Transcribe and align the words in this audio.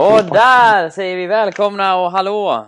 Och 0.00 0.24
där 0.32 0.90
säger 0.90 1.16
vi 1.16 1.26
välkomna 1.26 1.96
och 1.96 2.10
hallå! 2.10 2.66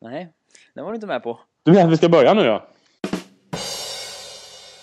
Nej, 0.00 0.28
den 0.74 0.84
var 0.84 0.90
du 0.92 0.94
inte 0.94 1.06
med 1.06 1.22
på. 1.22 1.38
Du 1.62 1.72
menar 1.72 1.84
att 1.84 1.92
vi 1.92 1.96
ska 1.96 2.08
börja 2.08 2.34
nu 2.34 2.42
ja? 2.42 2.62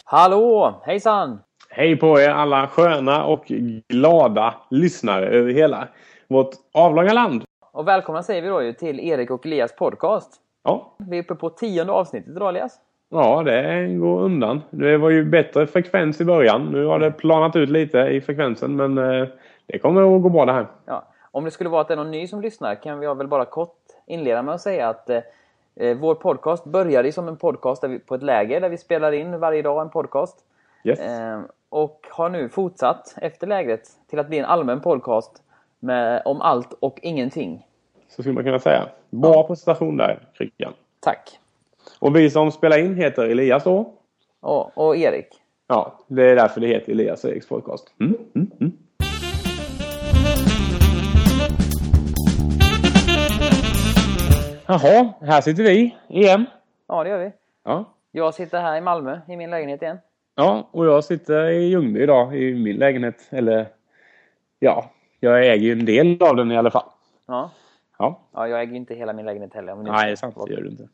Hallå! 0.06 0.82
Hejsan! 0.86 1.40
Hej 1.70 1.96
på 1.96 2.20
er 2.20 2.30
alla 2.30 2.68
sköna 2.68 3.24
och 3.24 3.46
glada 3.88 4.54
lyssnare 4.70 5.26
över 5.26 5.52
hela 5.54 5.88
vårt 6.28 6.52
avlånga 6.74 7.14
land. 7.14 7.44
Och 7.72 7.88
välkomna 7.88 8.24
säger 8.24 8.42
vi 8.42 8.48
då 8.48 8.64
ju 8.64 8.74
till 8.74 9.00
Erik 9.00 9.32
och 9.32 9.46
Elias 9.46 9.76
podcast. 9.76 10.34
Ja, 10.64 10.96
Vi 11.00 11.18
är 11.18 11.24
uppe 11.24 11.36
på 11.36 11.50
tionde 11.50 11.94
avsnittet 11.94 12.30
idag 12.36 12.50
Elias. 12.50 12.80
ja 13.10 13.44
det 13.44 13.88
går 13.88 14.22
undan. 14.22 14.62
Det 14.70 14.98
var 14.98 15.10
ju 15.10 15.26
bättre 15.26 15.68
frekvens 15.68 16.22
i 16.22 16.26
början. 16.26 16.66
Nu 16.72 16.86
har 16.86 17.00
det 17.00 17.12
planat 17.12 17.56
ut 17.56 17.70
lite 17.70 18.00
i 18.00 18.22
frekvensen 18.22 18.76
men 18.76 18.98
eh, 18.98 19.28
det 19.72 19.80
kommer 19.80 20.16
att 20.16 20.22
gå 20.22 20.30
bra 20.30 20.46
det 20.46 20.54
här. 20.54 20.68
Ja. 20.86 21.04
Om 21.32 21.44
det 21.44 21.52
skulle 21.52 21.70
vara 21.70 21.82
att 21.82 21.88
det 21.88 21.94
är 21.94 21.98
någon 21.98 22.12
ny 22.12 22.28
som 22.28 22.42
lyssnar 22.42 22.76
kan 22.76 23.00
vi 23.00 23.08
väl 23.08 23.28
bara 23.28 23.46
kort 23.46 23.78
inleda 24.06 24.42
med 24.42 24.56
att 24.56 24.62
säga 24.62 24.90
att 24.90 25.10
eh, 25.10 25.22
eh, 25.76 25.98
vår 25.98 26.16
podcast 26.16 26.64
började 26.64 27.12
som 27.12 27.28
en 27.28 27.38
podcast 27.38 27.84
vi, 27.84 28.00
på 28.00 28.16
ett 28.16 28.24
läger 28.24 28.62
där 28.62 28.70
vi 28.70 28.78
spelar 28.78 29.12
in 29.12 29.40
varje 29.40 29.62
dag 29.62 29.82
en 29.82 29.90
podcast. 29.90 30.38
Yes. 30.84 31.00
Eh, 31.00 31.42
och 31.70 32.08
har 32.12 32.30
nu 32.30 32.50
fortsatt 32.50 33.16
efter 33.18 33.48
lägret 33.48 33.90
till 34.10 34.20
att 34.20 34.28
bli 34.28 34.40
en 34.40 34.46
allmän 34.46 34.82
podcast 34.82 35.32
med, 35.80 36.22
om 36.26 36.42
allt 36.42 36.74
och 36.80 37.00
ingenting. 37.02 37.68
Så 38.08 38.22
skulle 38.22 38.36
man 38.36 38.44
kunna 38.44 38.60
säga. 38.60 38.90
Bra 39.10 39.48
presentation 39.48 39.98
där, 39.98 40.20
Kryckan. 40.34 40.74
Tack! 41.00 41.40
Och 42.00 42.16
vi 42.16 42.30
som 42.30 42.52
spelar 42.52 42.78
in 42.78 42.96
heter 42.96 43.24
Elias 43.24 43.64
då. 43.64 43.94
Och, 44.40 44.78
och 44.78 44.98
Erik. 44.98 45.28
Ja, 45.68 46.00
det 46.08 46.24
är 46.24 46.36
därför 46.36 46.62
det 46.62 46.68
heter 46.68 46.92
Elias 46.92 47.24
och 47.24 47.30
Eriks 47.30 47.48
podcast. 47.48 47.94
Mm, 48.00 48.18
mm, 48.36 48.52
mm. 48.60 48.72
Jaha, 54.72 55.14
här 55.22 55.42
sitter 55.42 55.64
vi 55.64 55.96
igen. 56.08 56.46
Ja, 56.88 57.04
det 57.04 57.10
gör 57.10 57.18
vi. 57.20 57.32
Ja. 57.66 57.86
Jag 58.12 58.34
sitter 58.34 58.62
här 58.62 58.78
i 58.78 58.82
Malmö 58.82 59.20
i 59.28 59.36
min 59.38 59.50
lägenhet 59.50 59.82
igen. 59.82 59.98
ja, 60.36 60.70
och 60.72 60.86
jag 60.86 61.04
sitter 61.04 61.46
i 61.50 61.64
Ljungby 61.68 62.02
idag 62.04 62.36
i 62.38 62.54
min 62.56 62.76
lägenhet. 62.78 63.28
Eller 63.30 63.68
ja, 64.60 64.86
jag 65.20 65.46
äger 65.48 65.56
ju 65.66 65.72
en 65.72 65.86
del 65.86 66.18
av 66.24 66.36
den 66.36 66.52
i 66.52 66.58
alla 66.58 66.72
fall. 66.72 66.90
Ja. 67.28 67.52
Ja, 68.00 68.20
Ja, 68.34 68.48
jag 68.48 68.62
äger 68.62 68.72
ju 68.72 68.78
inte 68.78 68.96
hela 68.96 69.14
min 69.14 69.26
lägenhet 69.26 69.54
heller. 69.54 69.76
nu 69.76 69.92
nej 69.92 70.06
det 70.06 70.12
är 70.12 70.16
sant. 70.16 70.36
Det 70.48 70.54
gör 70.54 70.62
du 70.62 70.70
inte. 70.70 70.88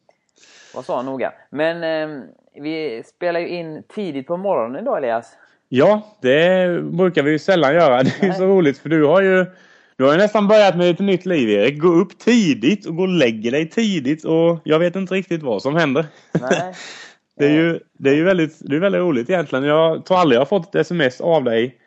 Vad 0.75 0.85
sa 0.85 1.01
noga. 1.01 1.33
Men 1.49 1.83
eh, 1.83 2.23
vi 2.61 3.03
spelar 3.05 3.39
ju 3.39 3.47
in 3.47 3.83
tidigt 3.87 4.27
på 4.27 4.37
morgonen 4.37 4.81
idag 4.81 4.97
Elias. 4.97 5.37
Ja, 5.69 6.01
det 6.21 6.67
brukar 6.83 7.23
vi 7.23 7.31
ju 7.31 7.39
sällan 7.39 7.73
göra. 7.73 8.03
Det 8.03 8.09
är 8.21 8.27
Nej. 8.27 8.33
så 8.37 8.45
roligt 8.45 8.77
för 8.77 8.89
du 8.89 9.05
har 9.05 9.21
ju 9.21 9.45
du 9.97 10.03
har 10.03 10.11
ju 10.11 10.17
nästan 10.17 10.47
börjat 10.47 10.77
med 10.77 10.89
ett 10.89 10.99
nytt 10.99 11.25
liv 11.25 11.49
Erik. 11.49 11.81
Gå 11.81 11.87
upp 11.87 12.19
tidigt 12.19 12.85
och 12.85 12.95
gå 12.95 13.01
och 13.01 13.07
lägga 13.07 13.51
dig 13.51 13.69
tidigt 13.69 14.25
och 14.25 14.59
jag 14.63 14.79
vet 14.79 14.95
inte 14.95 15.13
riktigt 15.13 15.43
vad 15.43 15.61
som 15.61 15.75
händer. 15.75 16.05
Nej. 16.41 16.73
det 17.35 17.45
är 17.45 17.51
ju, 17.51 17.79
det 17.93 18.09
är 18.09 18.15
ju 18.15 18.23
väldigt, 18.23 18.59
det 18.59 18.75
är 18.75 18.79
väldigt 18.79 19.01
roligt 19.01 19.29
egentligen. 19.29 19.65
Jag 19.65 20.05
tror 20.05 20.17
aldrig 20.17 20.35
jag 20.35 20.41
har 20.41 20.45
fått 20.45 20.75
ett 20.75 20.81
sms 20.81 21.21
av 21.21 21.43
dig 21.43 21.77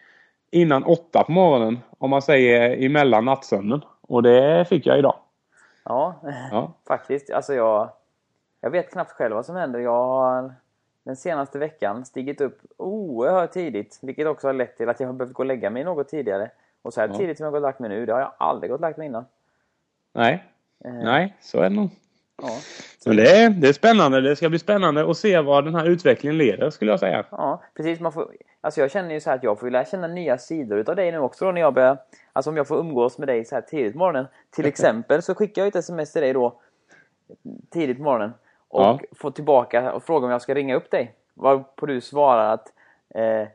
innan 0.51 0.85
åtta 0.85 1.25
på 1.25 1.33
morgonen. 1.33 1.79
Om 1.99 2.11
man 2.11 2.23
säger 2.23 2.85
emellan 2.85 3.25
nattsömnen. 3.25 3.85
Och 4.01 4.23
det 4.23 4.65
fick 4.69 4.87
jag 4.87 4.99
idag. 4.99 5.15
Ja, 5.85 6.21
Ja. 6.51 6.75
faktiskt. 6.89 7.31
Alltså 7.31 7.55
jag, 7.55 7.91
jag 8.61 8.71
vet 8.71 8.93
knappt 8.93 9.13
själv 9.13 9.35
vad 9.35 9.47
som 9.47 9.57
händer. 9.57 9.81
Jag 9.81 10.05
har 10.05 10.55
den 11.05 11.17
senaste 11.17 11.59
veckan 11.59 12.05
stigit 12.05 12.41
upp 12.41 12.59
oerhört 12.77 13.53
tidigt. 13.53 13.99
Vilket 14.03 14.27
också 14.27 14.49
har 14.49 14.55
lett 14.55 14.77
till 14.77 14.89
att 14.89 15.01
jag 15.01 15.09
har 15.09 15.15
behövt 15.15 15.35
gå 15.35 15.43
och 15.43 15.47
lägga 15.47 15.71
mig 15.71 15.85
något 15.85 16.09
tidigare. 16.09 16.51
Och 16.83 16.93
så 16.95 17.01
här 17.01 17.09
Ja. 17.09 17.15
tidigt 17.15 17.37
som 17.37 17.45
jag 17.45 17.53
gått 17.53 17.59
och 17.59 17.63
lagt 17.63 17.79
mig 17.79 17.89
nu, 17.89 18.07
det 18.07 18.13
har 18.13 18.21
jag 18.21 18.33
aldrig 18.39 18.71
gått 18.71 18.79
och 18.79 18.83
lagt 18.83 18.99
mig 18.99 19.07
innan. 19.07 19.25
Nej, 20.13 20.45
Eh, 20.85 20.93
nej, 20.93 21.37
så 21.41 21.59
är 21.59 21.63
det 21.63 21.77
nog. 21.77 21.91
Ja. 22.43 22.49
Men 23.07 23.17
det 23.17 23.31
är, 23.43 23.51
det 23.51 23.69
är 23.69 23.73
spännande. 23.73 24.21
Det 24.21 24.37
ska 24.37 24.49
bli 24.49 24.59
spännande 24.59 25.11
att 25.11 25.17
se 25.17 25.41
vad 25.41 25.65
den 25.65 25.75
här 25.75 25.87
utvecklingen 25.87 26.39
leder 26.39 26.71
skulle 26.71 26.91
jag 26.91 27.01
säga. 27.01 27.25
Ja, 27.31 27.63
precis. 27.77 28.01
Man 28.01 28.13
får, 28.13 28.33
alltså 28.61 28.81
jag 28.81 28.91
känner 28.91 29.15
ju 29.15 29.21
så 29.21 29.31
här 29.31 29.37
att 29.37 29.43
jag 29.43 29.61
får 29.61 29.71
lära 29.71 29.85
känna 29.85 30.07
nya 30.07 30.39
sidor 30.39 30.79
utav 30.79 30.97
dig 30.97 31.13
nu 31.13 31.19
också 31.19 31.45
då 31.45 31.53
när 31.53 31.61
jag 31.61 31.75
börjar... 31.75 31.99
Alltså 32.33 32.51
om 32.51 32.57
jag 32.57 32.69
får 32.69 32.79
umgås 32.79 33.19
med 33.19 33.29
dig 33.29 33.45
så 33.45 33.55
här 33.55 33.63
tidigt 33.63 33.93
på 33.93 33.99
morgonen. 33.99 34.27
Till 34.51 34.67
exempel 34.73 35.23
så 35.23 35.35
skickar 35.35 35.63
jag 35.63 35.69
ett 35.69 35.77
sms 35.77 36.13
till 36.13 36.23
dig 36.23 36.33
då 36.33 36.61
tidigt 37.71 37.97
på 37.97 38.03
morgonen. 38.03 38.33
Och 38.69 38.83
Ja. 38.83 39.01
får 39.17 39.31
tillbaka 39.31 39.93
och 39.93 40.03
frågar 40.03 40.27
om 40.27 40.33
jag 40.33 40.43
ska 40.43 40.55
ringa 40.55 40.75
upp 40.77 40.91
dig. 40.91 41.15
Varpå 41.35 41.87
du 41.87 42.01
svarar 42.01 42.53
att... 42.55 42.73
Eh, 43.15 43.49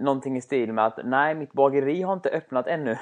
någonting 0.00 0.36
i 0.36 0.40
stil 0.40 0.72
med 0.72 0.86
att 0.86 0.98
nej, 1.04 1.34
mitt 1.34 1.52
bageri 1.52 2.02
har 2.02 2.12
inte 2.12 2.28
öppnat 2.28 2.66
ännu. 2.66 2.96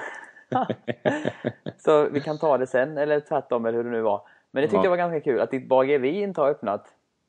så 1.77 2.09
vi 2.09 2.19
kan 2.21 2.37
ta 2.37 2.57
det 2.57 2.67
sen, 2.67 2.97
eller 2.97 3.19
tvärtom, 3.19 3.65
eller 3.65 3.77
hur 3.77 3.83
det 3.83 3.91
nu 3.91 4.01
var. 4.01 4.21
Men 4.51 4.61
det 4.61 4.67
tyckte 4.67 4.77
Ja. 4.77 4.83
jag 4.83 4.89
var 4.89 4.97
ganska 4.97 5.19
kul, 5.19 5.39
att 5.41 5.51
ditt 5.51 5.67
bageri 5.69 6.21
inte 6.21 6.41
har 6.41 6.49
öppnat. 6.49 6.85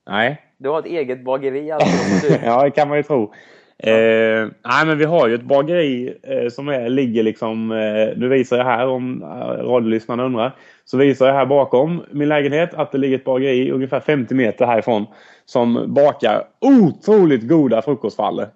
Nej, 0.06 0.42
Du 0.56 0.68
har 0.68 0.78
ett 0.78 0.86
eget 0.86 1.24
bageri 1.24 1.70
alltså. 1.70 2.28
du, 2.28 2.34
ja, 2.46 2.62
det 2.64 2.70
kan 2.70 2.88
man 2.88 2.96
ju 2.96 3.02
tro. 3.02 3.32
Eh, 3.78 4.48
nej, 4.64 4.86
men 4.86 4.98
vi 4.98 5.04
har 5.04 5.28
ju 5.28 5.34
ett 5.34 5.42
bageri 5.42 6.18
eh, 6.22 6.48
som 6.48 6.68
är, 6.68 6.88
ligger 6.88 7.22
liksom... 7.22 7.72
Eh, 7.72 8.16
nu 8.16 8.28
visar 8.28 8.56
jag 8.56 8.64
här 8.64 8.86
om 8.86 9.22
eh, 9.22 9.26
radiolyssnarna 9.64 10.24
undrar. 10.24 10.56
Så 10.84 10.96
visar 10.96 11.26
jag 11.26 11.34
här 11.34 11.46
bakom 11.46 12.02
min 12.10 12.28
lägenhet 12.28 12.74
att 12.74 12.92
det 12.92 12.98
ligger 12.98 13.16
ett 13.16 13.24
bageri 13.24 13.70
ungefär 13.70 14.00
50 14.00 14.34
meter 14.34 14.66
härifrån. 14.66 15.06
Som 15.44 15.94
bakar 15.94 16.42
otroligt 16.60 17.48
goda 17.48 17.82
frukostfallor. 17.82 18.46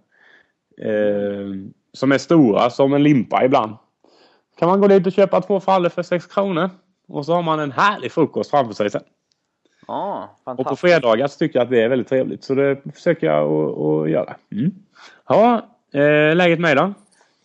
Eh, 0.80 1.70
som 1.92 2.12
är 2.12 2.18
stora 2.18 2.70
som 2.70 2.92
en 2.92 3.02
limpa 3.02 3.44
ibland. 3.44 3.76
Kan 4.58 4.68
man 4.68 4.80
gå 4.80 4.88
dit 4.88 5.06
och 5.06 5.12
köpa 5.12 5.40
två 5.40 5.60
frallor 5.60 5.88
för 5.88 6.02
6 6.02 6.26
kronor. 6.26 6.70
Och 7.08 7.26
så 7.26 7.32
har 7.32 7.42
man 7.42 7.60
en 7.60 7.72
härlig 7.72 8.12
frukost 8.12 8.50
framför 8.50 8.74
sig 8.74 8.90
sen. 8.90 9.02
Ja, 9.86 10.36
Och 10.44 10.66
på 10.66 10.76
fredagar 10.76 11.26
så 11.26 11.38
tycker 11.38 11.58
jag 11.58 11.64
att 11.64 11.70
det 11.70 11.82
är 11.82 11.88
väldigt 11.88 12.08
trevligt. 12.08 12.44
Så 12.44 12.54
det 12.54 12.94
försöker 12.94 13.26
jag 13.26 13.52
att, 13.52 14.10
göra. 14.10 14.36
Mm. 14.52 14.74
Ja, 15.28 15.62
eh, 15.92 16.36
läget 16.36 16.60
med 16.60 16.76
då? 16.76 16.94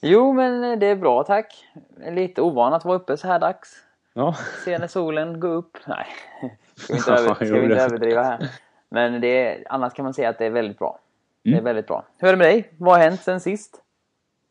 Jo, 0.01 0.33
men 0.33 0.79
det 0.79 0.85
är 0.85 0.95
bra 0.95 1.23
tack. 1.23 1.65
Lite 2.11 2.41
ovan 2.41 2.73
att 2.73 2.85
vara 2.85 2.95
uppe 2.95 3.17
så 3.17 3.27
här 3.27 3.39
dags. 3.39 3.83
Ja. 4.13 4.35
Se 4.65 4.77
när 4.77 4.88
solen 4.88 5.39
går 5.39 5.50
upp. 5.50 5.77
Nej, 5.88 6.05
ska 6.75 6.94
vi 6.94 6.97
inte, 6.97 7.11
över, 7.11 7.33
ska 7.33 7.45
vi 7.45 7.63
inte 7.63 7.83
överdriva 7.83 8.23
här. 8.23 8.50
Men 8.89 9.21
det 9.21 9.27
är, 9.27 9.63
annars 9.69 9.94
kan 9.94 10.03
man 10.03 10.13
säga 10.13 10.29
att 10.29 10.38
det 10.38 10.45
är 10.45 10.50
väldigt 10.50 10.79
bra. 10.79 11.00
Det 11.43 11.49
är 11.49 11.53
Mm. 11.53 11.63
väldigt 11.63 11.87
bra. 11.87 12.05
Hur 12.17 12.27
är 12.27 12.31
det 12.33 12.37
med 12.37 12.47
dig? 12.47 12.69
Vad 12.77 12.93
har 12.95 13.03
hänt 13.03 13.21
sen 13.21 13.39
sist? 13.39 13.79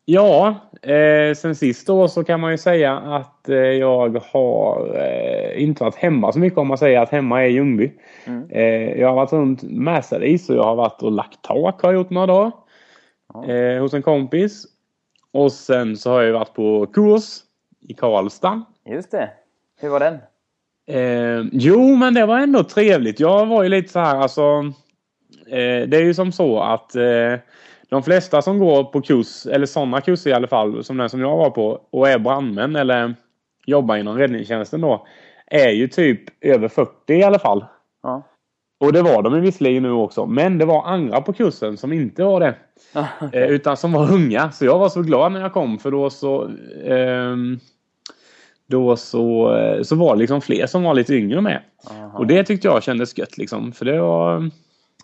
Ja, 0.05 0.55
eh, 0.81 1.33
sen 1.35 1.55
sist 1.55 1.87
då 1.87 2.07
så 2.07 2.23
kan 2.23 2.39
man 2.39 2.51
ju 2.51 2.57
säga 2.57 2.97
att 2.97 3.49
eh, 3.49 3.55
jag 3.55 4.21
har 4.31 4.95
eh, 4.97 5.63
inte 5.63 5.83
varit 5.83 5.95
hemma 5.95 6.31
så 6.31 6.39
mycket 6.39 6.59
om 6.59 6.67
man 6.67 6.77
säger 6.77 6.99
att 6.99 7.09
hemma 7.09 7.43
är 7.43 7.47
Ljungby. 7.47 7.91
Mm. 8.25 8.49
Eh, 8.49 8.99
jag 8.99 9.07
har 9.07 9.15
varit 9.15 9.33
runt 9.33 9.63
Märsadis 9.63 10.49
och 10.49 10.55
jag 10.55 10.63
har 10.63 10.75
varit 10.75 11.01
och 11.03 11.11
lagt 11.11 11.41
tak 11.41 11.81
har 11.81 11.89
jag 11.93 11.99
gjort 11.99 12.09
några 12.09 12.27
dagar. 12.27 12.51
Eh, 13.47 13.81
hos 13.81 13.93
en 13.93 14.01
kompis. 14.01 14.65
Och 15.31 15.51
sen 15.51 15.97
så 15.97 16.11
har 16.11 16.21
jag 16.21 16.33
varit 16.33 16.53
på 16.53 16.85
kurs 16.85 17.23
i 17.81 17.93
Karlstad. 17.93 18.61
Just 18.85 19.11
det. 19.11 19.29
Hur 19.81 19.89
var 19.89 19.99
den? 19.99 20.17
Eh, 20.87 21.45
jo, 21.51 21.95
men 21.95 22.13
det 22.13 22.25
var 22.25 22.39
ändå 22.39 22.63
trevligt. 22.63 23.19
Jag 23.19 23.45
var 23.45 23.63
ju 23.63 23.69
lite 23.69 23.91
så 23.91 23.99
här 23.99 24.15
alltså. 24.15 24.63
Eh, 25.53 25.87
det 25.87 25.97
är 25.97 26.03
ju 26.03 26.13
som 26.13 26.31
så 26.31 26.59
att 26.59 26.95
eh, 26.95 27.33
de 27.89 28.03
flesta 28.03 28.41
som 28.41 28.59
går 28.59 28.83
på 28.83 29.01
kurs, 29.01 29.45
eller 29.45 29.65
sådana 29.65 30.01
kurser 30.01 30.29
i 30.29 30.33
alla 30.33 30.47
fall, 30.47 30.83
som 30.83 30.97
den 30.97 31.09
som 31.09 31.19
jag 31.19 31.37
var 31.37 31.49
på 31.49 31.81
och 31.91 32.09
är 32.09 32.19
brandmän 32.19 32.75
eller 32.75 33.15
jobbar 33.65 33.97
inom 33.97 34.17
räddningstjänsten 34.17 34.81
då. 34.81 35.07
Är 35.47 35.69
ju 35.69 35.87
typ 35.87 36.45
över 36.45 36.67
40 36.67 37.13
i 37.13 37.23
alla 37.23 37.39
fall. 37.39 37.65
Ja. 38.03 38.23
Och 38.79 38.93
det 38.93 39.01
var 39.01 39.21
de 39.21 39.41
visserligen 39.41 39.83
nu 39.83 39.91
också. 39.91 40.25
Men 40.25 40.57
det 40.57 40.65
var 40.65 40.83
andra 40.85 41.21
på 41.21 41.33
kursen 41.33 41.77
som 41.77 41.93
inte 41.93 42.23
var 42.23 42.39
det. 42.39 42.55
Eh, 43.33 43.49
utan 43.49 43.77
som 43.77 43.91
var 43.91 44.11
unga. 44.13 44.51
Så 44.51 44.65
jag 44.65 44.79
var 44.79 44.89
så 44.89 45.01
glad 45.01 45.31
när 45.31 45.41
jag 45.41 45.53
kom 45.53 45.77
för 45.79 45.91
då 45.91 46.09
så 46.09 46.49
ehm, 46.85 47.59
Då 48.67 48.95
så, 48.95 49.55
eh, 49.55 49.81
så 49.81 49.95
var 49.95 50.15
det 50.15 50.19
liksom 50.19 50.41
fler 50.41 50.67
som 50.67 50.83
var 50.83 50.93
lite 50.93 51.13
yngre 51.13 51.41
med. 51.41 51.61
Aha. 51.91 52.17
Och 52.17 52.27
det 52.27 52.43
tyckte 52.43 52.67
jag 52.67 52.83
kändes 52.83 53.17
gött 53.17 53.37
liksom. 53.37 53.71
För 53.71 53.85
det 53.85 54.01
var, 54.01 54.49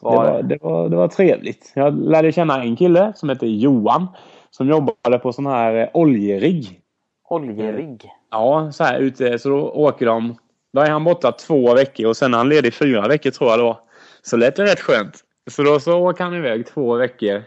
det 0.02 0.06
Var 0.06 0.32
var, 0.32 0.44
det 0.44 0.58
var, 0.62 0.90
det 0.90 0.96
var 0.96 1.08
trevligt. 1.08 1.72
Jag 1.76 2.10
lärde 2.10 2.32
känna 2.32 2.64
en 2.64 2.76
kille 2.76 3.14
som 3.16 3.30
heter 3.30 3.48
Johan. 3.48 4.08
Som 4.52 4.70
jobbade 4.70 5.20
på 5.20 5.34
sån 5.34 5.46
här 5.46 5.76
eh, 5.76 5.90
oljerigg. 5.94 6.82
Oljerigg. 7.30 8.10
Ja, 8.32 8.72
så 8.72 8.84
här 8.84 9.00
ute. 9.00 9.40
Så 9.40 9.50
då 9.50 9.70
åker 9.70 10.06
de. 10.06 10.36
Då 10.74 10.82
är 10.82 10.90
han 10.90 11.04
borta 11.04 11.32
två 11.32 11.74
veckor 11.74 12.08
och 12.08 12.18
sen 12.18 12.34
är 12.34 12.38
han 12.38 12.50
ledig 12.50 12.74
fyra 12.74 13.08
veckor 13.08 13.32
tror 13.32 13.50
jag 13.50 13.58
var. 13.58 13.78
Så 14.22 14.38
lät 14.38 14.56
det 14.56 14.64
rätt 14.64 14.80
skönt. 14.80 15.24
Så 15.52 15.64
då 15.64 15.80
så 15.80 16.00
åker 16.00 16.24
han 16.24 16.34
iväg 16.34 16.68
två 16.68 16.96
veckor. 16.96 17.44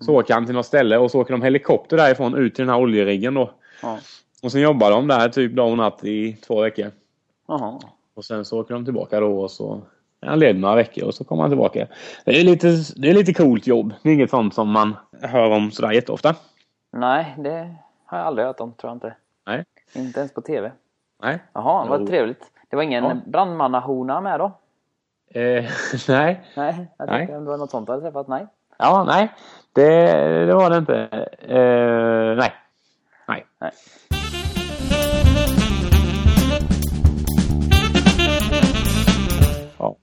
Så 0.00 0.14
åker 0.14 0.34
han 0.34 0.46
till 0.46 0.54
något 0.54 0.66
ställe 0.66 0.98
och 0.98 1.10
så 1.10 1.20
åker 1.20 1.32
de 1.32 1.42
helikopter 1.42 1.96
därifrån 1.96 2.34
ut 2.34 2.54
till 2.54 2.62
den 2.66 2.74
här 2.74 2.82
oljeriggen 2.82 3.34
då. 3.34 3.50
Ja. 3.82 3.98
Och 4.42 4.52
sen 4.52 4.60
jobbar 4.60 4.90
de 4.90 5.08
där 5.08 5.28
typ 5.28 5.52
dag 5.52 5.70
och 5.70 5.76
natt 5.76 6.04
i 6.04 6.32
två 6.32 6.60
veckor. 6.60 6.90
Jaha. 7.48 7.80
Och 8.14 8.24
sen 8.24 8.44
så 8.44 8.60
åker 8.60 8.74
de 8.74 8.84
tillbaka 8.84 9.20
då 9.20 9.40
och 9.40 9.50
så 9.50 9.82
han 10.26 10.38
ledig 10.38 10.60
några 10.60 10.74
veckor 10.74 11.04
och 11.04 11.14
så 11.14 11.24
kommer 11.24 11.42
han 11.42 11.50
tillbaka. 11.50 11.86
Det 12.24 12.40
är 12.40 12.44
lite, 12.44 12.68
det 12.96 13.10
är 13.10 13.14
lite 13.14 13.34
coolt 13.34 13.66
jobb. 13.66 13.94
Det 14.02 14.08
är 14.08 14.14
inget 14.14 14.30
sånt 14.30 14.54
som 14.54 14.70
man 14.70 14.96
hör 15.22 15.50
om 15.50 15.70
sådär 15.70 15.92
jätteofta. 15.92 16.34
Nej, 16.92 17.34
det 17.38 17.74
har 18.06 18.18
jag 18.18 18.26
aldrig 18.26 18.46
hört 18.46 18.60
om, 18.60 18.72
tror 18.72 18.90
jag 18.90 18.96
inte. 18.96 19.14
Nej. 19.46 19.64
Inte 19.94 20.20
ens 20.20 20.34
på 20.34 20.40
TV? 20.40 20.72
Nej. 21.22 21.38
Jaha, 21.52 21.86
vad 21.88 22.00
Jo. 22.00 22.06
trevligt. 22.06 22.50
Det 22.70 22.76
var 22.76 22.82
ingen 22.82 23.04
Ja. 23.04 23.16
brandmannahona 23.26 24.20
med 24.20 24.40
då? 24.40 24.44
Eh, 25.40 25.64
nej. 26.08 26.40
Nej, 26.56 26.86
jag 26.98 27.08
Nej. 27.08 27.18
tänkte 27.18 27.36
om 27.36 27.44
det 27.44 27.50
var 27.50 27.58
något 27.58 27.70
sånt 27.70 27.86
du 27.86 27.92
hade 27.92 28.02
träffat. 28.04 28.28
Nej. 28.28 28.46
Ja, 28.78 29.04
nej. 29.04 29.32
Det, 29.72 30.12
det 30.46 30.54
var 30.54 30.70
det 30.70 30.76
inte. 30.76 30.96
Eh, 31.48 32.36
nej. 32.36 32.52
Nej. 33.28 33.46
Nej. 33.60 33.70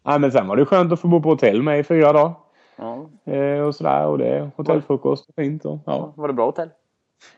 Ja. 0.03 0.17
Men 0.17 0.31
sen 0.31 0.47
var 0.47 0.57
det 0.57 0.65
skönt 0.65 0.93
att 0.93 0.99
få 0.99 1.07
bo 1.07 1.21
på 1.21 1.29
hotell 1.29 1.61
med 1.61 1.79
i 1.79 1.83
fyra 1.83 2.13
dagar. 2.13 2.33
Ja. 2.75 3.09
Eh, 3.33 3.61
och 3.61 3.75
sådär. 3.75 4.05
Och 4.05 4.17
det 4.17 4.51
hotellfrukost 4.55 5.29
och 5.29 5.35
fint. 5.35 5.65
Och, 5.65 5.79
ja. 5.85 6.13
Var 6.15 6.27
det 6.27 6.33
bra 6.33 6.45
hotell? 6.45 6.69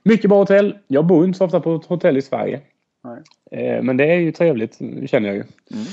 Mycket 0.04 0.30
bra 0.30 0.40
hotell. 0.40 0.78
Jag 0.88 1.06
bor 1.06 1.26
inte 1.26 1.38
så 1.38 1.46
ofta 1.46 1.60
på 1.60 1.76
ett 1.76 1.86
hotell 1.86 2.18
i 2.18 2.22
Sverige. 2.22 2.62
Eh, 3.52 3.84
men 3.84 3.98
det 3.98 4.06
är 4.06 4.18
ju 4.18 4.32
trevligt, 4.32 4.78
känner 5.10 5.28
jag 5.28 5.36
ju. 5.36 5.44
Mm. 5.72 5.86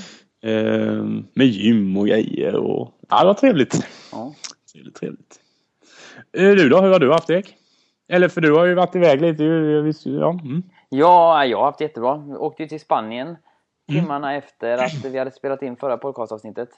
Eh, 0.42 1.22
med 1.34 1.46
gym 1.46 1.96
och 1.96 2.06
grejer 2.06 2.54
och... 2.54 2.94
Ja, 3.08 3.20
det 3.20 3.26
var 3.26 3.34
trevligt. 3.34 3.86
Ja. 4.12 4.34
Trevligt, 4.72 4.96
trevligt. 4.96 5.40
Eh, 6.32 6.50
du 6.50 6.68
då? 6.68 6.80
Hur 6.80 6.92
har 6.92 6.98
du 6.98 7.12
haft 7.12 7.26
det? 7.26 7.42
Eller 8.08 8.28
för 8.28 8.40
du 8.40 8.52
har 8.52 8.64
ju 8.64 8.74
varit 8.74 8.94
iväg 8.94 9.20
lite. 9.20 9.44
Jag 9.44 9.94
ja. 10.04 10.30
Mm. 10.30 10.62
Ja, 10.88 11.44
jag 11.44 11.58
har 11.58 11.64
haft 11.64 11.80
jättebra. 11.80 12.16
Vi 12.16 12.34
åkte 12.34 12.62
ju 12.62 12.68
till 12.68 12.80
Spanien 12.80 13.36
timmarna 13.88 14.34
efter 14.34 14.78
att 14.78 15.04
vi 15.04 15.18
hade 15.18 15.30
spelat 15.30 15.62
in 15.62 15.76
förra 15.76 15.96
podcastavsnittet. 15.96 16.68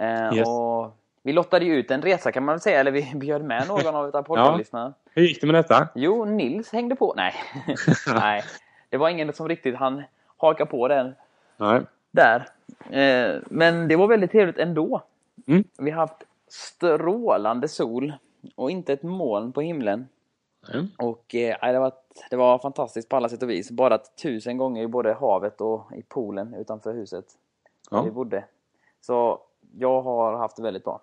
Eh, 0.00 0.34
Yes. 0.36 0.48
och 0.48 0.96
vi 1.22 1.32
lottade 1.32 1.64
ju 1.64 1.74
ut 1.74 1.90
en 1.90 2.02
resa 2.02 2.32
kan 2.32 2.44
man 2.44 2.52
väl 2.52 2.60
säga, 2.60 2.80
eller 2.80 2.90
vi 2.90 3.12
bjöd 3.14 3.44
med 3.44 3.68
någon 3.68 3.86
av 3.94 4.06
våra 4.06 4.22
podcastlyssnare. 4.22 4.92
Hur 5.14 5.22
gick 5.22 5.40
det 5.40 5.46
med 5.46 5.54
detta? 5.54 5.88
Jo, 5.94 6.24
Nils 6.24 6.72
hängde 6.72 6.96
på. 6.96 7.14
Nej. 7.16 7.34
Nej, 8.14 8.42
det 8.88 8.96
var 8.96 9.08
ingen 9.08 9.32
som 9.32 9.48
riktigt 9.48 9.76
han 9.76 10.02
haka 10.36 10.66
på 10.66 10.88
den 10.88 11.14
Nej. 11.56 11.80
där. 12.10 12.48
Eh, 12.90 13.40
men 13.46 13.88
det 13.88 13.96
var 13.96 14.06
väldigt 14.06 14.30
trevligt 14.30 14.58
ändå. 14.58 15.02
Mm. 15.46 15.64
Vi 15.78 15.90
har 15.90 16.00
haft 16.00 16.24
strålande 16.48 17.68
sol 17.68 18.12
och 18.54 18.70
inte 18.70 18.92
ett 18.92 19.02
moln 19.02 19.52
på 19.52 19.60
himlen. 19.60 20.08
Mm. 20.74 20.86
Och 20.98 21.34
eh, 21.34 21.72
det, 21.72 21.78
var, 21.78 21.92
det 22.30 22.36
var 22.36 22.58
fantastiskt 22.58 23.08
på 23.08 23.16
alla 23.16 23.28
sätt 23.28 23.42
och 23.42 23.50
vis. 23.50 23.70
Badat 23.70 24.16
tusen 24.22 24.56
gånger 24.58 24.82
i 24.82 24.86
både 24.86 25.12
havet 25.14 25.60
och 25.60 25.82
i 25.96 26.02
poolen 26.02 26.54
utanför 26.54 26.92
huset 26.92 27.24
Ja. 27.90 28.02
vi 28.02 28.10
bodde. 28.10 28.44
Så 29.00 29.40
jag 29.78 30.02
har 30.02 30.36
haft 30.36 30.56
det 30.56 30.62
väldigt 30.62 30.84
bra. 30.84 31.00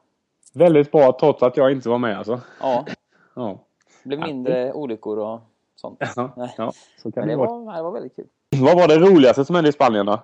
Väldigt 0.54 0.92
bra 0.92 1.18
trots 1.20 1.44
att 1.44 1.58
jag 1.58 1.72
inte 1.72 1.90
var 1.90 1.98
med 1.98 2.18
alltså. 2.18 2.42
Ja, 2.62 2.86
Ja. 3.36 3.60
det 4.04 4.08
blev 4.10 4.20
mindre 4.20 4.74
olyckor 4.74 5.18
och 5.18 5.40
sånt. 5.76 6.02
Ja, 6.16 6.30
Nej. 6.38 6.54
ja 6.58 6.72
så 6.98 7.12
kan 7.12 7.22
Men 7.22 7.28
det 7.28 7.34
det 7.34 7.38
vara. 7.38 7.50
var, 7.60 7.76
det 7.76 7.82
var 7.84 7.92
väldigt 7.92 8.16
kul. 8.16 8.28
Vad 8.62 8.76
var 8.78 8.88
det 8.88 9.00
roligaste 9.00 9.46
som 9.46 9.56
hände 9.56 9.70
i 9.70 9.74
Spanien 9.74 10.06
då? 10.06 10.20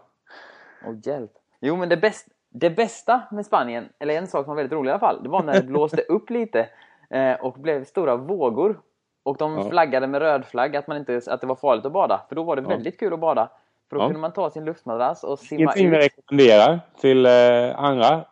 Åh 0.88 0.96
hjälp. 1.04 1.32
Jo 1.60 1.76
men 1.76 1.90
det, 1.90 1.98
bäst, 1.98 2.28
det 2.50 2.70
bästa 2.70 3.22
med 3.32 3.46
Spanien, 3.46 3.90
eller 4.00 4.14
en 4.18 4.28
sak 4.28 4.46
som 4.46 4.50
var 4.50 4.56
väldigt 4.56 4.74
rolig 4.74 4.90
i 4.90 4.92
alla 4.92 5.00
fall, 5.00 5.24
det 5.24 5.30
var 5.30 5.44
när 5.44 5.54
det 5.54 5.64
blåste 5.68 6.02
upp 6.02 6.30
lite 6.30 6.70
eh, 7.10 7.34
och 7.34 7.54
blev 7.54 7.86
stora 7.86 8.16
vågor. 8.16 8.80
Och 9.24 9.38
de 9.38 9.58
Ja. 9.58 9.64
flaggade 9.70 10.08
med 10.08 10.22
röd 10.22 10.46
flagg 10.46 10.76
att, 10.76 10.88
man 10.88 10.98
inte, 10.98 11.22
att 11.28 11.42
det 11.42 11.48
var 11.48 11.56
farligt 11.56 11.86
att 11.86 11.92
bada. 11.92 12.22
För 12.30 12.36
då 12.36 12.44
var 12.44 12.56
det 12.56 12.62
Ja. 12.62 12.68
väldigt 12.70 13.00
kul 13.00 13.14
att 13.14 13.20
bada. 13.20 13.50
För 13.90 13.96
då 13.96 14.02
Ja. 14.02 14.08
kunde 14.08 14.20
man 14.20 14.34
ta 14.34 14.50
sin 14.50 14.66
luftmadrass 14.66 15.24
och 15.24 15.40
simma 15.40 15.60
Ingenting 15.62 15.90
vi 15.92 15.98
ut. 15.98 16.04
rekommenderar 16.04 16.80
till 17.02 17.26
eh, 17.26 17.80
andra. 17.84 18.26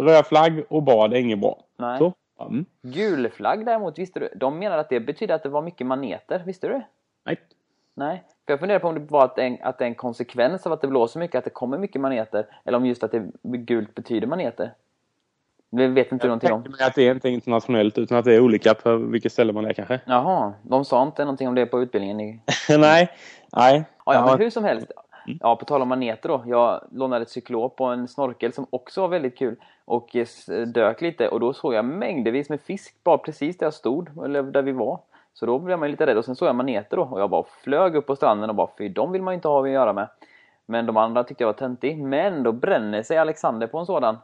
Röd 0.00 0.26
flagg 0.26 0.64
och 0.68 0.82
bad 0.82 1.12
är 1.12 1.16
inget 1.16 1.40
bra. 1.40 1.58
Nej. 1.76 1.98
Så. 1.98 2.12
Mm. 2.40 2.64
Gul 2.82 3.30
flagg 3.30 3.66
däremot, 3.66 3.98
visste 3.98 4.20
du? 4.20 4.28
De 4.36 4.58
menar 4.58 4.78
att 4.78 4.88
det 4.88 5.00
betyder 5.00 5.34
att 5.34 5.42
det 5.42 5.48
var 5.48 5.62
mycket 5.62 5.86
maneter, 5.86 6.42
visste 6.46 6.68
du? 6.68 6.82
Nej. 7.26 7.36
Nej. 7.94 8.22
För 8.46 8.52
jag 8.52 8.60
funderar 8.60 8.78
på 8.78 8.88
om 8.88 8.94
det 8.94 9.00
var 9.00 9.24
att 9.24 9.36
det, 9.36 9.42
är 9.42 9.46
en, 9.46 9.58
att 9.62 9.78
det 9.78 9.84
är 9.84 9.88
en 9.88 9.94
konsekvens 9.94 10.66
av 10.66 10.72
att 10.72 10.80
det 10.80 10.86
blåser 10.88 11.20
mycket, 11.20 11.38
att 11.38 11.44
det 11.44 11.50
kommer 11.50 11.78
mycket 11.78 12.00
maneter. 12.00 12.46
Eller 12.64 12.78
om 12.78 12.86
just 12.86 13.04
att 13.04 13.12
det 13.12 13.30
gult 13.42 13.94
betyder 13.94 14.26
maneter. 14.26 14.72
Det 15.70 15.88
vet 15.88 16.12
inte 16.12 16.26
Jag 16.26 16.28
någonting 16.28 16.52
om. 16.52 16.60
mig 16.78 16.86
att 16.86 16.94
det 16.94 17.08
är 17.08 17.14
inte 17.14 17.28
internationellt 17.28 17.98
utan 17.98 18.18
att 18.18 18.24
det 18.24 18.34
är 18.34 18.40
olika 18.40 18.74
på 18.74 18.96
vilket 18.96 19.32
ställe 19.32 19.52
man 19.52 19.64
är 19.64 19.72
kanske. 19.72 20.00
Jaha, 20.04 20.52
de 20.62 20.84
sa 20.84 21.02
inte 21.02 21.24
någonting 21.24 21.48
om 21.48 21.54
det 21.54 21.66
på 21.66 21.82
utbildningen? 21.82 22.20
I... 22.20 22.40
Nej. 22.68 23.10
Nej. 23.56 23.84
Ja, 24.06 24.14
ja, 24.14 24.26
men 24.26 24.38
hur 24.38 24.50
som 24.50 24.64
helst. 24.64 24.92
Ja, 25.40 25.56
på 25.56 25.64
tal 25.64 25.82
om 25.82 25.88
maneter 25.88 26.28
då. 26.28 26.42
Jag 26.46 26.84
lånade 26.92 27.22
ett 27.22 27.30
cyklop 27.30 27.76
på 27.76 27.84
en 27.84 28.08
snorkel 28.08 28.52
som 28.52 28.66
också 28.70 29.00
var 29.00 29.08
väldigt 29.08 29.38
kul. 29.38 29.56
Och 29.84 30.16
dök 30.74 31.00
lite 31.00 31.28
och 31.28 31.40
då 31.40 31.52
såg 31.52 31.74
jag 31.74 31.84
mängdervis 31.84 32.48
med 32.48 32.60
fisk 32.60 32.94
bara 33.04 33.18
precis 33.18 33.58
där 33.58 33.66
jag 33.66 33.74
stod, 33.74 34.24
eller 34.24 34.42
där 34.42 34.62
vi 34.62 34.72
var. 34.72 35.00
Så 35.34 35.46
då 35.46 35.58
blev 35.58 35.78
man 35.78 35.90
lite 35.90 36.06
rädd 36.06 36.18
och 36.18 36.24
sen 36.24 36.36
såg 36.36 36.48
jag 36.48 36.56
maneter 36.56 36.96
då 36.96 37.02
och 37.02 37.20
jag 37.20 37.30
bara 37.30 37.44
flög 37.64 37.96
upp 37.96 38.06
på 38.06 38.16
stranden 38.16 38.50
och 38.50 38.56
bara 38.56 38.68
fy, 38.78 38.88
de 38.88 39.12
vill 39.12 39.22
man 39.22 39.34
ju 39.34 39.36
inte 39.36 39.48
ha 39.48 39.62
att 39.62 39.70
göra 39.70 39.92
med. 39.92 40.08
Men 40.66 40.86
de 40.86 40.96
andra 40.96 41.24
tyckte 41.24 41.42
jag 41.44 41.48
var 41.48 41.52
töntig. 41.52 41.98
Men 41.98 42.42
då 42.42 42.52
bränner 42.52 43.02
sig 43.02 43.18
Alexander 43.18 43.66
på 43.66 43.78
en 43.78 43.86
sådan. 43.86 44.16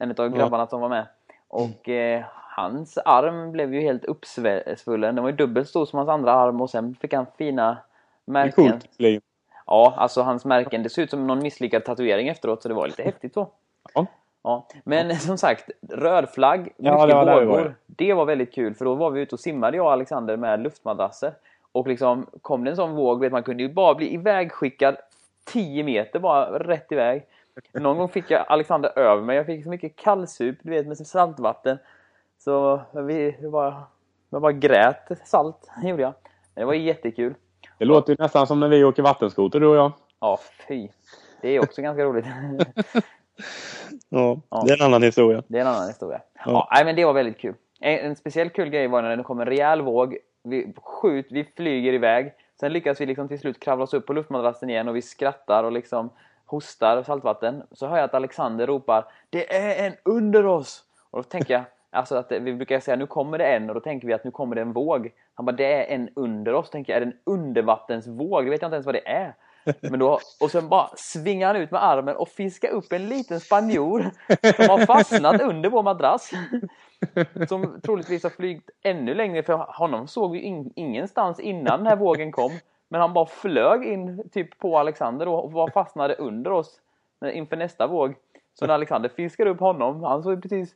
En 0.00 0.10
av 0.10 0.28
grabbarna 0.28 0.66
som 0.66 0.80
var 0.80 0.88
med. 0.88 1.06
Och 1.48 1.88
eh, 1.88 2.24
hans 2.32 2.98
arm 2.98 3.52
blev 3.52 3.74
ju 3.74 3.80
helt 3.80 4.04
uppsvullen. 4.04 5.14
Den 5.14 5.22
var 5.24 5.30
ju 5.30 5.36
dubbelt 5.36 5.68
stor 5.68 5.86
som 5.86 5.96
hans 5.96 6.08
andra 6.08 6.32
arm 6.32 6.60
och 6.60 6.70
sen 6.70 6.94
fick 7.00 7.12
han 7.14 7.26
fina 7.38 7.76
Det 8.24 8.30
är 8.30 8.32
märken. 8.32 8.52
coolt. 8.70 8.88
Liv. 8.98 9.22
Ja, 9.66 9.94
alltså 9.96 10.22
hans 10.22 10.44
märken. 10.44 10.82
Det 10.82 10.90
ser 10.90 11.02
ut 11.02 11.10
som 11.10 11.26
någon 11.26 11.42
misslyckad 11.42 11.84
tatuering 11.84 12.28
efteråt 12.28 12.62
så 12.62 12.68
det 12.68 12.74
var 12.74 12.86
lite 12.86 13.02
häftigt 13.02 13.34
så. 13.34 13.48
Ja. 13.94 14.06
Ja. 14.42 14.66
Men 14.84 15.16
som 15.16 15.38
sagt, 15.38 15.70
röd 15.88 16.28
flagg, 16.28 16.60
mycket 16.60 16.74
Ja, 16.78 17.06
det 17.06 17.14
var, 17.14 17.44
vågor. 17.44 17.74
Det 17.86 18.14
var 18.14 18.24
väldigt 18.24 18.54
kul 18.54 18.74
för 18.74 18.84
då 18.84 18.94
var 18.94 19.10
vi 19.10 19.20
ute 19.20 19.34
och 19.34 19.40
simmade 19.40 19.76
jag 19.76 19.86
och 19.86 19.92
Alexander 19.92 20.36
med 20.36 20.60
luftmadrasser. 20.60 21.32
Och 21.72 21.86
liksom 21.88 22.26
kom 22.42 22.64
det 22.64 22.70
en 22.70 22.76
sån 22.76 22.94
våg, 22.94 23.20
vet 23.20 23.32
man 23.32 23.42
kunde 23.42 23.62
ju 23.62 23.72
bara 23.72 23.94
bli 23.94 24.14
ivägskickad 24.14 24.96
10 25.44 25.84
meter 25.84 26.18
bara 26.18 26.58
rätt 26.58 26.92
iväg. 26.92 27.26
Någon 27.72 27.98
gång 27.98 28.08
fick 28.08 28.30
jag 28.30 28.44
Alexander 28.48 28.98
över 28.98 29.22
mig. 29.22 29.36
Jag 29.36 29.46
fick 29.46 29.64
så 29.64 29.70
mycket 29.70 29.96
kallsup, 29.96 30.56
du 30.62 30.70
vet, 30.70 30.86
med 30.86 30.96
saltvatten. 30.98 31.78
Så 32.38 32.80
vi 32.92 33.36
det 33.40 33.48
var, 33.48 33.82
jag 34.30 34.42
bara 34.42 34.52
grät 34.52 35.08
salt, 35.24 35.70
gjorde 35.82 36.02
jag. 36.02 36.14
Det 36.54 36.64
var 36.64 36.74
jättekul. 36.74 37.34
Det 37.78 37.84
låter 37.84 38.12
ju 38.12 38.16
nästan 38.18 38.46
som 38.46 38.60
när 38.60 38.68
vi 38.68 38.84
åker 38.84 39.02
vattenskoter 39.02 39.60
du 39.60 39.66
och 39.66 39.76
jag. 39.76 39.92
Ja, 40.20 40.38
fy. 40.68 40.88
Det 41.40 41.48
är 41.48 41.62
också 41.62 41.82
ganska 41.82 42.04
roligt. 42.04 42.26
Ja, 44.08 44.40
Ja. 44.48 44.62
det 44.66 44.72
är 44.72 44.80
en 44.80 44.86
annan 44.86 45.02
historia. 45.02 45.42
Det 45.48 45.58
är 45.58 45.60
en 45.62 45.66
annan 45.66 45.86
historia. 45.88 46.20
Ja. 46.34 46.42
Ja. 46.46 46.68
nej, 46.72 46.84
men 46.84 46.96
det 46.96 47.04
var 47.04 47.12
väldigt 47.12 47.38
kul. 47.38 47.54
En, 47.80 47.98
en 47.98 48.16
speciell 48.16 48.50
kul 48.50 48.68
grej 48.68 48.88
var 48.88 49.02
när 49.02 49.16
det 49.16 49.22
kom 49.22 49.40
en 49.40 49.46
rejäl 49.46 49.82
våg. 49.82 50.16
Vi, 50.42 50.72
skjut, 50.76 51.26
vi 51.30 51.44
flyger 51.56 51.92
iväg. 51.92 52.32
Sen 52.60 52.72
lyckas 52.72 53.00
vi 53.00 53.06
liksom 53.06 53.28
till 53.28 53.38
slut 53.38 53.60
kravla 53.60 53.84
oss 53.84 53.94
upp 53.94 54.06
på 54.06 54.12
luftmadrassen 54.12 54.70
igen 54.70 54.88
och 54.88 54.96
vi 54.96 55.02
skrattar 55.02 55.64
och 55.64 55.72
liksom 55.72 56.10
hostar 56.50 57.02
saltvatten. 57.02 57.62
Så 57.72 57.86
hör 57.86 57.96
jag 57.96 58.04
att 58.04 58.14
Alexander 58.14 58.66
ropar 58.66 59.04
Det 59.30 59.56
är 59.56 59.86
en 59.86 59.96
under 60.04 60.46
oss! 60.46 60.84
Och 61.10 61.18
då 61.18 61.22
tänker 61.22 61.54
jag, 61.54 61.62
alltså 61.90 62.16
att 62.16 62.32
vi 62.32 62.54
brukar 62.54 62.80
säga 62.80 62.96
nu 62.96 63.06
kommer 63.06 63.38
det 63.38 63.44
en 63.44 63.68
och 63.68 63.74
då 63.74 63.80
tänker 63.80 64.06
vi 64.06 64.12
att 64.12 64.24
nu 64.24 64.30
kommer 64.30 64.54
det 64.54 64.62
en 64.62 64.72
våg. 64.72 65.12
Han 65.34 65.46
bara 65.46 65.56
det 65.56 65.72
är 65.72 65.94
en 65.94 66.08
under 66.16 66.54
oss. 66.54 66.70
Tänker 66.70 66.92
jag, 66.92 67.02
är 67.02 67.06
det 67.06 67.12
en 67.12 67.18
undervattensvåg? 67.24 68.44
Det 68.44 68.50
vet 68.50 68.62
jag 68.62 68.68
inte 68.68 68.76
ens 68.76 68.86
vad 68.86 68.94
det 68.94 69.08
är. 69.08 69.34
Men 69.80 69.98
då, 69.98 70.18
och 70.40 70.50
sen 70.50 70.68
bara 70.68 70.90
svingar 70.96 71.46
han 71.46 71.56
ut 71.56 71.70
med 71.70 71.84
armen 71.84 72.16
och 72.16 72.28
fiskar 72.28 72.68
upp 72.68 72.92
en 72.92 73.08
liten 73.08 73.40
spanjor 73.40 74.10
som 74.56 74.68
har 74.68 74.86
fastnat 74.86 75.40
under 75.40 75.70
vår 75.70 75.82
madrass. 75.82 76.30
Som 77.48 77.80
troligtvis 77.80 78.22
har 78.22 78.30
flygt 78.30 78.70
ännu 78.82 79.14
längre 79.14 79.42
för 79.42 79.52
honom 79.54 80.08
såg 80.08 80.32
vi 80.32 80.40
in, 80.40 80.72
ingenstans 80.76 81.40
innan 81.40 81.78
den 81.78 81.86
här 81.86 81.96
vågen 81.96 82.32
kom. 82.32 82.52
Men 82.92 83.00
han 83.00 83.12
bara 83.12 83.26
flög 83.26 83.84
in 83.84 84.28
typ 84.32 84.58
på 84.58 84.78
Alexander 84.78 85.28
och 85.28 85.52
var 85.52 85.68
fastnade 85.70 86.14
under 86.14 86.50
oss 86.52 86.80
när- 87.20 87.30
inför 87.30 87.56
nästa 87.56 87.86
våg. 87.86 88.14
Så 88.58 88.66
när 88.66 88.74
Alexander 88.74 89.08
fiskade 89.08 89.50
upp 89.50 89.60
honom, 89.60 90.02
han 90.02 90.22
såg 90.22 90.42
precis 90.42 90.74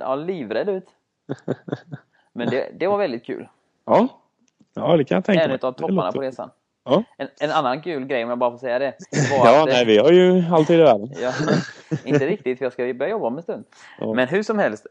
ja, 0.00 0.14
livrädd 0.14 0.68
ut. 0.68 0.86
Men 2.32 2.50
det, 2.50 2.68
det 2.78 2.86
var 2.86 2.98
väldigt 2.98 3.24
kul. 3.24 3.48
Ja. 3.84 4.08
Ja, 4.74 4.96
det 4.96 5.04
kan 5.04 5.14
jag 5.16 5.24
tänka 5.24 5.42
En 5.42 5.48
mig. 5.48 5.54
utav 5.54 5.72
Det 5.72 5.78
topparna 5.78 6.12
på 6.12 6.20
resan. 6.20 6.50
Ja. 6.84 7.02
En, 7.16 7.28
en 7.40 7.50
annan 7.50 7.82
kul 7.82 8.04
grej 8.06 8.22
om 8.24 8.28
jag 8.30 8.38
bara 8.38 8.50
får 8.50 8.58
säga 8.58 8.78
det. 8.78 8.94
Var 9.30 9.46
Ja, 9.46 9.62
att, 9.62 9.68
nej, 9.68 9.84
vi 9.84 9.98
har 9.98 10.10
ju 10.12 10.44
alltid 10.52 10.80
i 10.80 10.82
världen. 10.82 11.10
Ja, 11.22 11.32
inte 12.04 12.26
riktigt, 12.26 12.58
för 12.58 12.64
jag 12.64 12.72
ska 12.72 12.94
börja 12.94 13.08
jobba 13.10 13.26
om 13.26 13.36
en 13.36 13.42
stund. 13.42 13.64
Ja. 14.00 14.14
Men 14.14 14.28
hur 14.28 14.42
som 14.42 14.58
helst. 14.58 14.86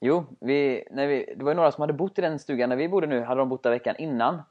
Jo, 0.00 0.24
vi, 0.40 0.84
när 0.90 1.06
vi, 1.06 1.34
det 1.36 1.44
var 1.44 1.50
ju 1.50 1.56
några 1.56 1.72
som 1.72 1.80
hade 1.80 1.92
bott 1.92 2.18
i 2.18 2.22
den 2.22 2.38
stugan 2.38 2.70
där 2.70 2.76
vi 2.76 2.88
bodde 2.88 3.06
nu, 3.06 3.20
hade 3.22 3.40
de 3.40 3.48
bott 3.48 3.62
där 3.62 3.70
veckan 3.70 3.94
innan. 3.98 4.42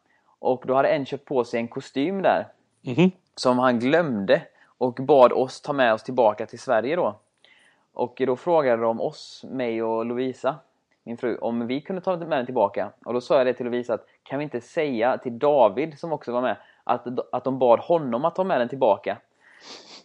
Och 0.43 0.63
då 0.67 0.73
hade 0.73 0.89
en 0.89 1.05
köpt 1.05 1.25
på 1.25 1.43
sig 1.43 1.59
en 1.59 1.67
kostym 1.67 2.21
där, 2.21 2.47
Mhm. 2.81 3.11
som 3.35 3.59
han 3.59 3.79
glömde. 3.79 4.41
Och 4.77 4.93
bad 4.93 5.31
oss 5.31 5.61
ta 5.61 5.73
med 5.73 5.93
oss 5.93 6.03
tillbaka 6.03 6.45
till 6.45 6.59
Sverige 6.59 6.95
då. 6.95 7.15
Och 7.93 8.21
då 8.27 8.35
frågade 8.35 8.81
de 8.81 9.01
oss, 9.01 9.45
mig 9.49 9.83
och 9.83 10.05
Lovisa, 10.05 10.55
min 11.03 11.17
fru, 11.17 11.37
om 11.37 11.67
vi 11.67 11.81
kunde 11.81 12.01
ta 12.01 12.17
med 12.17 12.29
den 12.29 12.45
tillbaka. 12.45 12.91
Och 13.05 13.13
då 13.13 13.21
sa 13.21 13.37
jag 13.37 13.45
det 13.47 13.53
till 13.53 13.65
Lovisa 13.65 13.93
att 13.93 14.05
kan 14.23 14.39
vi 14.39 14.43
inte 14.43 14.61
säga 14.61 15.17
till 15.17 15.39
David, 15.39 15.99
som 15.99 16.13
också 16.13 16.31
var 16.31 16.41
med, 16.41 16.55
att, 16.83 17.07
att 17.31 17.43
de 17.43 17.59
bad 17.59 17.79
honom 17.79 18.25
att 18.25 18.35
ta 18.35 18.43
med 18.43 18.59
den 18.61 18.69
tillbaka. 18.69 19.17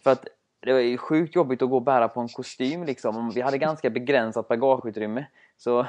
För 0.03 0.11
att 0.11 0.27
det 0.59 0.73
var 0.73 0.79
ju 0.79 0.97
sjukt 0.97 1.35
jobbigt 1.35 1.61
att 1.61 1.69
gå 1.69 1.75
och 1.75 1.81
bära 1.81 2.07
på 2.07 2.19
en 2.19 2.27
kostym 2.27 2.83
liksom. 2.83 3.31
Vi 3.35 3.41
hade 3.41 3.57
ganska 3.57 3.89
begränsat 3.89 4.47
bagageutrymme. 4.47 5.25
Så 5.57 5.85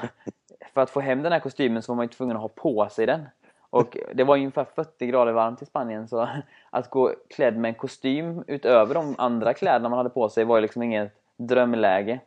för 0.73 0.81
att 0.81 0.89
få 0.89 0.99
hem 0.99 1.23
den 1.23 1.31
här 1.31 1.39
kostymen 1.39 1.81
så 1.81 1.91
var 1.91 1.95
man 1.95 2.05
ju 2.05 2.09
tvungen 2.09 2.35
att 2.35 2.41
ha 2.41 2.49
på 2.49 2.89
sig 2.89 3.05
den. 3.05 3.25
Och 3.71 3.97
det 4.13 4.23
var 4.23 4.35
ungefär 4.35 4.65
40 4.75 5.07
grader 5.07 5.31
varmt 5.31 5.61
i 5.61 5.65
Spanien 5.65 6.07
så 6.07 6.27
att 6.69 6.89
gå 6.89 7.13
klädd 7.29 7.57
med 7.57 7.69
en 7.69 7.75
kostym 7.75 8.43
utöver 8.47 8.93
de 8.93 9.15
andra 9.17 9.53
kläderna 9.53 9.89
man 9.89 9.97
hade 9.97 10.09
på 10.09 10.29
sig 10.29 10.43
var 10.43 10.57
ju 10.57 10.61
liksom 10.61 10.83
inget 10.83 11.13
drömläge. 11.37 12.19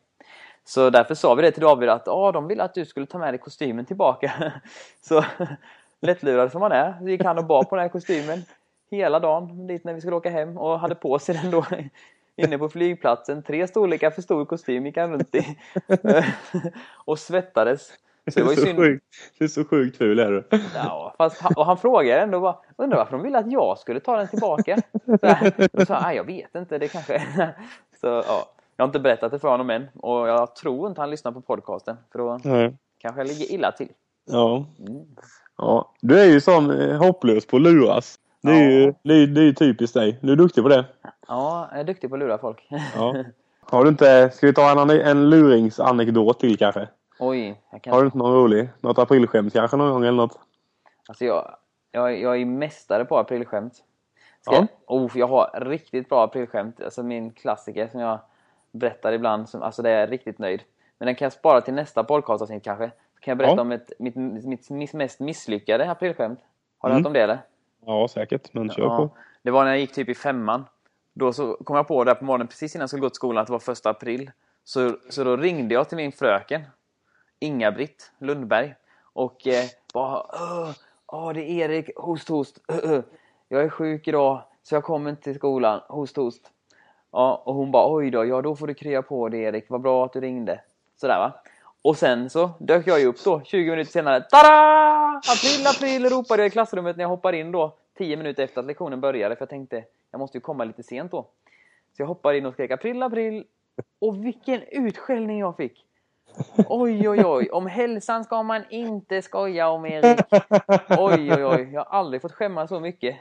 Så 0.65 0.91
därför 0.91 1.15
sa 1.15 1.35
vi 1.35 1.43
det 1.43 1.51
till 1.51 1.63
David 1.63 1.89
att 1.89 2.09
ah, 2.09 2.33
de 2.33 2.49
ville 2.49 2.63
att 2.63 2.75
du 2.75 2.85
skulle 2.85 3.07
ta 3.07 3.19
med 3.19 3.33
dig 3.33 3.39
kostymen 3.39 3.85
tillbaka. 3.85 4.53
Så 5.01 5.25
lättlurad 6.01 6.53
som 6.53 6.61
man 6.61 6.73
är 6.73 6.99
så 7.01 7.09
gick 7.09 7.25
han 7.25 7.39
och 7.39 7.45
bar 7.45 7.65
på 7.65 7.77
den 7.77 7.83
här 7.83 7.89
kostymen 7.89 8.43
hela 8.91 9.21
dagen 9.21 9.67
dit 9.67 9.85
när 9.85 9.95
vi 9.95 10.01
skulle 10.01 10.17
åka 10.17 10.31
hem 10.31 10.59
och 10.59 10.81
hade 10.81 10.95
på 10.95 11.19
sig 11.19 11.35
den 11.43 11.51
då 11.51 11.65
inne 12.37 12.59
på 12.59 12.69
flygplatsen. 12.69 13.43
Tre 13.43 13.67
storlekar 13.67 14.11
för 14.11 14.23
stor 14.23 14.45
kostym 14.45 14.87
gick 14.87 14.97
han 14.97 15.13
runt 15.13 15.35
i 15.35 15.59
och 17.05 17.19
svettades. 17.19 17.93
Så 18.31 18.41
det, 18.41 18.45
var 18.45 18.53
ju 18.53 18.57
synd... 18.57 18.79
sjukt, 18.79 19.05
det 19.39 19.45
är 19.45 19.49
så 19.49 19.65
sjukt 19.65 19.97
ful 19.97 20.19
är 20.19 20.31
du. 20.31 20.45
Ja, 20.75 21.15
fast 21.19 21.41
han, 21.41 21.53
och 21.57 21.67
han 21.67 21.79
frågade 21.79 22.21
ändå 22.21 22.41
bara, 22.41 22.57
undrar 22.77 22.99
varför 22.99 23.13
de 23.13 23.23
ville 23.23 23.39
att 23.39 23.53
jag 23.53 23.79
skulle 23.79 24.01
ta 24.01 24.17
den 24.17 24.29
tillbaka. 24.29 24.79
Så 25.21 25.27
här, 25.27 25.69
och 25.73 25.87
sa 25.87 26.13
jag 26.13 26.25
vet 26.25 26.55
inte, 26.55 26.79
det 26.79 26.89
kanske... 26.89 27.23
Så 28.01 28.07
ja, 28.07 28.47
jag 28.77 28.85
har 28.85 28.89
inte 28.89 29.01
berättat 29.01 29.33
det 29.33 29.39
för 29.39 29.49
honom 29.49 29.71
än 29.71 29.89
och 29.95 30.29
jag 30.29 30.57
tror 30.57 30.89
inte 30.89 31.01
han 31.01 31.11
lyssnar 31.11 31.33
på 31.33 31.41
podcasten 31.41 31.97
för 32.13 32.19
då 32.19 32.41
Nej. 32.45 32.77
kanske 32.99 33.21
jag 33.21 33.29
ligger 33.29 33.53
illa 33.53 33.73
till. 33.73 33.89
Ja. 34.31 34.67
Mm. 34.79 35.05
ja. 35.59 35.93
Du 36.01 36.21
är 36.21 36.25
ju 36.25 36.41
sån 36.41 36.71
eh, 36.71 36.97
hopplös 36.97 37.47
på 37.47 37.57
att 37.57 37.63
luras. 37.63 38.19
Det 38.43 38.51
är, 38.51 38.71
ja. 38.71 38.71
ju, 38.71 38.95
det, 39.03 39.15
är, 39.15 39.27
det 39.27 39.41
är 39.41 39.53
typiskt 39.53 39.95
dig. 39.95 40.19
Du 40.23 40.33
är 40.33 40.37
duktig 40.37 40.63
på 40.63 40.69
det. 40.69 40.85
Ja, 41.29 41.69
jag 41.71 41.81
är 41.81 41.85
duktig 41.85 42.11
på 42.11 42.17
att 42.17 42.21
lura 42.21 42.39
folk. 42.39 42.69
Ja. 42.95 43.15
Har 43.61 43.85
du 43.85 43.89
inte... 43.89 44.31
Ska 44.31 44.47
vi 44.47 44.53
ta 44.55 44.83
en, 44.83 44.91
en 44.91 45.31
luringsanekdot 45.31 46.41
till 46.41 46.59
kanske? 46.59 46.89
Oj. 47.19 47.61
Kan... 47.83 47.93
Har 47.93 48.01
du 48.01 48.07
inte 48.07 48.19
någon 48.19 48.35
rolig? 48.35 48.69
Något 48.81 48.99
aprilskämt 48.99 49.53
kanske 49.53 49.77
någon 49.77 49.93
gång 49.93 50.03
eller 50.03 50.17
något? 50.17 50.39
Alltså 51.09 51.25
jag, 51.25 51.57
jag, 51.93 52.21
jag 52.21 52.41
är 52.41 52.45
mästare 52.45 53.05
på 53.05 53.19
aprilskämt. 53.19 53.85
Ska 54.41 54.55
ja. 54.55 54.59
jag, 54.61 54.69
oh, 54.87 55.11
jag 55.15 55.27
har 55.27 55.61
riktigt 55.61 56.09
bra 56.09 56.25
aprilskämt. 56.25 56.81
Alltså 56.81 57.03
min 57.03 57.31
klassiker 57.33 57.89
som 57.89 58.01
jag 58.01 58.19
berättar 58.73 59.13
ibland. 59.13 59.49
Som, 59.49 59.63
alltså 59.63 59.83
det 59.83 59.91
är 59.91 60.01
jag 60.01 60.13
riktigt 60.13 60.39
nöjd. 60.39 60.63
Men 60.99 61.07
den 61.07 61.15
kan 61.15 61.27
jag 61.27 61.33
spara 61.33 61.61
till 61.61 61.75
nästa 61.75 62.05
podcastavsnitt 62.05 62.65
kanske. 62.65 62.91
Så 63.15 63.21
kan 63.21 63.33
jag 63.33 63.39
berätta 63.39 63.57
ja. 63.57 63.61
om 63.61 63.73
ett, 63.73 63.93
mitt, 63.99 64.17
mitt, 64.17 64.71
mitt 64.71 64.93
mest 64.93 65.21
misslyckade 65.21 65.91
aprilskämt. 65.91 66.41
Har 66.79 66.89
du 66.89 66.93
mm. 66.93 67.03
hört 67.03 67.07
om 67.07 67.13
det 67.13 67.23
eller? 67.23 67.39
Ja, 67.87 68.09
säkert. 68.09 68.55
Men 68.55 68.71
kör 68.71 68.83
ja. 68.83 68.97
på. 68.97 69.11
Det 69.43 69.51
var 69.51 69.65
när 69.65 69.71
jag 69.71 69.81
gick 69.81 69.93
typ 69.93 70.09
i 70.09 70.15
femman. 70.15 70.65
Då 71.13 71.33
så 71.33 71.57
kom 71.65 71.77
jag 71.77 71.89
på 71.89 72.05
där 72.05 72.15
på 72.15 72.25
morgonen 72.25 72.47
precis 72.47 72.75
innan 72.75 72.83
jag 72.83 72.91
skulle 72.91 73.01
gå 73.01 73.09
till 73.09 73.17
skolan 73.17 73.43
att 73.43 73.47
det 73.47 73.53
var 73.53 73.59
första 73.59 73.91
april. 73.91 74.31
Så, 74.65 74.97
så 75.11 75.25
då 75.25 75.37
ringde 75.37 75.75
jag 75.75 75.89
till 75.89 75.97
min 75.97 76.13
fröken. 76.13 76.63
Inga-Britt 77.39 78.13
Lundberg. 78.19 78.75
Och 79.13 79.47
eh, 79.47 79.65
bara 79.95 80.27
Åh, 81.07 81.33
det 81.33 81.51
är 81.51 81.71
Erik, 81.71 81.91
host 81.97 82.29
host. 82.29 82.59
Jag 83.49 83.63
är 83.63 83.69
sjuk 83.69 84.09
idag 84.09 84.43
så 84.63 84.75
jag 84.75 84.85
kommer 84.85 85.11
inte 85.11 85.23
till 85.23 85.35
skolan. 85.35 85.81
Host 85.89 86.17
host. 86.17 86.51
Ja, 87.13 87.43
och 87.45 87.55
hon 87.55 87.71
bara 87.71 87.95
oj 87.95 88.11
då, 88.11 88.25
ja 88.25 88.43
då 88.43 88.57
får 88.57 88.67
du 88.67 88.75
krya 88.75 89.03
på 89.03 89.29
det 89.29 89.39
Erik. 89.39 89.65
Vad 89.69 89.81
bra 89.81 90.05
att 90.05 90.13
du 90.13 90.21
ringde. 90.21 90.61
Sådär 90.97 91.19
va. 91.19 91.33
Och 91.83 91.97
sen 91.97 92.31
så 92.31 92.51
dök 92.59 92.87
jag 92.87 93.01
ju 93.01 93.07
upp 93.07 93.25
då 93.25 93.43
20 93.45 93.71
minuter 93.71 93.93
senare. 93.93 94.21
Tada! 94.21 95.17
April, 95.17 95.67
april 95.67 96.11
ropade 96.11 96.43
jag 96.43 96.47
i 96.47 96.51
klassrummet 96.51 96.97
när 96.97 97.05
jag 97.05 97.09
hoppar 97.09 97.33
in 97.33 97.53
då 97.53 97.77
10 97.99 98.17
minuter 98.17 98.45
efter 98.45 98.61
att 98.61 98.67
lektionen 98.67 99.01
började. 99.01 99.37
För 99.37 99.43
jag 99.43 99.51
tänkte, 99.51 99.85
jag 100.11 100.19
måste 100.19 100.37
ju 100.37 100.41
komma 100.41 100.65
lite 100.65 100.83
sent 100.83 101.11
då. 101.11 101.23
Så 101.97 102.03
jag 102.03 102.07
hoppade 102.07 102.39
in 102.39 102.47
och 102.47 102.53
skrek 102.53 102.71
april, 102.71 103.03
april. 103.03 103.45
Och 103.99 104.25
vilken 104.25 104.63
utskällning 104.63 105.39
jag 105.39 105.57
fick! 105.57 105.85
Oj, 106.69 107.09
oj, 107.09 107.25
oj. 107.25 107.49
Om 107.53 107.67
hälsan 107.67 108.25
ska 108.25 108.43
man 108.43 108.63
inte 108.71 109.23
skoja 109.23 109.69
om, 109.69 109.87
Erik. 109.87 110.21
Oj, 110.99 111.33
oj, 111.33 111.45
oj. 111.45 111.71
Jag 111.73 111.85
har 111.85 111.99
aldrig 111.99 112.23
fått 112.23 112.33
skämma 112.33 112.69
så 112.69 112.81
mycket. 112.81 113.17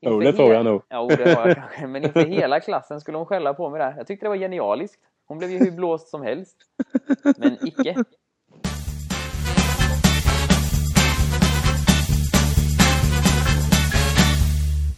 Jo, 0.00 0.20
det 0.20 0.32
tror 0.32 0.52
jag 0.52 0.64
nog. 0.64 0.82
Ja, 0.88 1.06
det 1.06 1.34
har 1.34 1.48
jag 1.48 1.56
kanske. 1.56 1.86
Men 1.86 2.04
inför 2.04 2.26
hela 2.26 2.60
klassen 2.60 3.00
skulle 3.00 3.18
hon 3.18 3.26
skälla 3.26 3.54
på 3.54 3.70
mig 3.70 3.78
där. 3.78 3.94
Jag 3.96 4.06
tyckte 4.06 4.26
det 4.26 4.30
var 4.30 4.36
genialiskt. 4.36 5.00
Hon 5.26 5.38
blev 5.38 5.50
ju 5.50 5.58
hur 5.58 5.70
blåst 5.70 6.08
som 6.08 6.22
helst. 6.22 6.56
Men 7.36 7.66
icke. 7.66 7.94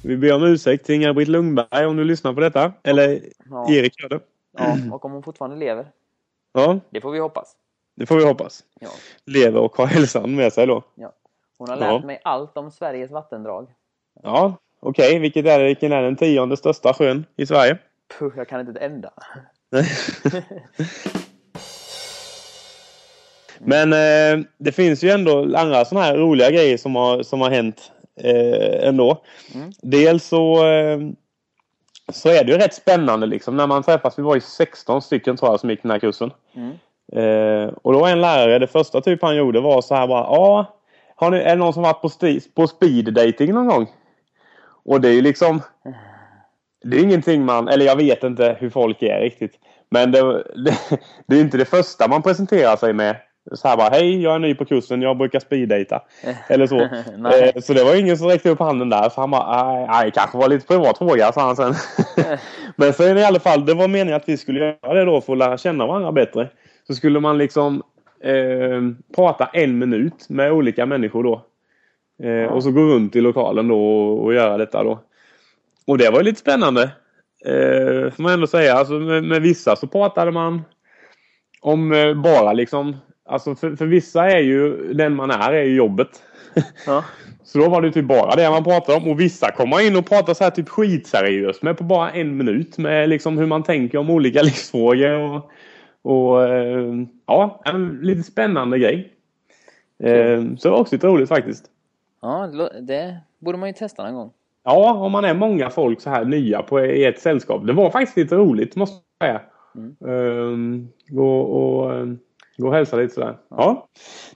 Vi 0.04 0.16
ber 0.16 0.34
om 0.34 0.42
ursäkt 0.42 0.86
till 0.86 0.94
Inga-Britt 0.94 1.28
Lundberg 1.28 1.86
om 1.86 1.96
du 1.96 2.04
lyssnar 2.04 2.32
på 2.32 2.40
detta. 2.40 2.72
Eller 2.82 3.20
ja. 3.50 3.72
Erik 3.72 4.02
gör 4.02 4.08
det. 4.08 4.20
Ja, 4.58 4.76
och 4.92 5.04
om 5.04 5.12
hon 5.12 5.22
fortfarande 5.22 5.56
lever. 5.56 5.86
Ja. 6.56 6.78
Det 6.90 7.00
får 7.00 7.10
vi 7.10 7.18
hoppas. 7.18 7.56
Det 7.96 8.06
får 8.06 8.16
vi 8.16 8.24
hoppas. 8.24 8.64
Ja. 8.80 8.88
Lever 9.24 9.60
och 9.60 9.76
har 9.76 9.86
hälsan 9.86 10.34
med 10.34 10.52
sig 10.52 10.66
då. 10.66 10.82
Ja. 10.94 11.12
Hon 11.58 11.68
har 11.68 11.76
lärt 11.76 11.88
ja. 11.88 12.06
mig 12.06 12.20
allt 12.24 12.56
om 12.56 12.70
Sveriges 12.70 13.10
vattendrag. 13.10 13.68
Ja, 14.22 14.56
okej. 14.80 15.08
Okay. 15.08 15.18
Vilket 15.18 15.46
är, 15.46 15.64
vilken 15.64 15.92
är 15.92 16.02
den 16.02 16.16
tionde 16.16 16.56
största 16.56 16.94
sjön 16.94 17.26
i 17.36 17.46
Sverige? 17.46 17.78
Puh, 18.18 18.32
jag 18.36 18.48
kan 18.48 18.60
inte 18.60 18.72
ett 18.72 18.92
enda. 18.92 19.12
Men 23.58 23.92
eh, 23.92 24.46
det 24.58 24.72
finns 24.72 25.04
ju 25.04 25.10
ändå 25.10 25.56
andra 25.56 25.84
sådana 25.84 26.06
här 26.06 26.16
roliga 26.16 26.50
grejer 26.50 26.76
som 26.76 26.96
har, 26.96 27.22
som 27.22 27.40
har 27.40 27.50
hänt 27.50 27.92
eh, 28.20 28.88
ändå. 28.88 29.22
Mm. 29.54 29.72
Dels 29.82 30.24
så, 30.24 30.66
eh, 30.66 30.98
så 32.12 32.28
är 32.28 32.44
det 32.44 32.52
ju 32.52 32.58
rätt 32.58 32.74
spännande 32.74 33.26
liksom 33.26 33.56
när 33.56 33.66
man 33.66 33.82
träffas. 33.82 34.18
Vi 34.18 34.22
var 34.22 34.34
ju 34.34 34.40
16 34.40 35.02
stycken 35.02 35.36
tror 35.36 35.50
jag 35.50 35.60
som 35.60 35.70
gick 35.70 35.82
den 35.82 35.90
här 35.90 35.98
kursen. 35.98 36.30
Mm. 36.54 36.72
Eh, 37.12 37.72
och 37.82 37.92
då 37.92 38.06
en 38.06 38.20
lärare, 38.20 38.58
det 38.58 38.66
första 38.66 39.00
typ 39.00 39.22
han 39.22 39.36
gjorde 39.36 39.60
var 39.60 39.82
så 39.82 39.94
här 39.94 40.06
bara. 40.06 40.20
Ja, 40.20 40.76
har 41.16 41.30
ni, 41.30 41.38
är 41.38 41.48
det 41.48 41.54
någon 41.54 41.72
som 41.72 41.82
varit 41.82 42.02
på, 42.02 42.10
på 42.54 42.66
speed 42.66 43.14
dating 43.14 43.54
någon 43.54 43.66
gång? 43.66 43.86
Och 44.84 45.00
det 45.00 45.08
är 45.08 45.12
ju 45.12 45.22
liksom... 45.22 45.62
Det 46.84 46.96
är 46.96 47.02
ingenting 47.02 47.44
man, 47.44 47.68
eller 47.68 47.86
jag 47.86 47.96
vet 47.96 48.24
inte 48.24 48.56
hur 48.60 48.70
folk 48.70 49.02
är 49.02 49.20
riktigt. 49.20 49.52
Men 49.90 50.12
det, 50.12 50.20
det, 50.64 50.78
det 51.26 51.36
är 51.36 51.40
inte 51.40 51.58
det 51.58 51.64
första 51.64 52.08
man 52.08 52.22
presenterar 52.22 52.76
sig 52.76 52.92
med. 52.92 53.16
Så 53.52 53.68
här 53.68 53.76
bara, 53.76 53.88
hej 53.88 54.22
jag 54.22 54.34
är 54.34 54.38
ny 54.38 54.54
på 54.54 54.64
kursen, 54.64 55.02
jag 55.02 55.16
brukar 55.16 55.40
speeddata. 55.40 56.02
Eller 56.48 56.66
så. 56.66 56.80
eh, 56.80 57.60
så 57.62 57.72
det 57.72 57.84
var 57.84 57.94
ingen 58.00 58.18
som 58.18 58.28
räckte 58.28 58.50
upp 58.50 58.58
handen 58.58 58.88
där. 58.88 59.08
Så 59.08 59.20
han 59.20 59.30
bara, 59.30 59.86
nej, 59.86 60.10
kanske 60.14 60.38
var 60.38 60.48
lite 60.48 60.66
privat 60.66 60.98
fråga, 60.98 61.32
sa 61.32 61.40
han 61.40 61.56
sen. 61.56 61.74
Men 62.76 62.92
sen 62.92 63.18
i 63.18 63.24
alla 63.24 63.40
fall, 63.40 63.66
det 63.66 63.74
var 63.74 63.88
meningen 63.88 64.16
att 64.16 64.28
vi 64.28 64.36
skulle 64.36 64.60
göra 64.60 64.94
det 64.94 65.04
då 65.04 65.20
för 65.20 65.32
att 65.32 65.38
lära 65.38 65.58
känna 65.58 65.86
varandra 65.86 66.12
bättre. 66.12 66.48
Så 66.86 66.94
skulle 66.94 67.20
man 67.20 67.38
liksom 67.38 67.82
eh, 68.22 68.80
prata 69.16 69.46
en 69.52 69.78
minut 69.78 70.28
med 70.28 70.52
olika 70.52 70.86
människor 70.86 71.22
då. 71.22 71.44
Eh, 72.22 72.30
ja. 72.30 72.50
Och 72.50 72.62
så 72.62 72.70
gå 72.70 72.80
runt 72.80 73.16
i 73.16 73.20
lokalen 73.20 73.68
då 73.68 73.80
och, 73.80 74.24
och 74.24 74.34
göra 74.34 74.56
detta 74.56 74.82
då. 74.82 75.00
Och 75.86 75.98
det 75.98 76.10
var 76.10 76.22
lite 76.22 76.40
spännande. 76.40 76.82
Eh, 77.44 78.10
får 78.10 78.22
man 78.22 78.32
ändå 78.32 78.46
säga. 78.46 78.74
Alltså 78.74 78.92
med, 78.92 79.24
med 79.24 79.42
vissa 79.42 79.76
så 79.76 79.86
pratade 79.86 80.30
man 80.30 80.62
om 81.60 81.92
eh, 81.92 82.14
bara 82.14 82.52
liksom 82.52 82.96
Alltså 83.26 83.54
för, 83.54 83.76
för 83.76 83.86
vissa 83.86 84.30
är 84.30 84.38
ju 84.38 84.92
den 84.94 85.14
man 85.14 85.30
är, 85.30 85.52
är 85.52 85.62
ju 85.64 85.74
jobbet. 85.76 86.22
Ja. 86.86 87.04
så 87.44 87.58
då 87.58 87.68
var 87.68 87.82
det 87.82 87.92
typ 87.92 88.04
bara 88.04 88.36
det 88.36 88.50
man 88.50 88.64
pratade 88.64 88.98
om. 88.98 89.08
Och 89.10 89.20
vissa 89.20 89.52
kommer 89.52 89.86
in 89.86 89.96
och 89.96 90.06
pratar 90.06 90.34
så 90.34 90.44
här 90.44 90.50
typ 90.50 90.68
skitseriöst 90.68 91.62
med 91.62 91.78
på 91.78 91.84
bara 91.84 92.10
en 92.10 92.36
minut. 92.36 92.78
Med 92.78 93.08
liksom 93.08 93.38
hur 93.38 93.46
man 93.46 93.62
tänker 93.62 93.98
om 93.98 94.10
olika 94.10 94.42
livsfrågor. 94.42 95.10
Och, 95.12 95.50
och 96.02 96.44
eh, 96.44 96.94
ja, 97.26 97.62
en 97.64 97.98
lite 98.02 98.22
spännande 98.22 98.78
grej. 98.78 99.12
Eh, 100.02 100.42
så 100.58 100.68
det 100.68 100.70
var 100.70 100.80
också 100.80 100.94
lite 100.94 101.06
roligt 101.06 101.28
faktiskt. 101.28 101.64
Ja, 102.22 102.50
det 102.80 103.16
borde 103.38 103.58
man 103.58 103.68
ju 103.68 103.72
testa 103.72 104.02
någon 104.02 104.14
gång. 104.14 104.30
Ja, 104.64 104.94
om 104.94 105.12
man 105.12 105.24
är 105.24 105.34
många 105.34 105.70
folk 105.70 106.00
så 106.00 106.10
här 106.10 106.24
nya 106.24 106.62
på, 106.62 106.80
i 106.80 107.04
ett 107.04 107.20
sällskap. 107.20 107.66
Det 107.66 107.72
var 107.72 107.90
faktiskt 107.90 108.16
lite 108.16 108.36
roligt 108.36 108.76
måste 108.76 108.96
jag 109.18 109.28
säga. 109.28 109.40
Mm. 109.74 109.96
Um, 110.00 110.88
och, 111.18 111.56
och 111.56 111.92
Gå 112.56 112.68
och 112.68 112.74
hälsa 112.74 112.96
lite 112.96 113.14
sådär. 113.14 113.36
Ja, 113.50 113.88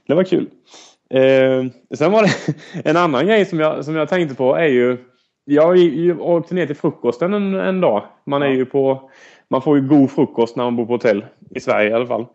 det 0.07 0.13
var 0.13 0.23
kul. 0.23 0.49
Eh, 1.09 1.65
sen 1.95 2.11
var 2.11 2.23
det 2.23 2.55
en 2.89 2.97
annan 2.97 3.27
grej 3.27 3.45
som 3.45 3.59
jag, 3.59 3.85
som 3.85 3.95
jag 3.95 4.09
tänkte 4.09 4.35
på 4.35 4.55
är 4.55 4.67
ju 4.67 4.97
Jag 5.45 5.77
åkte 6.19 6.55
ner 6.55 6.65
till 6.65 6.75
frukosten 6.75 7.33
en, 7.33 7.53
en 7.53 7.81
dag. 7.81 8.03
Man 8.25 8.43
är 8.43 8.49
ju 8.49 8.65
på 8.65 9.09
Man 9.49 9.61
får 9.61 9.77
ju 9.77 9.87
god 9.87 10.11
frukost 10.11 10.55
när 10.55 10.63
man 10.63 10.75
bor 10.75 10.85
på 10.85 10.93
hotell. 10.93 11.25
I 11.49 11.59
Sverige 11.59 11.89
i 11.89 11.93
alla 11.93 12.07
fall. 12.07 12.25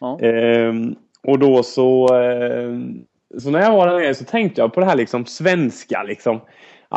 Ja. 0.00 0.20
Eh, 0.20 0.74
och 1.22 1.38
då 1.38 1.62
så 1.62 2.04
eh, 2.20 2.70
Så 3.38 3.50
när 3.50 3.60
jag 3.60 3.72
var 3.72 3.86
där 3.86 3.98
nere 3.98 4.14
så 4.14 4.24
tänkte 4.24 4.60
jag 4.60 4.72
på 4.72 4.80
det 4.80 4.86
här 4.86 4.96
liksom 4.96 5.26
svenska 5.26 6.02
liksom. 6.02 6.40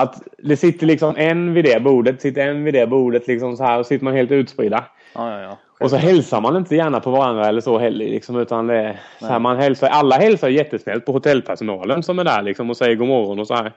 Att 0.01 0.24
det 0.38 0.58
sitter 0.58 0.88
liksom 0.88 1.15
en 1.18 1.53
vid 1.53 1.65
det 1.65 1.79
bordet, 1.79 2.22
sitter 2.22 2.48
en 2.48 2.63
vid 2.63 2.74
det 2.74 2.88
bordet 2.88 3.27
liksom 3.27 3.58
så 3.58 3.63
här 3.63 3.79
och 3.79 3.86
sitter 3.86 4.06
man 4.06 4.15
helt 4.15 4.32
utspridda. 4.32 4.86
Ja, 5.15 5.32
ja, 5.32 5.41
ja. 5.41 5.58
Och 5.79 5.89
så 5.89 5.96
hälsar 5.96 6.41
man 6.41 6.56
inte 6.56 6.75
gärna 6.75 7.00
på 7.00 7.12
varandra 7.12 7.48
eller 7.48 7.62
så 7.62 7.77
heller. 7.77 8.06
Liksom, 8.06 8.36
utan 8.36 8.68
det 8.68 9.00
så 9.20 9.25
här, 9.25 9.39
man 9.39 9.58
hälsar, 9.58 9.88
alla 9.88 10.15
hälsar 10.15 10.50
jättesnällt 10.50 11.06
på 11.06 11.12
hotellpersonalen 11.12 12.03
som 12.03 12.20
är 12.20 12.24
där 12.24 12.41
liksom, 12.41 12.70
och 12.70 12.77
säger 12.77 12.96
god 12.96 13.08
morgon 13.08 13.39
och 13.39 13.48
så 13.48 13.56
här. 13.56 13.74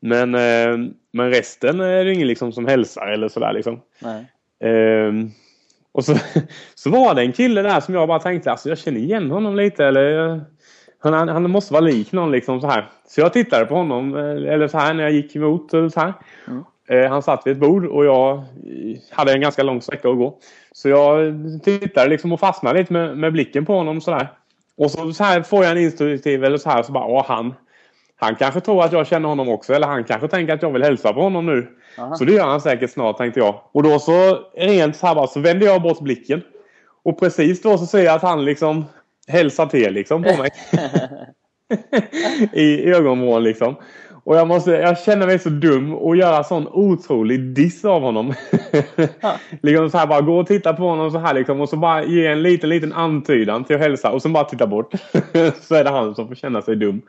Men, 0.00 0.34
eh, 0.34 0.90
men 1.12 1.30
resten 1.30 1.80
är 1.80 2.04
det 2.04 2.12
ingen 2.12 2.28
liksom, 2.28 2.52
som 2.52 2.66
hälsar 2.66 3.06
eller 3.06 3.28
sådär. 3.28 3.52
Liksom. 3.52 3.80
Eh, 4.64 5.12
och 5.92 6.04
så, 6.04 6.14
så 6.74 6.90
var 6.90 7.14
det 7.14 7.22
en 7.22 7.32
kille 7.32 7.62
där 7.62 7.80
som 7.80 7.94
jag 7.94 8.08
bara 8.08 8.18
tänkte 8.18 8.50
alltså 8.50 8.68
jag 8.68 8.78
känner 8.78 9.00
igen 9.00 9.30
honom 9.30 9.56
lite. 9.56 9.84
Eller 9.84 10.40
Han, 11.04 11.28
han 11.28 11.50
måste 11.50 11.72
vara 11.72 11.84
lik 11.84 12.12
någon 12.12 12.30
liksom 12.30 12.60
så 12.60 12.66
här. 12.66 12.88
Så 13.08 13.20
jag 13.20 13.32
tittade 13.32 13.66
på 13.66 13.74
honom, 13.74 14.16
eh, 14.16 14.52
eller 14.52 14.68
så 14.68 14.78
här 14.78 14.94
när 14.94 15.02
jag 15.02 15.12
gick 15.12 15.36
emot. 15.36 15.74
Eller 15.74 15.88
så 15.88 16.00
här. 16.00 16.12
Mm. 16.48 16.64
Eh, 16.88 17.10
Han 17.10 17.22
satt 17.22 17.46
vid 17.46 17.52
ett 17.52 17.60
bord 17.60 17.86
och 17.86 18.04
jag 18.04 18.42
hade 19.10 19.32
en 19.32 19.40
ganska 19.40 19.62
lång 19.62 19.82
sträcka 19.82 20.08
att 20.08 20.18
gå. 20.18 20.38
Så 20.72 20.88
jag 20.88 21.34
tittade 21.64 22.08
liksom 22.08 22.32
och 22.32 22.40
fastnade 22.40 22.78
lite 22.78 22.92
med, 22.92 23.18
med 23.18 23.32
blicken 23.32 23.66
på 23.66 23.74
honom 23.74 24.00
sådär. 24.00 24.28
Och 24.76 24.90
så, 24.90 25.12
så 25.12 25.24
här 25.24 25.42
får 25.42 25.64
jag 25.64 25.72
en 25.72 25.78
instruktiv 25.78 26.44
eller 26.44 26.58
så 26.58 26.70
här 26.70 26.82
så 26.82 26.92
bara, 26.92 27.06
åh 27.06 27.24
han. 27.28 27.54
Han 28.16 28.34
kanske 28.34 28.60
tror 28.60 28.84
att 28.84 28.92
jag 28.92 29.06
känner 29.06 29.28
honom 29.28 29.48
också 29.48 29.72
eller 29.72 29.86
han 29.86 30.04
kanske 30.04 30.28
tänker 30.28 30.54
att 30.54 30.62
jag 30.62 30.72
vill 30.72 30.82
hälsa 30.82 31.12
på 31.12 31.20
honom 31.20 31.46
nu. 31.46 31.68
Aha. 31.98 32.14
Så 32.14 32.24
det 32.24 32.32
gör 32.32 32.46
han 32.46 32.60
säkert 32.60 32.90
snart 32.90 33.16
tänkte 33.16 33.40
jag. 33.40 33.60
Och 33.72 33.82
då 33.82 33.98
så 33.98 34.38
rent 34.56 34.96
så 34.96 35.06
här 35.06 35.14
bara 35.14 35.26
så 35.26 35.40
vänder 35.40 35.66
jag 35.66 35.82
bort 35.82 36.00
blicken. 36.00 36.42
Och 37.02 37.20
precis 37.20 37.62
då 37.62 37.78
så 37.78 37.86
ser 37.86 38.04
jag 38.04 38.14
att 38.14 38.22
han 38.22 38.44
liksom 38.44 38.84
hälsar 39.28 39.66
till 39.66 39.92
liksom 39.92 40.22
på 40.22 40.36
mig. 40.36 40.50
I 42.52 42.90
ögonvrån 42.90 43.42
liksom. 43.42 43.76
Och 44.24 44.36
jag, 44.36 44.48
måste, 44.48 44.70
jag 44.70 44.98
känner 44.98 45.26
mig 45.26 45.38
så 45.38 45.48
dum 45.48 45.94
och 45.94 46.16
göra 46.16 46.44
sån 46.44 46.68
otrolig 46.68 47.40
diss 47.40 47.84
av 47.84 48.02
honom. 48.02 48.34
liksom 49.62 49.90
så 49.90 49.98
här 49.98 50.06
bara 50.06 50.20
gå 50.20 50.38
och 50.38 50.46
titta 50.46 50.72
på 50.72 50.82
honom 50.88 51.10
så 51.10 51.18
här 51.18 51.34
liksom 51.34 51.60
och 51.60 51.68
så 51.68 51.76
bara 51.76 52.04
ge 52.04 52.26
en 52.26 52.42
liten 52.42 52.68
liten 52.68 52.92
antydan 52.92 53.64
till 53.64 53.76
att 53.76 53.82
hälsa 53.82 54.10
och 54.10 54.22
så 54.22 54.28
bara 54.28 54.44
titta 54.44 54.66
bort. 54.66 54.92
så 55.60 55.74
är 55.74 55.84
det 55.84 55.90
han 55.90 56.14
som 56.14 56.28
får 56.28 56.34
känna 56.34 56.62
sig 56.62 56.76
dum. 56.76 57.02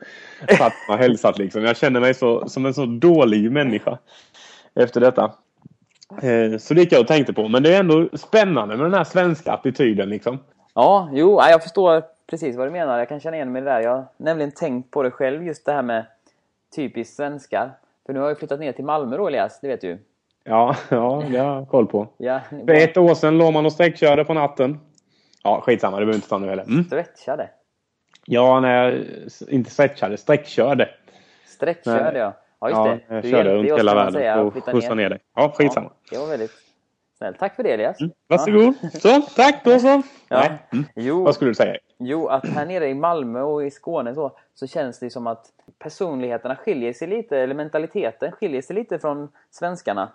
För 0.48 0.64
att 0.64 0.72
han 0.88 0.96
har 0.96 0.98
hälsat 0.98 1.38
liksom. 1.38 1.62
Jag 1.62 1.76
känner 1.76 2.00
mig 2.00 2.14
så, 2.14 2.48
som 2.48 2.66
en 2.66 2.74
så 2.74 2.86
dålig 2.86 3.52
människa. 3.52 3.98
Efter 4.80 5.00
detta. 5.00 5.32
Eh, 6.22 6.58
Så 6.58 6.74
det 6.74 6.80
gick 6.80 6.92
jag 6.92 7.00
och 7.00 7.08
tänkte 7.08 7.32
på. 7.32 7.48
Men 7.48 7.62
det 7.62 7.74
är 7.74 7.80
ändå 7.80 8.08
spännande 8.12 8.76
med 8.76 8.86
den 8.86 8.94
här 8.94 9.04
svenska 9.04 9.52
attityden 9.52 10.08
liksom. 10.08 10.38
Ja, 10.76 11.08
jo, 11.12 11.40
ja, 11.40 11.50
jag 11.50 11.62
förstår 11.62 12.02
precis 12.26 12.56
vad 12.56 12.66
du 12.66 12.70
menar. 12.70 12.98
Jag 12.98 13.08
kan 13.08 13.20
känna 13.20 13.36
igen 13.36 13.52
mig 13.52 13.62
i 13.62 13.64
det 13.64 13.70
där. 13.70 13.80
Jag 13.80 13.90
har 13.90 14.04
nämligen 14.16 14.50
tänkt 14.52 14.90
på 14.90 15.02
det 15.02 15.10
själv, 15.10 15.46
just 15.46 15.66
det 15.66 15.72
här 15.72 15.82
med 15.82 16.06
typiskt 16.76 17.16
svenskar. 17.16 17.70
För 18.06 18.12
nu 18.12 18.20
har 18.20 18.28
jag 18.28 18.38
flyttat 18.38 18.60
ner 18.60 18.72
till 18.72 18.84
Malmö 18.84 19.16
då, 19.16 19.28
Elias. 19.28 19.60
Det 19.60 19.68
vet 19.68 19.80
du. 19.80 19.98
Ja, 20.44 20.76
ja 20.88 21.22
det 21.30 21.38
har 21.38 21.54
jag 21.54 21.68
koll 21.68 21.86
på. 21.86 22.08
Ja, 22.16 22.40
För 22.50 22.74
ett 22.74 22.96
år 22.96 23.14
sedan 23.14 23.38
låg 23.38 23.52
man 23.52 23.66
och 23.66 23.72
sträckkörde 23.72 24.24
på 24.24 24.34
natten. 24.34 24.80
Ja, 25.44 25.60
skitsamma. 25.60 25.96
Det 25.96 26.06
behöver 26.06 26.16
inte 26.16 26.28
ta 26.28 26.38
nu 26.38 26.48
heller. 26.48 26.62
Mm. 26.62 26.84
Stretchade. 26.84 27.50
Ja, 28.26 28.60
när 28.60 28.84
jag 28.84 29.04
inte 29.48 29.70
stretchade. 29.70 30.16
Sträckkörde. 30.16 30.88
Stretchade, 31.46 32.18
ja. 32.18 32.32
Ja, 32.60 32.68
just 32.68 32.78
Ja, 32.78 32.84
det. 32.84 33.14
jag 33.14 33.22
Du 33.22 33.30
körde 33.30 33.54
runt 33.54 33.78
hela 33.78 33.94
världen 33.94 34.12
säga, 34.12 34.34
för 34.34 34.40
att 34.40 34.46
att 34.46 34.52
flytta 34.52 34.72
skjutsa 34.72 34.94
ner 34.94 35.10
dig. 35.10 35.18
Ja, 35.36 35.52
skitsamma. 35.56 35.90
Ja, 36.10 36.18
det 36.18 36.24
var 36.24 36.30
väldigt 36.30 36.52
snällt. 37.18 37.38
Tack 37.38 37.56
för 37.56 37.62
det, 37.62 37.72
Elias. 37.72 38.00
Mm. 38.00 38.12
Varsågod. 38.28 38.74
Så, 38.92 39.20
tack 39.36 39.64
då 39.64 39.78
så. 39.78 40.02
Ja. 40.28 40.38
Nej. 40.38 40.58
Mm. 40.72 40.84
Jo, 40.94 41.24
Vad 41.24 41.34
skulle 41.34 41.50
du 41.50 41.54
säga? 41.54 41.76
Jo, 41.98 42.28
att 42.28 42.46
här 42.46 42.66
nere 42.66 42.88
i 42.88 42.94
Malmö 42.94 43.40
och 43.40 43.64
i 43.64 43.70
Skåne 43.70 44.14
så, 44.14 44.32
så 44.54 44.66
känns 44.66 44.98
det 44.98 45.10
som 45.10 45.26
att 45.26 45.52
personligheterna 45.78 46.56
skiljer 46.56 46.92
sig 46.92 47.08
lite, 47.08 47.38
eller 47.38 47.54
mentaliteten 47.54 48.32
skiljer 48.32 48.62
sig 48.62 48.76
lite 48.76 48.98
från 48.98 49.28
svenskarna. 49.50 50.12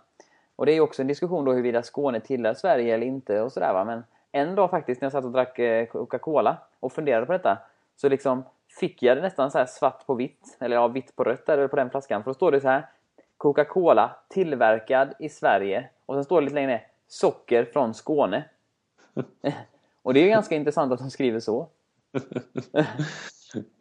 Och 0.56 0.66
det 0.66 0.72
är 0.72 0.74
ju 0.74 0.82
också 0.82 1.02
en 1.02 1.08
diskussion 1.08 1.46
då 1.46 1.52
huruvida 1.52 1.84
Skåne 1.84 2.20
tillhör 2.20 2.54
Sverige 2.54 2.96
eller 2.96 3.08
inte 3.08 3.42
och 3.42 3.52
sådär 3.52 3.74
va. 3.74 3.86
Men 3.86 4.04
en 4.32 4.56
dag 4.56 4.70
faktiskt 4.70 5.02
när 5.02 5.06
jag 5.06 5.12
satt 5.12 5.26
och 5.26 5.32
drack 5.32 5.60
eh, 5.60 5.86
Coca-Cola 5.86 6.58
och 6.80 6.94
funderade 6.94 7.26
på 7.26 7.32
detta 7.32 7.58
så 7.96 8.10
liksom 8.10 8.44
fick 8.80 9.04
jag 9.04 9.18
det 9.18 9.22
nästan 9.22 9.52
så 9.52 9.58
här 9.58 9.66
svart 9.66 10.06
på 10.06 10.14
vitt, 10.14 10.58
eller 10.60 10.76
ja, 10.76 10.88
vitt 10.88 11.16
på 11.16 11.24
rött 11.24 11.46
där 11.46 11.68
på 11.68 11.76
den 11.76 11.90
flaskan. 11.90 12.24
För 12.24 12.30
då 12.30 12.34
står 12.34 12.52
det 12.52 12.62
så 12.62 12.68
här 12.68 12.86
Coca-Cola 13.38 14.16
tillverkad 14.30 15.14
i 15.20 15.30
Sverige 15.30 15.90
och 16.06 16.16
sen 16.16 16.24
står 16.24 16.42
det 16.42 16.46
lite 16.46 16.56
längre 16.56 16.72
ner 16.72 16.88
Socker 17.08 17.66
från 17.66 17.94
Skåne. 17.94 18.44
och 20.04 20.14
det 20.14 20.20
är 20.20 20.24
ju 20.24 20.30
ganska 20.30 20.56
intressant 20.56 20.94
att 20.94 21.00
de 21.00 21.10
skriver 21.12 21.40
så. 21.40 21.68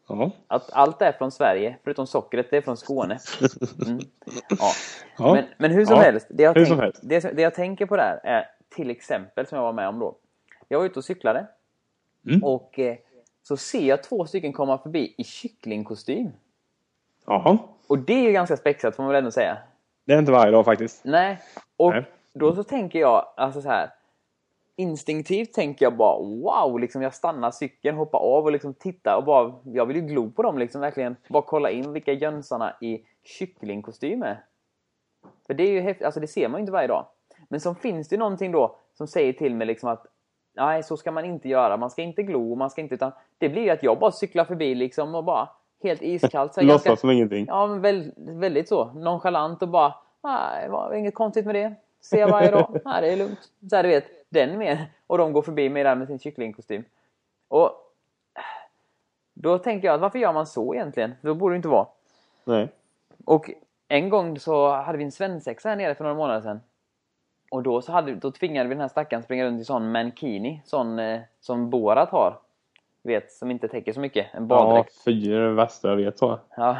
Ja. 0.08 0.30
Att 0.46 0.72
allt 0.72 1.02
är 1.02 1.12
från 1.12 1.30
Sverige, 1.30 1.76
förutom 1.84 2.06
sockret, 2.06 2.50
det 2.50 2.56
är 2.56 2.60
från 2.60 2.76
Skåne. 2.76 3.18
Mm. 3.86 4.00
Ja. 4.58 4.73
Ja. 5.18 5.34
Men, 5.34 5.45
men 5.58 5.71
hur 5.71 5.86
som 5.86 5.97
Ja, 5.97 6.02
helst, 6.02 6.26
det 6.30 6.42
jag, 6.42 6.50
hur 6.50 6.54
tänk, 6.54 6.68
som 6.68 6.78
helst. 6.78 7.00
Det, 7.02 7.21
det 7.36 7.42
jag 7.42 7.54
tänker 7.54 7.86
på 7.86 7.97
där 7.97 8.21
är 8.25 8.49
till 8.68 8.90
exempel 8.90 9.47
som 9.47 9.56
jag 9.56 9.62
var 9.62 9.73
med 9.73 9.88
om 9.88 9.99
då. 9.99 10.16
Jag 10.68 10.78
var 10.78 10.86
ute 10.86 10.99
och 10.99 11.04
cyklade 11.04 11.47
Mm. 12.28 12.45
och 12.45 12.78
eh, 12.78 12.97
så 13.42 13.56
ser 13.56 13.88
jag 13.88 14.02
två 14.02 14.26
stycken 14.26 14.52
komma 14.52 14.78
förbi 14.78 15.14
i 15.18 15.25
kycklingkostym. 15.25 16.30
Jaha. 17.26 17.58
Och 17.86 17.99
det 17.99 18.12
är 18.12 18.23
ju 18.23 18.32
ganska 18.32 18.56
spexat 18.56 18.97
får 18.97 19.02
man 19.02 19.12
väl 19.12 19.18
ändå 19.18 19.30
säga. 19.30 19.58
Det 20.04 20.12
är 20.12 20.18
inte 20.18 20.32
varje 20.32 20.52
dag 20.52 20.64
faktiskt. 20.64 21.04
Nej. 21.04 21.38
Och 21.76 21.90
Nej. 21.90 22.04
då 22.32 22.54
så 22.54 22.62
tänker 22.64 22.99
jag, 22.99 23.26
alltså 23.36 23.62
så 23.62 23.68
här. 23.68 23.90
Instinktivt 24.80 25.52
tänker 25.52 25.86
jag 25.86 25.97
bara 25.97 26.19
wow, 26.19 26.78
liksom 26.80 27.02
jag 27.02 27.14
stannar 27.14 27.50
cykeln, 27.50 27.97
hoppar 27.97 28.19
av 28.19 28.45
och 28.45 28.52
liksom 28.52 28.75
tittar 28.75 29.16
och 29.16 29.25
bara, 29.25 29.52
jag 29.64 29.86
vill 29.86 29.97
ju 29.97 30.02
glo 30.02 30.30
på 30.30 30.43
dem 30.43 30.58
liksom 30.58 30.80
verkligen. 30.80 31.16
Bara 31.28 31.43
kolla 31.43 31.71
in 31.71 31.93
vilka 31.93 32.12
jönsarna 32.12 32.76
i 32.80 33.00
kycklingkostym 33.25 34.23
är. 34.23 34.45
För 35.47 35.54
det 35.54 35.62
är 35.62 35.71
ju 35.73 35.80
häftigt, 35.80 36.04
alltså 36.06 36.21
det 36.21 36.26
ser 36.26 36.49
man 36.49 36.58
ju 36.58 36.60
inte 36.60 36.73
varje 36.73 36.88
dag. 36.88 37.06
Men 37.49 37.60
så 37.60 37.75
finns 37.75 38.08
det 38.08 38.16
någonting 38.16 38.52
då 38.52 38.76
som 38.95 39.06
säger 39.06 39.32
till 39.32 39.54
mig 39.54 39.66
liksom 39.66 39.88
att 39.88 40.06
nej, 40.56 40.82
så 40.82 40.97
ska 40.97 41.10
man 41.12 41.25
inte 41.25 41.49
göra. 41.49 41.76
Man 41.76 41.90
ska 41.90 42.02
inte 42.02 42.23
glo, 42.23 42.54
man 42.54 42.71
ska 42.71 42.80
inte, 42.80 42.95
utan 42.95 43.12
det 43.38 43.49
blir 43.49 43.62
ju 43.62 43.71
att 43.71 43.82
jag 43.82 43.99
bara 43.99 44.12
cyklar 44.12 44.45
förbi 44.45 44.75
liksom 44.75 45.14
och 45.14 45.25
bara 45.25 45.49
helt 45.82 46.02
iskallt. 46.02 46.54
Så 46.54 46.60
Låtsas 46.62 46.84
ganska- 46.84 47.00
som 47.00 47.10
ingenting. 47.10 47.47
Ja, 47.49 47.66
men 47.66 47.80
väl, 47.80 48.12
väldigt 48.16 48.69
så. 48.69 48.84
Nonchalant 48.93 49.62
och 49.62 49.69
bara, 49.69 49.95
nej, 50.23 50.64
det 50.64 50.71
var 50.71 50.95
inget 50.95 51.14
konstigt 51.14 51.47
med 51.47 51.54
det. 51.54 51.75
Ser 52.00 52.19
jag 52.21 52.28
varje 52.28 52.50
dag. 52.50 52.80
Nej, 52.84 53.00
det 53.02 53.12
är 53.12 53.16
lugnt. 53.16 53.38
Så 53.71 53.76
här, 53.76 53.82
du 53.82 53.88
vet, 53.88 54.04
den 54.30 54.58
med. 54.58 54.86
Och 55.06 55.19
de 55.19 55.32
går 55.32 55.43
förbi 55.43 55.69
mig 55.69 55.84
där 55.84 55.95
med 55.95 56.06
sin 56.06 56.19
kycklingkostym. 56.19 56.84
Och 57.49 57.73
då 59.34 59.58
tänker 59.58 59.88
jag, 59.88 59.95
att 59.95 60.00
varför 60.00 60.19
gör 60.19 60.32
man 60.32 60.47
så 60.47 60.75
egentligen? 60.75 61.14
Då 61.21 61.34
borde 61.34 61.54
det 61.54 61.56
inte 61.56 61.69
vara. 61.69 61.86
Nej. 62.45 62.69
Och 63.25 63.50
en 63.88 64.08
gång 64.08 64.38
så 64.38 64.71
hade 64.71 64.99
vi 64.99 65.04
en 65.04 65.12
svensexa 65.12 65.69
här 65.69 65.76
nere 65.76 65.95
för 65.95 66.04
några 66.04 66.16
månader 66.16 66.40
sedan. 66.40 66.60
Och 67.50 67.62
då, 67.62 67.82
så 67.82 67.93
hade, 67.93 68.14
då 68.14 68.30
tvingade 68.30 68.69
vi 68.69 68.75
den 68.75 68.80
här 68.80 68.88
stackaren 68.88 69.23
springa 69.23 69.45
runt 69.45 69.60
i 69.60 69.64
sån 69.64 69.93
mankini, 69.93 70.62
sån 70.64 70.99
eh, 70.99 71.21
som 71.40 71.71
Borat 71.71 72.10
har. 72.10 72.38
Du 73.02 73.08
vet, 73.12 73.32
som 73.32 73.50
inte 73.50 73.69
täcker 73.69 73.93
så 73.93 74.00
mycket. 74.00 74.26
En 74.34 74.43
Ja, 74.43 74.47
baddräkt. 74.47 75.02
fy, 75.04 75.28
det 75.30 75.36
är 75.36 75.40
det 75.40 75.52
värsta 75.52 75.88
jag 75.88 75.97
vet 75.97 76.16
tror 76.16 76.30
jag. 76.30 76.40
Ja. 76.64 76.76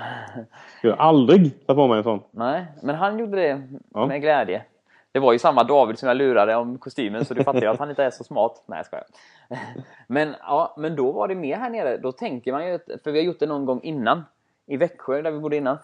Jag 0.83 0.91
har 0.97 1.05
aldrig 1.09 1.67
tagit 1.67 1.77
på 1.79 1.87
mig 1.87 1.99
en 1.99 2.05
sån. 2.05 2.21
Nej, 2.31 2.65
men 2.83 2.95
han 2.95 3.19
gjorde 3.19 3.37
det 3.37 3.63
Ja. 3.95 4.07
med 4.07 4.21
glädje. 4.21 4.63
Det 5.13 5.19
var 5.19 5.33
ju 5.33 5.39
samma 5.39 5.65
David 5.65 5.99
som 5.99 6.09
jag 6.09 6.17
lurade 6.17 6.57
om 6.57 6.79
kostymen 6.79 7.25
så 7.25 7.35
du 7.35 7.45
fattar 7.45 7.61
ju 7.61 7.67
att 7.67 7.79
han 7.79 7.91
inte 7.91 8.05
är 8.05 8.11
så 8.11 8.25
smart. 8.25 8.63
Nej, 8.67 8.79
jag 8.79 8.87
skojar. 8.87 9.05
Men, 10.07 10.35
ja, 10.41 10.75
men 10.79 10.97
då 10.97 11.13
var 11.13 11.29
det 11.29 11.35
mer 11.35 11.57
här 11.57 11.71
nere. 11.71 11.97
Då 11.97 12.13
tänker 12.13 12.53
man 12.53 12.67
ju, 12.67 12.75
att- 12.75 13.03
för 13.05 13.11
vi 13.13 13.19
har 13.19 13.25
gjort 13.27 13.39
det 13.41 13.47
någon 13.47 13.65
gång 13.65 13.81
innan. 13.83 14.25
I 14.67 14.77
Växjö, 14.77 15.23
där 15.23 15.31
vi 15.31 15.39
bodde 15.39 15.57
innan. 15.57 15.79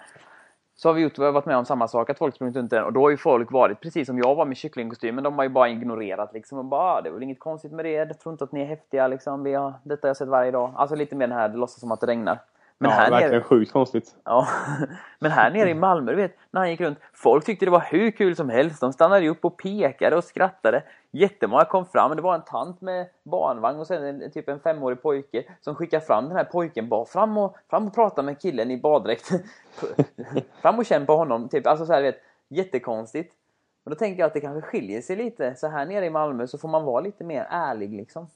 Så 0.77 0.89
har 0.89 0.95
vi, 0.95 1.03
gjort, 1.03 1.19
vi 1.19 1.25
har 1.25 1.33
varit 1.33 1.47
med 1.47 1.57
om 1.57 1.65
samma 1.65 1.89
sak, 1.89 2.11
att 2.11 2.19
folk 2.19 2.35
sprungit 2.35 2.57
runt 2.57 2.71
där. 2.71 2.83
Och 2.83 2.93
då 2.93 3.01
har 3.01 3.11
ju 3.11 3.17
folk 3.17 3.53
varit 3.53 3.81
precis 3.81 4.07
som 4.07 4.19
jag 4.19 4.35
var 4.35 4.45
med 4.47 4.57
kycklingkostymen. 4.57 5.25
De 5.25 5.35
har 5.37 5.43
ju 5.43 5.49
bara 5.49 5.69
ignorerat 5.69 6.33
liksom. 6.33 6.59
Och 6.59 6.65
bara, 6.65 6.81
ah, 6.81 7.01
det 7.03 7.09
är 7.09 7.13
väl 7.13 7.23
inget 7.23 7.39
konstigt 7.41 7.73
med 7.73 7.85
det. 7.85 7.91
Jag 7.91 8.21
tror 8.21 8.33
inte 8.33 8.45
att 8.45 8.53
ni 8.53 8.61
är 8.61 8.65
häftiga 8.65 9.09
liksom. 9.09 9.43
Vi 9.43 9.55
har, 9.55 9.73
detta 9.83 10.07
har 10.07 10.09
jag 10.09 10.17
sett 10.17 10.29
varje 10.29 10.51
dag. 10.51 10.73
Alltså 10.77 10.97
lite 10.97 11.17
mer 11.17 11.27
den 11.27 11.39
här, 11.39 11.49
det 11.49 11.57
låtsas 11.57 11.81
som 11.81 11.93
att 11.93 12.01
det 12.01 12.07
regnar. 12.07 12.39
Men 12.79 12.91
ja, 12.91 12.97
här 12.97 13.11
verkligen 13.11 13.33
nere... 13.33 13.43
sjukt 13.43 13.73
konstigt. 13.73 14.15
Ja, 14.25 14.49
men 15.19 15.31
här 15.31 15.51
nere 15.51 15.71
i 15.71 15.75
Malmö, 15.75 16.11
du 16.11 16.17
vet, 16.17 16.37
när 16.51 16.61
han 16.61 16.71
gick 16.71 16.81
runt, 16.81 16.99
folk 17.13 17.45
tyckte 17.45 17.65
det 17.65 17.71
var 17.71 17.87
hur 17.91 18.11
kul 18.11 18.37
som 18.37 18.51
helst. 18.51 18.81
De 18.81 18.93
stannade 18.93 19.29
upp 19.29 19.45
och 19.45 19.57
pekade 19.57 20.17
och 20.17 20.25
skrattade. 20.25 20.83
Jättemånga 21.11 21.65
kom 21.65 21.87
fram, 21.87 22.17
det 22.17 22.23
var 22.23 22.35
en 22.35 22.43
tant 22.43 22.81
med 22.81 23.07
barnvagn 23.23 23.81
och 23.81 23.87
sen 23.87 24.05
en, 24.05 24.31
typ 24.31 24.49
en 24.49 24.61
femårig 24.61 25.03
pojke 25.03 25.45
som 25.61 25.75
skickade 25.75 26.07
fram 26.07 26.29
den 26.29 26.37
här 26.37 26.45
pojken 26.45 26.89
bara 26.89 27.05
fram 27.05 27.39
och, 27.39 27.57
fram 27.71 27.87
och 27.87 27.95
prata 27.95 28.23
med 28.23 28.41
killen 28.41 28.71
i 28.71 28.81
baddräkt. 28.81 29.31
fram 30.63 30.79
och 30.79 30.87
känn 30.87 31.07
på 31.07 31.17
honom, 31.17 31.49
typ. 31.49 31.67
Alltså 31.67 31.87
så 31.87 31.93
här, 31.93 32.03
vet, 32.03 32.23
jättekonstigt. 32.49 33.35
Och 33.85 33.91
då 33.91 33.97
tänker 33.97 34.21
jag 34.21 34.27
att 34.27 34.35
det 34.35 34.41
kanske 34.41 34.69
skiljer 34.71 35.01
sig 35.01 35.17
lite. 35.17 35.55
Så 35.55 35.69
här 35.69 35.87
nere 35.87 36.07
i 36.07 36.11
Malmö 36.11 36.47
så 36.47 36.59
får 36.59 36.69
man 36.69 36.85
vara 36.85 37.01
lite 37.01 37.25
mer 37.25 37.47
ärlig 37.51 37.95
liksom. 37.95 38.29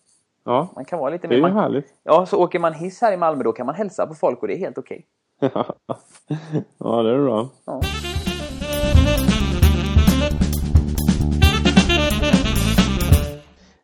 Ja, 0.51 0.69
Man 0.75 0.85
kan 0.85 0.99
vara 0.99 1.11
lite 1.11 1.29
det 1.29 1.35
är 1.35 1.37
ju 1.37 1.43
Man, 1.43 1.53
härligt. 1.53 1.95
ja, 2.03 2.27
så 2.27 2.43
åker 2.43 2.59
man 2.59 2.75
hiss 2.75 3.01
här 3.01 3.13
i 3.13 3.17
Malmö 3.17 3.43
då 3.45 3.53
kan 3.53 3.67
man 3.67 3.75
hälsa 3.75 4.07
på 4.07 4.15
folk 4.15 4.43
och 4.43 4.49
det 4.49 4.55
är 4.55 4.59
helt 4.59 4.79
okej. 4.79 5.07
ja, 6.79 7.03
det 7.03 7.11
är 7.11 7.25
bra. 7.25 7.49
Ja. 7.65 7.81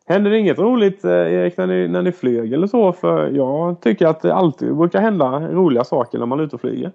Händer 0.08 0.30
det 0.30 0.38
inget 0.38 0.58
roligt 0.58 1.04
eh, 1.04 1.10
Erik 1.12 1.56
när 1.56 1.66
ni, 1.66 1.88
när 1.88 2.02
ni 2.02 2.12
flyger 2.12 2.56
eller 2.56 2.66
så? 2.66 2.92
För 2.92 3.30
jag 3.30 3.80
tycker 3.80 4.06
att 4.06 4.20
det 4.20 4.34
alltid 4.34 4.76
brukar 4.76 5.00
hända 5.00 5.40
roliga 5.40 5.84
saker 5.84 6.18
när 6.18 6.26
man 6.26 6.40
är 6.40 6.44
ute 6.44 6.56
och 6.56 6.60
flyger. 6.60 6.92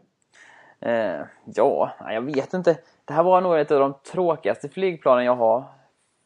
Eh, 0.80 1.22
ja, 1.46 1.92
jag 2.10 2.22
vet 2.22 2.54
inte. 2.54 2.78
Det 3.06 3.14
här 3.14 3.24
var 3.24 3.42
nog 3.42 3.60
ett 3.60 3.72
av 3.72 3.80
de 3.80 3.94
tråkigaste 4.12 4.70
flygplanen 4.70 5.26
jag 5.26 5.36
har 5.36 5.64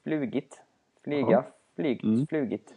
flugit. 0.04 0.62
Flyga, 1.04 1.28
Ja. 1.32 1.44
flygt, 1.76 2.04
Mm. 2.04 2.28
flugit, 2.28 2.74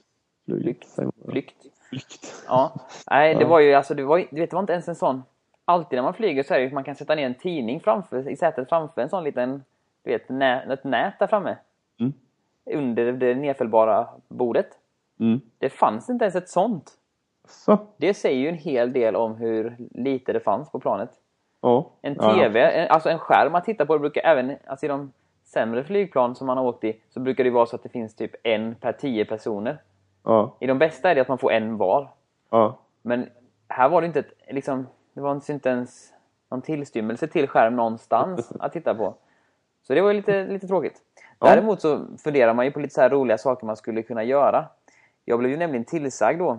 Man. 0.49 1.13
flykt. 1.31 1.57
Flykt. 1.89 2.45
Ja, 2.49 2.73
nej 3.11 3.35
det 3.35 3.41
Ja. 3.41 3.49
var 3.49 3.61
ju 3.61 3.75
alltså, 3.75 3.95
det 3.95 4.03
var, 4.05 4.19
du 4.31 4.41
vet, 4.41 4.51
det 4.51 4.55
var 4.57 4.61
inte 4.61 4.73
ens 4.73 4.89
en 4.89 4.95
sån. 4.95 5.23
Alltid 5.65 5.97
när 5.97 6.03
man 6.03 6.15
flyger 6.15 6.43
så 6.43 6.55
är 6.55 6.59
det 6.59 6.63
ju 6.63 6.67
att 6.67 6.73
man 6.75 6.85
kan 6.85 6.95
sätta 6.95 7.15
ner 7.15 7.27
en 7.27 7.35
tidning 7.35 7.81
framför, 7.81 8.29
i 8.29 8.37
sätet 8.37 8.69
framför 8.69 9.03
en 9.03 9.09
sån 9.09 9.25
liten, 9.25 9.65
du 10.03 10.11
vet, 10.11 10.29
nä, 10.29 10.73
ett 10.73 10.85
nät 10.85 11.19
där 11.19 11.27
framme. 11.27 11.57
Mm. 12.01 12.13
Under 12.75 13.13
det 13.13 13.35
nedfällbara 13.35 14.09
bordet. 14.29 14.69
Mm. 15.21 15.41
Det 15.59 15.71
fanns 15.71 16.11
inte 16.11 16.25
ens 16.25 16.35
ett 16.37 16.49
sånt. 16.49 16.93
Så. 17.49 17.79
Det 17.97 18.15
säger 18.15 18.39
ju 18.41 18.49
en 18.49 18.55
hel 18.59 18.93
del 18.93 19.17
om 19.17 19.35
hur 19.37 19.77
lite 19.95 20.33
det 20.33 20.41
fanns 20.41 20.71
på 20.71 20.81
planet. 20.81 21.11
Ja. 21.61 21.91
En 22.03 22.15
Ja, 22.15 22.37
ja. 22.37 22.43
TV, 22.43 22.61
en, 22.61 22.89
alltså 22.91 23.09
en 23.09 23.19
skärm 23.19 23.55
att 23.55 23.65
titta 23.65 23.87
på, 23.87 23.93
det 23.95 24.01
brukar 24.01 24.23
även 24.25 24.57
alltså 24.67 24.87
i 24.87 24.89
de 24.89 25.13
sämre 25.45 25.85
flygplan 25.85 26.35
som 26.35 26.47
man 26.47 26.57
har 26.59 26.65
åkt 26.65 26.85
i, 26.85 27.01
så 27.11 27.21
brukar 27.21 27.45
det 27.45 27.51
vara 27.51 27.67
så 27.67 27.77
att 27.77 27.83
det 27.83 27.89
finns 27.89 28.15
typ 28.17 28.31
en 28.43 28.75
per 28.75 28.93
tio 28.93 29.25
personer. 29.25 29.79
Ja. 30.23 30.57
I 30.61 30.67
de 30.67 30.79
bästa 30.79 31.11
är 31.11 31.15
det 31.15 31.21
att 31.21 31.29
man 31.29 31.39
får 31.39 31.53
en 31.53 31.77
var. 31.77 32.09
Ja. 32.51 32.79
Men 33.03 33.31
här 33.69 33.89
var 33.89 34.01
det 34.01 34.07
inte 34.07 34.19
ett, 34.19 34.33
liksom, 34.51 34.87
det 35.15 35.21
var 35.21 35.51
inte 35.51 35.69
ens 35.69 36.13
någon 36.51 36.63
tillstymmelse 36.63 37.27
till 37.27 37.49
skärm 37.49 37.77
någonstans 37.77 38.53
att 38.61 38.73
titta 38.73 38.95
på. 38.95 39.15
Så 39.83 39.95
det 39.95 40.01
var 40.01 40.11
ju 40.11 40.17
lite, 40.17 40.47
lite 40.47 40.67
tråkigt. 40.67 41.03
Ja. 41.39 41.47
Däremot 41.47 41.81
så 41.81 42.07
funderar 42.19 42.55
man 42.55 42.65
ju 42.65 42.71
på 42.71 42.81
lite 42.81 42.95
så 42.95 43.01
här 43.01 43.11
roliga 43.11 43.39
saker 43.39 43.67
man 43.67 43.77
skulle 43.77 44.03
kunna 44.03 44.25
göra. 44.25 44.65
Jag 45.25 45.39
blev 45.39 45.51
ju 45.51 45.57
nämligen 45.57 45.85
tillsagd 45.85 46.39
då 46.39 46.59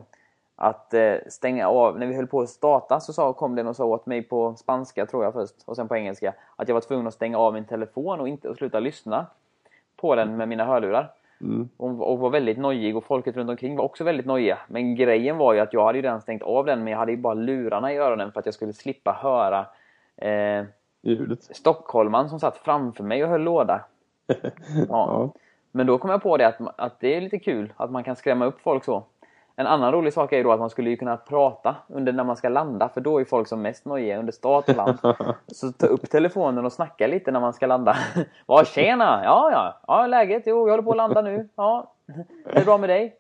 att 0.56 0.94
eh, 0.94 1.16
stänga 1.28 1.68
av, 1.68 2.00
när 2.00 2.08
vi 2.08 2.16
höll 2.16 2.28
på 2.28 2.42
att 2.42 2.50
starta 2.50 3.00
så 3.00 3.14
sa, 3.14 3.34
kom 3.34 3.56
den 3.56 3.68
och 3.68 3.76
sa 3.76 3.86
åt 3.86 4.06
mig 4.06 4.24
på 4.24 4.56
spanska 4.56 5.06
tror 5.06 5.24
jag 5.24 5.34
först 5.34 5.56
och 5.66 5.76
sen 5.76 5.88
på 5.88 5.96
engelska 5.96 6.34
att 6.56 6.68
jag 6.68 6.74
var 6.74 6.82
tvungen 6.82 7.08
att 7.08 7.14
stänga 7.14 7.38
av 7.38 7.54
min 7.54 7.66
telefon 7.66 8.20
och 8.20 8.28
inte 8.28 8.50
och 8.50 8.58
sluta 8.58 8.80
lyssna 8.80 9.26
på 9.96 10.16
den 10.16 10.38
med 10.38 10.48
mina 10.48 10.66
hörlurar. 10.66 11.12
Mm. 11.42 11.70
Och, 11.78 12.12
och 12.12 12.20
var 12.20 12.30
väldigt 12.30 12.58
nojig 12.58 12.98
och 12.98 13.04
folket 13.04 13.36
runt 13.38 13.50
omkring 13.50 13.76
var 13.76 13.86
också 13.86 14.04
väldigt 14.04 14.26
nojiga. 14.26 14.58
Men 14.68 14.96
grejen 14.96 15.38
var 15.38 15.54
ju 15.54 15.60
att 15.60 15.74
jag 15.74 15.86
hade 15.86 15.98
ju 15.98 16.02
redan 16.02 16.22
stängt 16.22 16.44
av 16.44 16.66
den 16.66 16.84
men 16.84 16.92
jag 16.92 17.00
hade 17.00 17.12
ju 17.12 17.18
bara 17.18 17.34
lurarna 17.34 17.94
i 17.94 17.98
öronen 17.98 18.32
för 18.32 18.40
att 18.40 18.46
jag 18.46 18.56
skulle 18.56 18.74
slippa 18.74 19.12
höra 19.12 19.66
eh, 20.18 20.66
Ljudet. 21.02 21.44
stockholmaren 21.44 22.30
som 22.30 22.40
satt 22.40 22.58
framför 22.58 23.04
mig 23.04 23.24
och 23.24 23.30
höll 23.30 23.42
låda. 23.42 23.86
Ja. 24.28 24.86
Ja. 24.90 25.34
Men 25.72 25.88
då 25.88 25.98
kom 25.98 26.10
jag 26.10 26.24
på 26.24 26.38
det 26.38 26.48
att, 26.48 26.80
att 26.80 27.00
det 27.00 27.16
är 27.16 27.22
lite 27.22 27.40
kul 27.40 27.74
att 27.78 27.92
man 27.92 28.04
kan 28.04 28.16
skrämma 28.16 28.46
upp 28.46 28.60
folk 28.62 28.84
så. 28.84 29.04
En 29.60 29.68
annan 29.68 29.92
rolig 29.92 30.14
sak 30.14 30.34
är 30.34 30.38
ju 30.38 30.44
då 30.44 30.52
att 30.52 30.60
man 30.60 30.70
skulle 30.70 30.90
ju 30.90 30.98
kunna 30.98 31.18
prata 31.18 31.76
under 31.88 32.14
när 32.14 32.24
man 32.24 32.36
ska 32.36 32.50
landa 32.50 32.90
för 32.90 33.02
då 33.02 33.22
är 33.22 33.26
folk 33.26 33.48
som 33.48 33.62
mest 33.62 33.86
nojiga 33.86 34.20
under 34.20 34.34
start 34.34 34.70
och 34.70 34.76
land. 34.76 34.98
Så 35.48 35.72
ta 35.72 35.88
upp 35.88 36.10
telefonen 36.10 36.66
och 36.66 36.74
snacka 36.74 37.08
lite 37.08 37.32
när 37.32 37.40
man 37.40 37.54
ska 37.54 37.68
landa. 37.68 37.98
Vad 38.46 38.68
tjena! 38.68 39.22
Ja, 39.24 39.52
ja, 39.52 39.80
ja, 39.88 40.08
läget? 40.08 40.44
Jo, 40.46 40.68
jag 40.68 40.72
håller 40.72 40.84
på 40.84 40.92
att 40.92 40.98
landa 40.98 41.22
nu. 41.22 41.50
Ja, 41.56 41.94
det 42.54 42.60
är 42.60 42.66
bra 42.66 42.78
med 42.78 42.90
dig. 42.90 43.16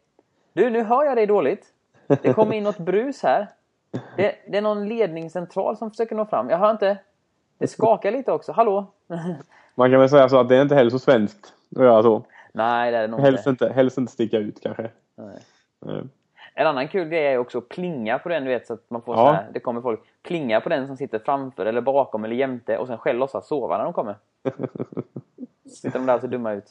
Du, 0.53 0.69
nu 0.69 0.83
hör 0.83 1.03
jag 1.03 1.17
dig 1.17 1.25
dåligt. 1.25 1.65
Det 2.07 2.33
kommer 2.33 2.53
in 2.53 2.63
något 2.63 2.77
brus 2.77 3.23
här. 3.23 3.47
Det, 4.15 4.35
det 4.47 4.57
är 4.57 4.61
någon 4.61 4.87
ledningscentral 4.87 5.77
som 5.77 5.91
försöker 5.91 6.15
nå 6.15 6.25
fram. 6.25 6.49
Jag 6.49 6.57
hör 6.57 6.71
inte. 6.71 6.97
Det 7.57 7.67
skakar 7.67 8.11
lite 8.11 8.31
också. 8.31 8.51
Hallå? 8.51 8.85
Man 9.75 9.91
kan 9.91 9.99
väl 9.99 10.09
säga 10.09 10.29
så 10.29 10.39
att 10.39 10.49
det 10.49 10.57
är 10.57 10.61
inte 10.61 10.75
heller 10.75 10.91
så 10.91 10.99
svenskt 10.99 11.53
att 11.75 11.83
göra 11.83 12.03
så. 12.03 12.23
Nej, 12.51 12.91
det 12.91 12.97
är 12.97 13.01
det 13.01 13.07
nog 13.07 13.19
Helst 13.19 13.47
inte. 13.47 13.69
helst 13.69 13.97
inte 13.97 14.11
sticka 14.11 14.37
ut 14.37 14.61
kanske. 14.61 14.89
Nej. 15.15 16.03
En 16.59 16.67
annan 16.67 16.87
kul 16.87 17.07
grej 17.07 17.25
är 17.25 17.37
också 17.37 17.57
att 17.57 17.69
plinga 17.69 18.19
på 18.19 18.29
den, 18.29 18.43
du 18.43 18.49
vet, 18.49 18.67
så 18.67 18.73
att 18.73 18.89
man 18.89 19.01
får 19.01 19.15
Ja. 19.15 19.27
så 19.27 19.33
här, 19.33 19.47
det 19.53 19.59
kommer 19.59 19.81
folk. 19.81 19.99
Plinga 20.23 20.61
på 20.61 20.69
den 20.69 20.87
som 20.87 20.97
sitter 20.97 21.19
framför 21.19 21.65
eller 21.65 21.81
bakom 21.81 22.23
eller 22.23 22.35
jämte 22.35 22.77
och 22.77 22.87
sen 22.87 22.97
själv 22.97 23.19
låtsas 23.19 23.47
sova 23.47 23.77
när 23.77 23.83
de 23.83 23.93
kommer. 23.93 24.15
Sitter 25.69 25.99
de 25.99 26.05
där 26.05 26.19
ser 26.19 26.27
dumma 26.27 26.53
ut. 26.53 26.65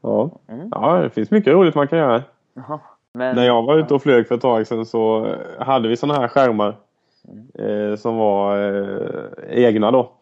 Ja. 0.00 0.30
Mm. 0.48 0.68
ja, 0.70 0.96
det 1.02 1.10
finns 1.10 1.30
mycket 1.30 1.52
roligt 1.52 1.74
man 1.74 1.88
kan 1.88 1.98
göra. 1.98 2.22
Jaha. 2.54 2.80
Men, 3.12 3.36
När 3.36 3.46
jag 3.46 3.62
var 3.62 3.78
ute 3.78 3.94
och 3.94 4.02
flög 4.02 4.28
för 4.28 4.34
ett 4.34 4.40
tag 4.40 4.66
sedan 4.66 4.86
så 4.86 5.26
eh, 5.26 5.66
hade 5.66 5.88
vi 5.88 5.96
såna 5.96 6.14
här 6.14 6.28
skärmar. 6.28 6.76
Eh, 7.54 7.96
som 7.96 8.16
var 8.16 8.56
eh, 8.58 9.64
egna 9.64 9.90
då. 9.90 10.12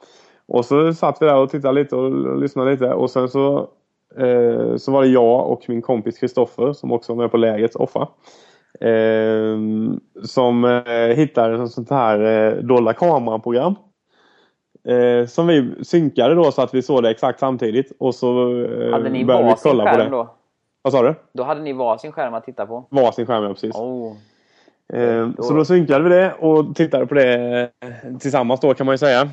Och 0.47 0.65
så 0.65 0.95
satt 0.95 1.23
vi 1.23 1.27
där 1.27 1.37
och 1.37 1.51
tittade 1.51 1.75
lite 1.75 1.97
och, 1.97 2.05
och 2.05 2.39
lyssnade 2.39 2.71
lite. 2.71 2.93
Och 2.95 3.11
sen 3.11 3.29
så, 3.29 3.69
eh, 4.19 4.77
så 4.77 4.93
var 4.93 5.03
det 5.03 5.09
jag 5.09 5.51
och 5.51 5.63
min 5.69 5.83
kompis 5.83 6.19
Kristoffer 6.19 6.73
som 6.73 6.93
också 6.93 7.15
var 7.15 7.23
med 7.23 7.31
på 7.31 7.37
läget, 7.37 7.75
Offa. 7.77 8.09
Eh, 8.81 9.59
som 10.25 10.65
eh, 10.65 11.17
hittade 11.17 11.65
ett 11.65 11.71
sånt 11.71 11.91
här 11.91 12.21
eh, 12.21 12.53
dolda 12.63 12.93
kameran-program. 12.93 13.75
Eh, 14.89 15.27
som 15.27 15.47
vi 15.47 15.85
synkade 15.85 16.35
då 16.35 16.53
så 16.53 16.63
att 16.63 16.75
vi 16.75 16.83
såg 16.83 17.03
det 17.03 17.11
exakt 17.11 17.39
samtidigt. 17.41 17.93
Och 17.99 18.15
så 18.15 18.63
eh, 18.65 18.91
hade 18.93 19.11
ni 19.11 19.25
började 19.25 19.47
vi 19.49 19.55
kolla 19.63 19.93
på 19.93 19.99
det. 19.99 20.09
då? 20.09 20.35
Vad 20.83 20.93
sa 20.93 21.03
du? 21.03 21.15
Då 21.33 21.43
hade 21.43 21.61
ni 21.63 21.73
varsin 21.73 22.13
skärm 22.13 22.35
att 22.35 22.45
titta 22.45 22.67
på? 22.67 22.87
Varsin 22.91 23.27
skärm, 23.27 23.43
ja 23.45 23.49
precis. 23.49 23.77
Oh. 23.77 24.13
Eh, 24.93 25.29
Då- 25.29 25.43
Så 25.43 25.55
då 25.55 25.65
synkade 25.65 26.05
vi 26.05 26.11
det 26.11 26.33
och 26.41 26.75
tittade 26.77 27.07
på 27.07 27.15
det 27.15 27.61
eh, 27.63 28.19
tillsammans 28.21 28.61
då 28.61 28.75
kan 28.75 28.87
man 28.87 28.93
ju 28.95 28.99
säga. 28.99 29.29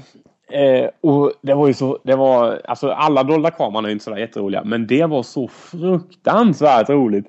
Eh, 0.51 0.89
och 1.01 1.31
det 1.41 1.53
var 1.53 1.67
ju 1.67 1.73
så, 1.73 1.99
det 2.03 2.15
var, 2.15 2.61
alltså 2.65 2.91
alla 2.91 3.23
dolda 3.23 3.51
kameror 3.51 3.83
är 3.83 3.87
ju 3.87 3.93
inte 3.93 4.05
sådär 4.05 4.17
jätteroliga. 4.17 4.63
Men 4.63 4.87
det 4.87 5.05
var 5.05 5.23
så 5.23 5.47
fruktansvärt 5.47 6.89
roligt. 6.89 7.25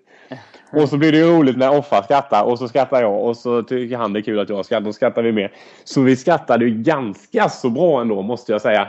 Och 0.72 0.88
så 0.88 0.96
blir 0.96 1.12
det 1.12 1.18
ju 1.18 1.36
roligt 1.38 1.56
när 1.56 1.78
Offa 1.78 2.02
skrattar 2.02 2.44
och 2.44 2.58
så 2.58 2.68
skrattar 2.68 3.02
jag 3.02 3.24
och 3.24 3.36
så 3.36 3.62
tycker 3.62 3.96
han 3.96 4.12
det 4.12 4.18
är 4.18 4.22
kul 4.22 4.40
att 4.40 4.48
jag 4.48 4.64
skrattar. 4.64 4.84
Då 4.84 4.92
skrattar 4.92 5.22
vi 5.22 5.32
mer. 5.32 5.52
Så 5.84 6.00
vi 6.00 6.16
skrattade 6.16 6.64
ju 6.64 6.70
ganska 6.70 7.48
så 7.48 7.70
bra 7.70 8.00
ändå 8.00 8.22
måste 8.22 8.52
jag 8.52 8.60
säga. 8.60 8.88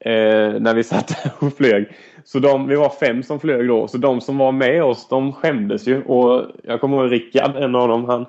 Eh, 0.00 0.60
när 0.60 0.74
vi 0.74 0.84
satt 0.84 1.34
och 1.38 1.56
flög. 1.56 1.88
Så 2.24 2.38
de, 2.38 2.66
vi 2.68 2.76
var 2.76 2.88
fem 2.88 3.22
som 3.22 3.40
flög 3.40 3.68
då. 3.68 3.88
Så 3.88 3.98
de 3.98 4.20
som 4.20 4.38
var 4.38 4.52
med 4.52 4.84
oss 4.84 5.08
de 5.08 5.32
skämdes 5.32 5.88
ju. 5.88 6.02
Och 6.02 6.46
jag 6.62 6.80
kommer 6.80 6.96
ihåg 6.96 7.12
Rickard, 7.12 7.56
en 7.56 7.74
av 7.74 7.88
dem. 7.88 8.04
Han, 8.04 8.26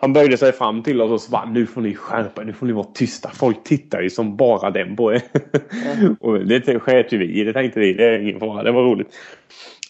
han 0.00 0.12
böjde 0.12 0.36
sig 0.36 0.52
fram 0.52 0.82
till 0.82 1.00
oss 1.00 1.10
och 1.10 1.20
så 1.20 1.30
bara 1.30 1.44
nu 1.44 1.66
får 1.66 1.80
ni 1.80 1.94
skärpa 1.94 2.42
nu 2.42 2.52
får 2.52 2.66
ni 2.66 2.72
vara 2.72 2.86
tysta. 2.94 3.28
Folk 3.28 3.64
tittar 3.64 4.00
ju 4.00 4.10
som 4.10 4.36
bara 4.36 4.70
den 4.70 4.96
på 4.96 5.12
er. 5.12 5.22
och 6.20 6.46
det 6.46 6.80
sket 6.80 7.12
ju 7.12 7.18
vi 7.18 7.44
det 7.44 7.52
tänkte 7.52 7.80
vi. 7.80 7.92
Det 7.92 8.04
är 8.04 8.18
ingen 8.18 8.40
fara, 8.40 8.62
det 8.62 8.72
var 8.72 8.82
roligt. 8.82 9.08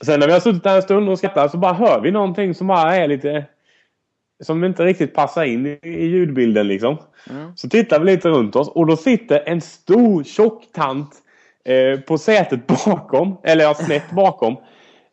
Sen 0.04 0.20
när 0.20 0.26
vi 0.26 0.32
har 0.32 0.40
suttit 0.40 0.64
där 0.64 0.76
en 0.76 0.82
stund 0.82 1.08
och 1.08 1.18
skrattat 1.18 1.50
så 1.50 1.58
bara 1.58 1.72
hör 1.72 2.00
vi 2.00 2.10
någonting 2.10 2.54
som 2.54 2.66
bara 2.66 2.96
är 2.96 3.08
lite... 3.08 3.44
Som 4.42 4.64
inte 4.64 4.84
riktigt 4.84 5.14
passar 5.14 5.44
in 5.44 5.66
i, 5.66 5.78
i 5.82 6.06
ljudbilden 6.06 6.68
liksom. 6.68 6.98
Så 7.54 7.68
tittar 7.68 8.00
vi 8.00 8.06
lite 8.06 8.28
runt 8.28 8.56
oss 8.56 8.68
och 8.68 8.86
då 8.86 8.96
sitter 8.96 9.42
en 9.46 9.60
stor 9.60 10.24
tjock 10.24 10.64
tant 10.72 11.10
eh, 11.64 12.00
på 12.00 12.18
sätet 12.18 12.66
bakom. 12.66 13.36
Eller 13.44 13.64
ja, 13.64 13.74
snett 13.74 14.10
bakom. 14.10 14.56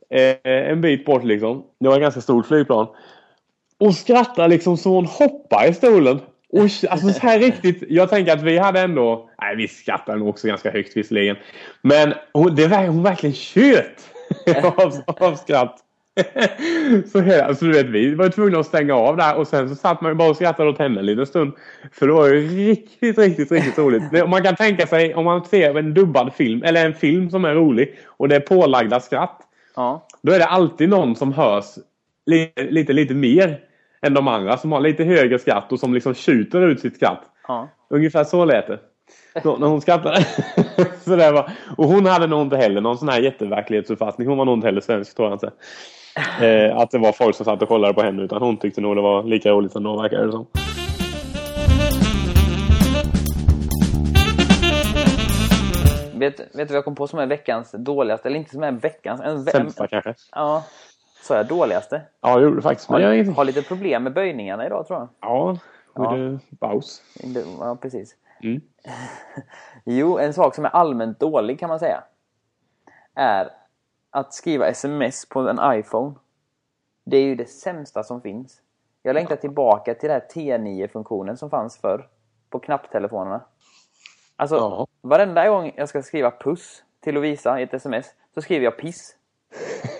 Eh, 0.09 0.71
en 0.71 0.81
bit 0.81 1.05
bort 1.05 1.23
liksom. 1.23 1.63
Det 1.79 1.87
var 1.87 1.95
ett 1.95 2.01
ganska 2.01 2.21
stort 2.21 2.45
flygplan. 2.45 2.87
Och 3.79 3.95
skrattar 3.95 4.47
liksom 4.47 4.77
så 4.77 4.89
hon 4.89 5.05
hoppar 5.05 5.69
i 5.69 5.73
stolen. 5.73 6.19
Och 6.49 6.61
alltså 6.89 7.09
så 7.09 7.19
här 7.19 7.39
riktigt. 7.39 7.83
Jag 7.89 8.09
tänker 8.09 8.33
att 8.33 8.41
vi 8.41 8.57
hade 8.57 8.79
ändå... 8.79 9.29
Nej, 9.41 9.55
vi 9.55 9.67
skrattade 9.67 10.17
nog 10.17 10.29
också 10.29 10.47
ganska 10.47 10.71
högt 10.71 10.97
visserligen. 10.97 11.35
Men 11.81 12.13
hon, 12.33 12.55
det 12.55 12.67
var, 12.67 12.87
hon 12.87 13.03
verkligen 13.03 13.35
tjöt 13.35 14.09
av, 14.63 14.93
av 15.07 15.35
skratt. 15.35 15.83
så 17.11 17.19
här, 17.19 17.43
alltså, 17.43 17.65
du 17.65 17.71
vet, 17.71 17.85
vi 17.85 18.15
var 18.15 18.29
tvungna 18.29 18.59
att 18.59 18.65
stänga 18.65 18.95
av 18.95 19.17
där 19.17 19.35
och 19.35 19.47
sen 19.47 19.69
så 19.69 19.75
satt 19.75 20.01
man 20.01 20.11
ju 20.11 20.15
bara 20.15 20.29
och 20.29 20.35
skrattade 20.35 20.69
åt 20.69 20.79
henne 20.79 20.99
en 20.99 21.05
liten 21.05 21.25
stund. 21.25 21.53
För 21.91 22.07
det 22.07 22.13
var 22.13 22.27
ju 22.27 22.67
riktigt, 22.67 23.17
riktigt, 23.17 23.51
riktigt 23.51 23.77
roligt. 23.77 24.03
Det, 24.11 24.27
man 24.27 24.43
kan 24.43 24.55
tänka 24.55 24.87
sig 24.87 25.15
om 25.15 25.25
man 25.25 25.45
ser 25.45 25.77
en 25.77 25.93
dubbad 25.93 26.33
film 26.33 26.63
eller 26.63 26.85
en 26.85 26.93
film 26.93 27.29
som 27.29 27.45
är 27.45 27.53
rolig 27.55 27.97
och 28.07 28.29
det 28.29 28.35
är 28.35 28.39
pålagda 28.39 28.99
skratt. 28.99 29.41
Ja. 29.75 30.07
Då 30.21 30.31
är 30.31 30.39
det 30.39 30.45
alltid 30.45 30.89
någon 30.89 31.15
som 31.15 31.33
hörs 31.33 31.65
lite, 32.25 32.63
lite, 32.63 32.93
lite 32.93 33.13
mer 33.13 33.59
än 34.01 34.13
de 34.13 34.27
andra 34.27 34.57
som 34.57 34.71
har 34.71 34.79
lite 34.79 35.03
högre 35.03 35.39
skratt 35.39 35.71
och 35.71 35.79
som 35.79 35.93
liksom 35.93 36.13
tjuter 36.13 36.61
ut 36.61 36.79
sitt 36.79 36.95
skratt. 36.95 37.21
ja. 37.47 37.69
Ungefär 37.89 38.23
så 38.23 38.45
lät 38.45 38.67
det. 38.67 38.79
Då, 39.43 39.57
när 39.57 39.67
hon 39.67 39.81
skrattade. 39.81 40.25
så 40.99 41.15
det 41.15 41.31
var, 41.31 41.51
och 41.77 41.85
hon 41.85 42.05
hade 42.05 42.27
nog 42.27 42.41
inte 42.41 42.57
heller 42.57 42.81
någon 42.81 42.97
sån 42.97 43.09
här 43.09 43.19
jätteverklighetsuppfattning. 43.19 44.27
Hon 44.27 44.37
var 44.37 44.45
nog 44.45 44.57
inte 44.57 44.67
heller 44.67 44.81
svensk 44.81 45.15
tror 45.15 45.29
jag 45.29 45.35
inte. 45.35 45.51
Eh, 46.45 46.77
att 46.77 46.91
det 46.91 46.97
var 46.97 47.11
folk 47.11 47.35
som 47.35 47.45
satt 47.45 47.61
och 47.61 47.67
kollade 47.67 47.93
på 47.93 48.01
henne. 48.01 48.23
Utan 48.23 48.41
hon 48.41 48.57
tyckte 48.57 48.81
nog 48.81 48.95
det 48.95 49.01
var 49.01 49.23
lika 49.23 49.51
roligt 49.51 49.71
som 49.71 49.83
då 49.83 50.01
verkade 50.01 50.25
det 50.25 50.31
som. 50.31 50.47
Vet, 56.19 56.39
vet 56.39 56.49
du 56.53 56.65
vad 56.65 56.75
jag 56.75 56.85
kom 56.85 56.95
på 56.95 57.07
som 57.07 57.19
är 57.19 57.27
veckans 57.27 57.71
dåligaste? 57.77 58.27
Eller 58.27 58.37
inte 58.39 58.51
som 58.51 58.63
är 58.63 58.71
veckans... 58.71 59.21
En, 59.21 59.27
en, 59.27 59.43
Sämsta 59.43 59.87
kanske. 59.87 60.13
ja. 60.31 60.63
Så 61.27 61.33
är 61.33 61.43
dåligaste. 61.43 62.01
Ja, 62.21 62.35
det 62.37 62.43
gjorde 62.43 62.55
det 62.55 62.61
faktiskt. 62.61 62.89
Men 62.89 63.01
jag 63.01 63.07
Har, 63.09 63.15
inte... 63.15 63.31
har 63.31 63.45
lite 63.45 63.61
problem 63.61 64.03
med 64.03 64.13
böjningarna 64.13 64.65
idag 64.65 64.87
tror 64.87 64.99
jag. 64.99 65.07
Ja, 65.19 65.57
Ja. 65.95 66.11
Det- 67.23 67.45
Ja, 67.59 67.75
precis. 67.81 68.15
Mm. 68.43 68.61
Jo, 69.85 70.17
en 70.17 70.33
sak 70.33 70.55
som 70.55 70.65
är 70.65 70.69
allmänt 70.69 71.19
dålig 71.19 71.59
kan 71.59 71.69
man 71.69 71.79
säga. 71.79 72.03
Är 73.15 73.49
att 74.09 74.33
skriva 74.33 74.67
sms 74.67 75.29
på 75.29 75.39
en 75.49 75.59
iPhone. 75.79 76.15
Det 77.03 77.17
är 77.17 77.23
ju 77.23 77.35
det 77.35 77.49
sämsta 77.49 78.03
som 78.03 78.21
finns. 78.21 78.61
Jag 79.03 79.13
längtar 79.13 79.35
tillbaka 79.35 79.93
till 79.93 80.09
den 80.09 80.21
här 80.21 80.27
T9-funktionen 80.57 81.37
som 81.37 81.49
fanns 81.49 81.77
förr. 81.77 82.07
På 82.49 82.59
knapptelefonerna. 82.59 83.41
Alltså, 84.35 84.55
Ja. 84.55 84.87
varenda 85.01 85.49
gång 85.49 85.71
jag 85.75 85.89
ska 85.89 86.01
skriva 86.03 86.31
puss 86.31 86.83
till 87.03 87.15
Lovisa 87.15 87.59
i 87.59 87.63
ett 87.63 87.73
sms 87.73 88.05
så 88.33 88.41
skriver 88.41 88.63
jag 88.65 88.77
piss. 88.77 89.15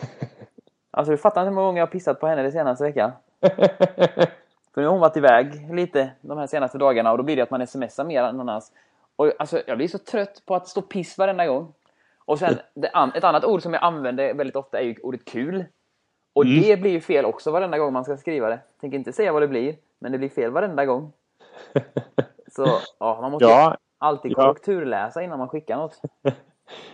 Alltså 0.97 1.11
du 1.11 1.17
fattar 1.17 1.41
inte 1.41 1.49
hur 1.49 1.55
många 1.55 1.67
gånger 1.67 1.79
jag 1.79 1.85
har 1.85 1.91
pissat 1.91 2.19
på 2.19 2.27
henne 2.27 2.41
den 2.41 2.51
senaste 2.51 2.83
veckan. 2.83 3.11
För 4.73 4.81
nu 4.81 4.85
har 4.85 4.91
hon 4.91 4.99
varit 4.99 5.17
iväg 5.17 5.73
lite 5.73 6.11
de 6.21 6.37
här 6.37 6.47
senaste 6.47 6.77
dagarna 6.77 7.11
och 7.11 7.17
då 7.17 7.23
blir 7.23 7.35
det 7.35 7.41
att 7.41 7.51
man 7.51 7.67
smsar 7.67 8.03
mer 8.03 8.23
än 8.23 8.39
annars. 8.39 8.63
Och 9.15 9.31
alltså, 9.39 9.61
jag 9.67 9.77
blir 9.77 9.87
så 9.87 9.97
trött 9.97 10.43
på 10.45 10.55
att 10.55 10.67
stå 10.67 10.81
piss 10.81 11.17
varenda 11.17 11.47
gång. 11.47 11.73
Och 12.25 12.39
sen, 12.39 12.59
ett 13.15 13.23
annat 13.23 13.45
ord 13.45 13.61
som 13.61 13.73
jag 13.73 13.83
använder 13.83 14.33
väldigt 14.33 14.55
ofta 14.55 14.79
är 14.79 14.83
ju 14.83 14.95
ordet 15.03 15.25
kul. 15.25 15.65
Och 16.33 16.45
mm. 16.45 16.61
det 16.61 16.77
blir 16.77 16.91
ju 16.91 17.01
fel 17.01 17.25
också 17.25 17.51
varenda 17.51 17.77
gång 17.77 17.93
man 17.93 18.03
ska 18.03 18.17
skriva 18.17 18.49
det. 18.49 18.59
Tänker 18.81 18.97
inte 18.97 19.13
säga 19.13 19.33
vad 19.33 19.41
det 19.41 19.47
blir, 19.47 19.75
men 19.99 20.11
det 20.11 20.17
blir 20.17 20.29
fel 20.29 20.51
varenda 20.51 20.85
gång. 20.85 21.13
Så 22.47 22.67
ja, 22.99 23.21
man 23.21 23.31
måste 23.31 23.47
ja, 23.47 23.77
alltid 23.97 24.35
korrekturläsa 24.35 25.21
innan 25.21 25.39
man 25.39 25.49
skickar 25.49 25.77
något. 25.77 26.01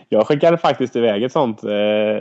Jag 0.08 0.26
skickade 0.26 0.58
faktiskt 0.58 0.96
iväg 0.96 1.22
ett 1.22 1.32
sånt 1.32 1.64
eh, 1.64 1.68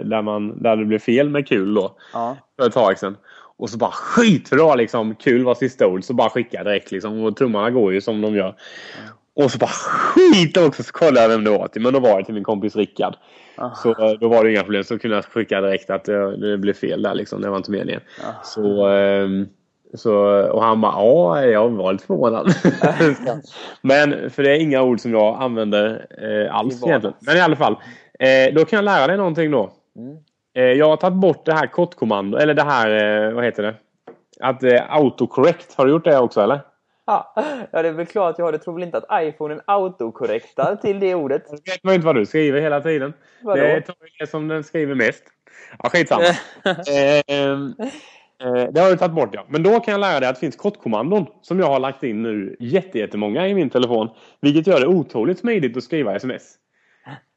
där, 0.03 0.21
man, 0.21 0.63
där 0.63 0.75
det 0.75 0.85
blev 0.85 0.99
fel 0.99 1.29
med 1.29 1.47
kul 1.47 1.73
då. 1.73 1.97
Ja. 2.13 2.37
För 2.59 2.67
ett 2.67 2.73
tag 2.73 2.99
sedan. 2.99 3.17
Och 3.57 3.69
så 3.69 3.77
bara 3.77 3.91
skitbra 3.91 4.75
liksom. 4.75 5.15
Kul 5.15 5.43
var 5.43 5.55
sista 5.55 5.87
ord. 5.87 6.03
Så 6.03 6.13
bara 6.13 6.29
skicka 6.29 6.63
direkt 6.63 6.91
liksom. 6.91 7.23
Och 7.23 7.35
tummarna 7.35 7.71
går 7.71 7.93
ju 7.93 8.01
som 8.01 8.21
de 8.21 8.35
gör. 8.35 8.55
Och 9.35 9.51
så 9.51 9.57
bara 9.57 9.69
skit 9.69 10.57
också 10.57 10.83
så 10.83 10.91
kollade 10.91 11.21
jag 11.21 11.29
vem 11.29 11.43
det 11.43 11.49
var 11.49 11.67
till. 11.67 11.81
Men 11.81 11.93
då 11.93 11.99
var 11.99 12.19
det 12.19 12.25
till 12.25 12.33
min 12.33 12.43
kompis 12.43 12.75
Rickard. 12.75 13.15
Så 13.75 13.89
eh, 13.89 14.11
då 14.19 14.27
var 14.27 14.43
det 14.43 14.51
inga 14.51 14.63
problem. 14.63 14.83
Så 14.83 14.99
kunde 14.99 15.17
jag 15.17 15.25
skicka 15.25 15.61
direkt 15.61 15.89
att 15.89 16.05
det, 16.05 16.37
det 16.37 16.57
blev 16.57 16.73
fel 16.73 17.01
där 17.01 17.13
liksom. 17.13 17.41
Det 17.41 17.49
var 17.49 17.57
inte 17.57 17.71
meningen. 17.71 18.01
Ah. 18.23 18.43
Så, 18.43 18.89
eh, 18.89 19.27
så, 19.93 20.13
och 20.51 20.63
han 20.63 20.81
bara 20.81 20.91
ja, 20.91 21.45
jag 21.45 21.69
var 21.69 21.93
lite 21.93 22.05
förvånad. 22.05 22.47
men 23.81 24.29
för 24.29 24.43
det 24.43 24.51
är 24.51 24.59
inga 24.59 24.81
ord 24.81 24.99
som 24.99 25.11
jag 25.11 25.41
använder 25.41 26.05
eh, 26.21 26.55
alls 26.55 26.83
egentligen. 26.83 27.15
Men 27.19 27.37
i 27.37 27.39
alla 27.39 27.55
fall. 27.55 27.77
Eh, 28.19 28.53
då 28.53 28.65
kan 28.65 28.77
jag 28.77 28.85
lära 28.85 29.07
dig 29.07 29.17
någonting 29.17 29.51
då. 29.51 29.71
Mm. 29.95 30.17
Eh, 30.55 30.63
jag 30.63 30.89
har 30.89 30.97
tagit 30.97 31.17
bort 31.17 31.45
det 31.45 31.53
här 31.53 31.67
kortkommando, 31.67 32.37
eller 32.37 32.53
det 32.53 32.63
här, 32.63 33.25
eh, 33.27 33.33
vad 33.33 33.45
heter 33.45 33.63
det? 33.63 33.75
Att 34.39 34.63
eh, 34.63 34.95
autocorrect. 34.95 35.73
Har 35.75 35.85
du 35.85 35.91
gjort 35.91 36.03
det 36.03 36.19
också 36.19 36.41
eller? 36.41 36.61
Ja, 37.05 37.33
det 37.71 37.77
är 37.77 37.91
väl 37.91 38.05
klart 38.05 38.35
jag 38.37 38.45
har 38.45 38.51
det. 38.51 38.57
tror 38.57 38.73
väl 38.73 38.83
inte 38.83 38.97
att 38.97 39.23
iPhonen 39.23 39.61
autokorrektar 39.65 40.75
till 40.75 40.99
det 40.99 41.15
ordet. 41.15 41.43
Jag 41.49 41.73
vet 41.73 41.83
man 41.83 41.93
inte 41.93 42.05
vad 42.05 42.15
du 42.15 42.25
skriver 42.25 42.61
hela 42.61 42.81
tiden. 42.81 43.13
Vadå? 43.41 43.61
Det 43.61 43.71
är 43.71 43.83
det 44.19 44.27
som 44.27 44.47
den 44.47 44.63
skriver 44.63 44.95
mest. 44.95 45.23
Ja, 45.83 45.89
skitsamma. 45.89 46.23
Eh, 46.65 47.57
det 48.43 48.79
har 48.79 48.91
du 48.91 48.97
tagit 48.97 49.15
bort 49.15 49.29
ja. 49.31 49.45
Men 49.47 49.63
då 49.63 49.79
kan 49.79 49.91
jag 49.91 50.01
lära 50.01 50.19
dig 50.19 50.29
att 50.29 50.35
det 50.35 50.39
finns 50.39 50.55
kortkommandon 50.55 51.25
som 51.41 51.59
jag 51.59 51.67
har 51.67 51.79
lagt 51.79 52.03
in 52.03 52.23
nu 52.23 52.55
jättemånga 52.59 53.47
i 53.47 53.53
min 53.53 53.69
telefon. 53.69 54.09
Vilket 54.41 54.67
gör 54.67 54.79
det 54.79 54.87
otroligt 54.87 55.39
smidigt 55.39 55.77
att 55.77 55.83
skriva 55.83 56.15
sms. 56.15 56.55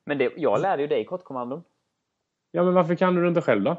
Men 0.06 0.18
det, 0.18 0.32
jag 0.36 0.60
lärde 0.60 0.82
ju 0.82 0.88
dig 0.88 1.04
kortkommandon. 1.04 1.62
Ja, 2.50 2.64
men 2.64 2.74
varför 2.74 2.94
kan 2.94 3.14
du 3.14 3.22
det 3.22 3.28
inte 3.28 3.40
själv 3.40 3.62
då? 3.64 3.76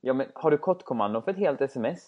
Ja, 0.00 0.12
men 0.12 0.26
har 0.34 0.50
du 0.50 0.58
kortkommandon 0.58 1.22
för 1.22 1.30
ett 1.30 1.38
helt 1.38 1.60
sms? 1.60 1.98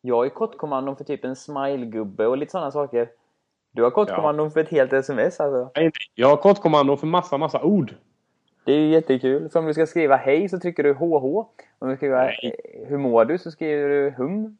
Jag 0.00 0.16
har 0.16 0.24
ju 0.24 0.30
kortkommandon 0.30 0.96
för 0.96 1.04
typ 1.04 1.24
en 1.24 1.36
smilegubbe 1.36 2.26
och 2.26 2.38
lite 2.38 2.52
sådana 2.52 2.70
saker. 2.70 3.08
Du 3.72 3.82
har 3.82 3.90
kortkommandon 3.90 4.46
ja. 4.46 4.50
för 4.50 4.60
ett 4.60 4.68
helt 4.68 4.92
sms 4.92 5.40
alltså? 5.40 5.70
Nej, 5.76 5.90
jag 6.14 6.28
har 6.28 6.36
kortkommandon 6.36 6.98
för 6.98 7.06
massa, 7.06 7.38
massa 7.38 7.62
ord. 7.62 7.94
Det 8.64 8.72
är 8.72 8.76
ju 8.78 8.88
jättekul. 8.88 9.50
Så 9.50 9.58
om 9.58 9.66
du 9.66 9.74
ska 9.74 9.86
skriva 9.86 10.16
hej 10.16 10.48
så 10.48 10.58
trycker 10.58 10.82
du 10.82 10.92
HH. 10.92 11.24
Om 11.78 11.88
du 11.88 11.88
ska 11.88 11.96
skriva 11.96 12.24
Nej. 12.24 12.54
hur 12.88 12.98
mår 12.98 13.24
du 13.24 13.38
så 13.38 13.50
skriver 13.50 13.88
du 13.88 14.10
hum. 14.10 14.56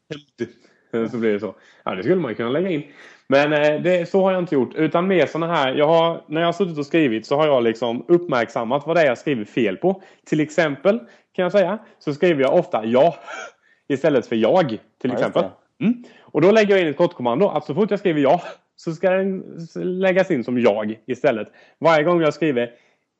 så 1.11 1.17
blir 1.17 1.33
det 1.33 1.41
så. 1.41 1.55
Ja, 1.85 1.95
det 1.95 2.03
skulle 2.03 2.21
man 2.21 2.31
ju 2.31 2.35
kunna 2.35 2.49
lägga 2.49 2.69
in. 2.69 2.83
Men 3.27 3.53
eh, 3.53 3.83
det, 3.83 4.09
så 4.09 4.23
har 4.23 4.33
jag 4.33 4.43
inte 4.43 4.55
gjort. 4.55 4.75
Utan 4.75 5.07
mer 5.07 5.27
sådana 5.27 5.55
här. 5.55 5.75
Jag 5.75 5.87
har, 5.87 6.25
när 6.27 6.41
jag 6.41 6.49
har 6.49 6.53
suttit 6.53 6.79
och 6.79 6.87
skrivit 6.87 7.27
så 7.27 7.37
har 7.37 7.47
jag 7.47 7.63
liksom 7.63 8.05
uppmärksammat 8.09 8.87
vad 8.87 8.97
det 8.97 9.03
är 9.03 9.07
jag 9.07 9.19
skriver 9.19 9.45
fel 9.45 9.77
på. 9.77 10.03
Till 10.25 10.41
exempel 10.41 10.99
kan 11.33 11.43
jag 11.43 11.53
säga 11.53 11.79
så 11.99 12.15
skriver 12.15 12.43
jag 12.43 12.55
ofta 12.55 12.85
ja 12.85 13.17
istället 13.89 14.27
för 14.27 14.37
jag 14.37 14.69
till 14.69 15.11
ja, 15.11 15.13
exempel. 15.13 15.45
Mm. 15.81 16.05
Och 16.21 16.41
då 16.41 16.51
lägger 16.51 16.75
jag 16.75 16.81
in 16.81 16.89
ett 16.89 16.97
kortkommando 16.97 17.49
att 17.49 17.65
så 17.65 17.75
fort 17.75 17.91
jag 17.91 17.99
skriver 17.99 18.21
ja 18.21 18.43
så 18.77 18.93
ska 18.93 19.11
den 19.11 19.45
läggas 19.75 20.31
in 20.31 20.45
som 20.45 20.61
jag 20.61 20.99
istället. 21.07 21.49
Varje 21.79 22.05
gång 22.05 22.21
jag 22.21 22.35
skriver 22.35 22.71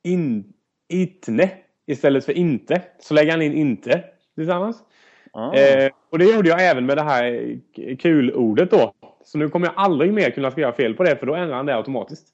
in, 0.03 0.53
itne 0.89 1.51
istället 1.85 2.25
för 2.25 2.37
inte 2.37 2.81
så 2.99 3.13
lägger 3.13 3.31
han 3.31 3.41
in 3.41 3.53
inte 3.53 4.03
tillsammans. 4.35 4.83
Ah. 5.31 5.53
Eh, 5.53 5.89
och 6.09 6.19
det 6.19 6.25
gjorde 6.25 6.49
jag 6.49 6.69
även 6.69 6.85
med 6.85 6.97
det 6.97 7.03
här 7.03 7.59
kulordet 7.99 8.71
då. 8.71 8.93
Så 9.23 9.37
nu 9.37 9.49
kommer 9.49 9.67
jag 9.67 9.73
aldrig 9.77 10.13
mer 10.13 10.29
kunna 10.29 10.51
skriva 10.51 10.71
fel 10.71 10.93
på 10.93 11.03
det 11.03 11.15
för 11.15 11.25
då 11.25 11.35
ändrar 11.35 11.55
han 11.55 11.65
det 11.65 11.75
automatiskt. 11.75 12.27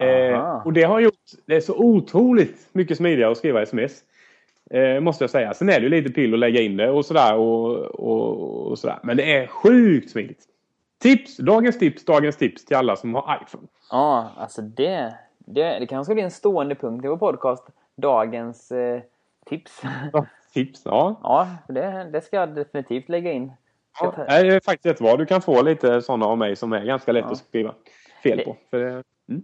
Eh, 0.00 0.66
och 0.66 0.72
det 0.72 0.82
har 0.82 1.00
gjort 1.00 1.14
det 1.46 1.56
är 1.56 1.60
så 1.60 1.74
otroligt 1.76 2.68
mycket 2.72 2.96
smidigare 2.96 3.30
att 3.30 3.38
skriva 3.38 3.62
sms. 3.62 4.02
Eh, 4.70 5.00
måste 5.00 5.24
jag 5.24 5.30
säga. 5.30 5.54
Sen 5.54 5.68
är 5.68 5.80
det 5.80 5.84
ju 5.84 5.88
lite 5.88 6.12
pill 6.12 6.34
att 6.34 6.40
lägga 6.40 6.60
in 6.60 6.76
det 6.76 6.90
och 6.90 7.04
sådär. 7.04 7.34
Och, 7.34 7.76
och, 7.76 8.70
och 8.70 8.78
sådär. 8.78 8.98
Men 9.02 9.16
det 9.16 9.36
är 9.36 9.46
sjukt 9.46 10.10
smidigt. 10.10 10.44
Tips! 11.02 11.36
Dagens 11.36 11.78
tips, 11.78 12.04
dagens 12.04 12.36
tips 12.36 12.64
till 12.64 12.76
alla 12.76 12.96
som 12.96 13.14
har 13.14 13.42
iPhone. 13.42 13.68
Ja, 13.90 14.30
alltså 14.36 14.62
det, 14.62 15.14
det, 15.46 15.78
det 15.78 15.86
kanske 15.86 16.14
blir 16.14 16.24
en 16.24 16.30
stående 16.30 16.74
punkt 16.74 17.04
i 17.04 17.08
vår 17.08 17.16
podcast. 17.16 17.66
Dagens 17.96 18.72
eh, 18.72 19.02
tips. 19.46 19.82
Ja, 20.12 20.26
tips, 20.52 20.82
ja. 20.84 21.20
Ja, 21.22 21.48
det, 21.68 22.10
det 22.12 22.20
ska 22.20 22.36
jag 22.36 22.48
definitivt 22.48 23.08
lägga 23.08 23.32
in. 23.32 23.52
Ja, 24.00 24.14
det 24.16 24.32
är 24.32 24.60
faktiskt 24.60 24.84
jättebra. 24.84 25.16
Du 25.16 25.26
kan 25.26 25.42
få 25.42 25.62
lite 25.62 26.02
sådana 26.02 26.26
av 26.26 26.38
mig 26.38 26.56
som 26.56 26.72
är 26.72 26.84
ganska 26.84 27.12
lätt 27.12 27.24
ja. 27.24 27.32
att 27.32 27.38
skriva 27.38 27.74
fel 28.22 28.38
det... 28.38 28.44
på. 28.44 28.56
För 28.70 28.78
det, 28.78 29.02
mm. 29.28 29.42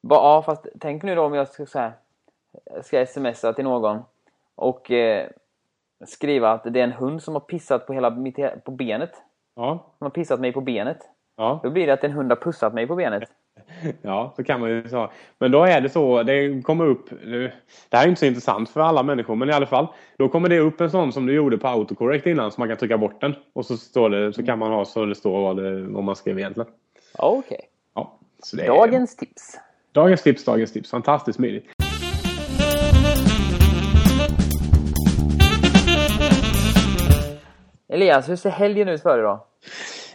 Ja, 0.00 0.42
fast 0.46 0.66
tänk 0.80 1.02
nu 1.02 1.14
då 1.14 1.22
om 1.22 1.34
jag 1.34 1.48
ska, 1.48 1.66
så 1.66 1.90
ska 2.82 3.06
smsa 3.06 3.52
till 3.52 3.64
någon 3.64 3.98
och 4.54 4.90
eh, 4.90 5.28
skriva 6.06 6.50
att 6.50 6.64
det 6.64 6.80
är 6.80 6.84
en 6.84 6.92
hund 6.92 7.22
som 7.22 7.34
har 7.34 7.40
pissat 7.40 7.86
på 7.86 7.92
hela 7.92 8.10
mitt, 8.10 8.64
på 8.64 8.70
benet. 8.70 9.12
Ja. 9.54 9.84
Som 9.98 10.04
har 10.04 10.10
pissat 10.10 10.40
mig 10.40 10.52
på 10.52 10.60
benet. 10.60 10.98
Ja. 11.36 11.60
Då 11.62 11.70
blir 11.70 11.86
det 11.86 11.92
att 11.92 12.04
en 12.04 12.12
hund 12.12 12.30
har 12.30 12.36
pussat 12.36 12.74
mig 12.74 12.86
på 12.86 12.94
benet. 12.94 13.30
Ja, 14.02 14.32
så 14.36 14.44
kan 14.44 14.60
man 14.60 14.70
ju 14.70 14.88
säga. 14.88 15.10
Men 15.38 15.50
då 15.50 15.64
är 15.64 15.80
det 15.80 15.88
så, 15.88 16.22
det 16.22 16.62
kommer 16.62 16.86
upp, 16.86 17.10
det 17.88 17.96
här 17.96 18.04
är 18.04 18.08
inte 18.08 18.18
så 18.18 18.26
intressant 18.26 18.70
för 18.70 18.80
alla 18.80 19.02
människor, 19.02 19.34
men 19.34 19.50
i 19.50 19.52
alla 19.52 19.66
fall. 19.66 19.86
Då 20.16 20.28
kommer 20.28 20.48
det 20.48 20.58
upp 20.58 20.80
en 20.80 20.90
sån 20.90 21.12
som 21.12 21.26
du 21.26 21.34
gjorde 21.34 21.58
på 21.58 21.68
autocorrect 21.68 22.26
innan, 22.26 22.52
så 22.52 22.60
man 22.60 22.68
kan 22.68 22.76
trycka 22.76 22.98
bort 22.98 23.20
den. 23.20 23.34
Och 23.52 23.66
så, 23.66 23.76
står 23.76 24.10
det, 24.10 24.32
så 24.32 24.46
kan 24.46 24.58
man 24.58 24.72
ha 24.72 24.84
så 24.84 25.04
det 25.04 25.14
står 25.14 25.40
vad, 25.40 25.56
det, 25.56 25.82
vad 25.82 26.04
man 26.04 26.16
skrev 26.16 26.38
egentligen. 26.38 26.70
Okej. 27.18 27.60
Okay. 27.94 28.66
Ja, 28.66 28.66
dagens 28.66 29.16
tips. 29.16 29.58
Dagens 29.92 30.22
tips, 30.22 30.44
dagens 30.44 30.72
tips. 30.72 30.90
Fantastiskt 30.90 31.36
smidigt. 31.36 31.66
Elias, 37.92 38.28
hur 38.28 38.36
ser 38.36 38.50
helgen 38.50 38.88
ut 38.88 39.02
för 39.02 39.16
dig 39.16 39.22
då? 39.22 39.46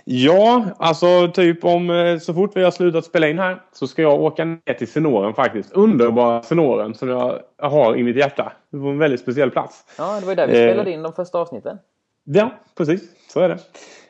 Ja, 0.06 0.66
alltså 0.78 1.32
typ 1.34 1.66
om 1.66 1.90
eh, 1.90 2.18
så 2.18 2.34
fort 2.34 2.52
vi 2.56 2.64
har 2.64 2.72
slutat 2.72 3.06
spela 3.06 3.28
in 3.28 3.40
här 3.40 3.62
så 3.74 3.88
ska 3.88 4.02
jag 4.02 4.22
åka 4.22 4.46
ner 4.46 4.74
till 4.78 4.88
Senoren 4.88 5.34
faktiskt. 5.34 5.72
Underbara 5.72 6.42
Senoren 6.42 6.94
som 6.94 7.10
jag 7.10 7.40
har 7.58 7.96
i 7.98 8.04
mitt 8.04 8.16
hjärta. 8.16 8.54
Det 8.70 8.78
var 8.78 8.90
en 8.90 8.98
väldigt 8.98 9.20
speciell 9.20 9.52
plats. 9.52 9.86
Ja, 9.98 10.20
det 10.20 10.26
var 10.26 10.36
där 10.36 10.48
vi 10.48 10.64
eh, 10.64 10.70
spelade 10.70 10.92
in 10.92 11.04
de 11.04 11.14
första 11.14 11.40
avsnitten. 11.40 11.78
Ja, 12.24 12.54
precis. 12.78 13.02
Så 13.34 13.40
är 13.40 13.50
det. 13.50 13.58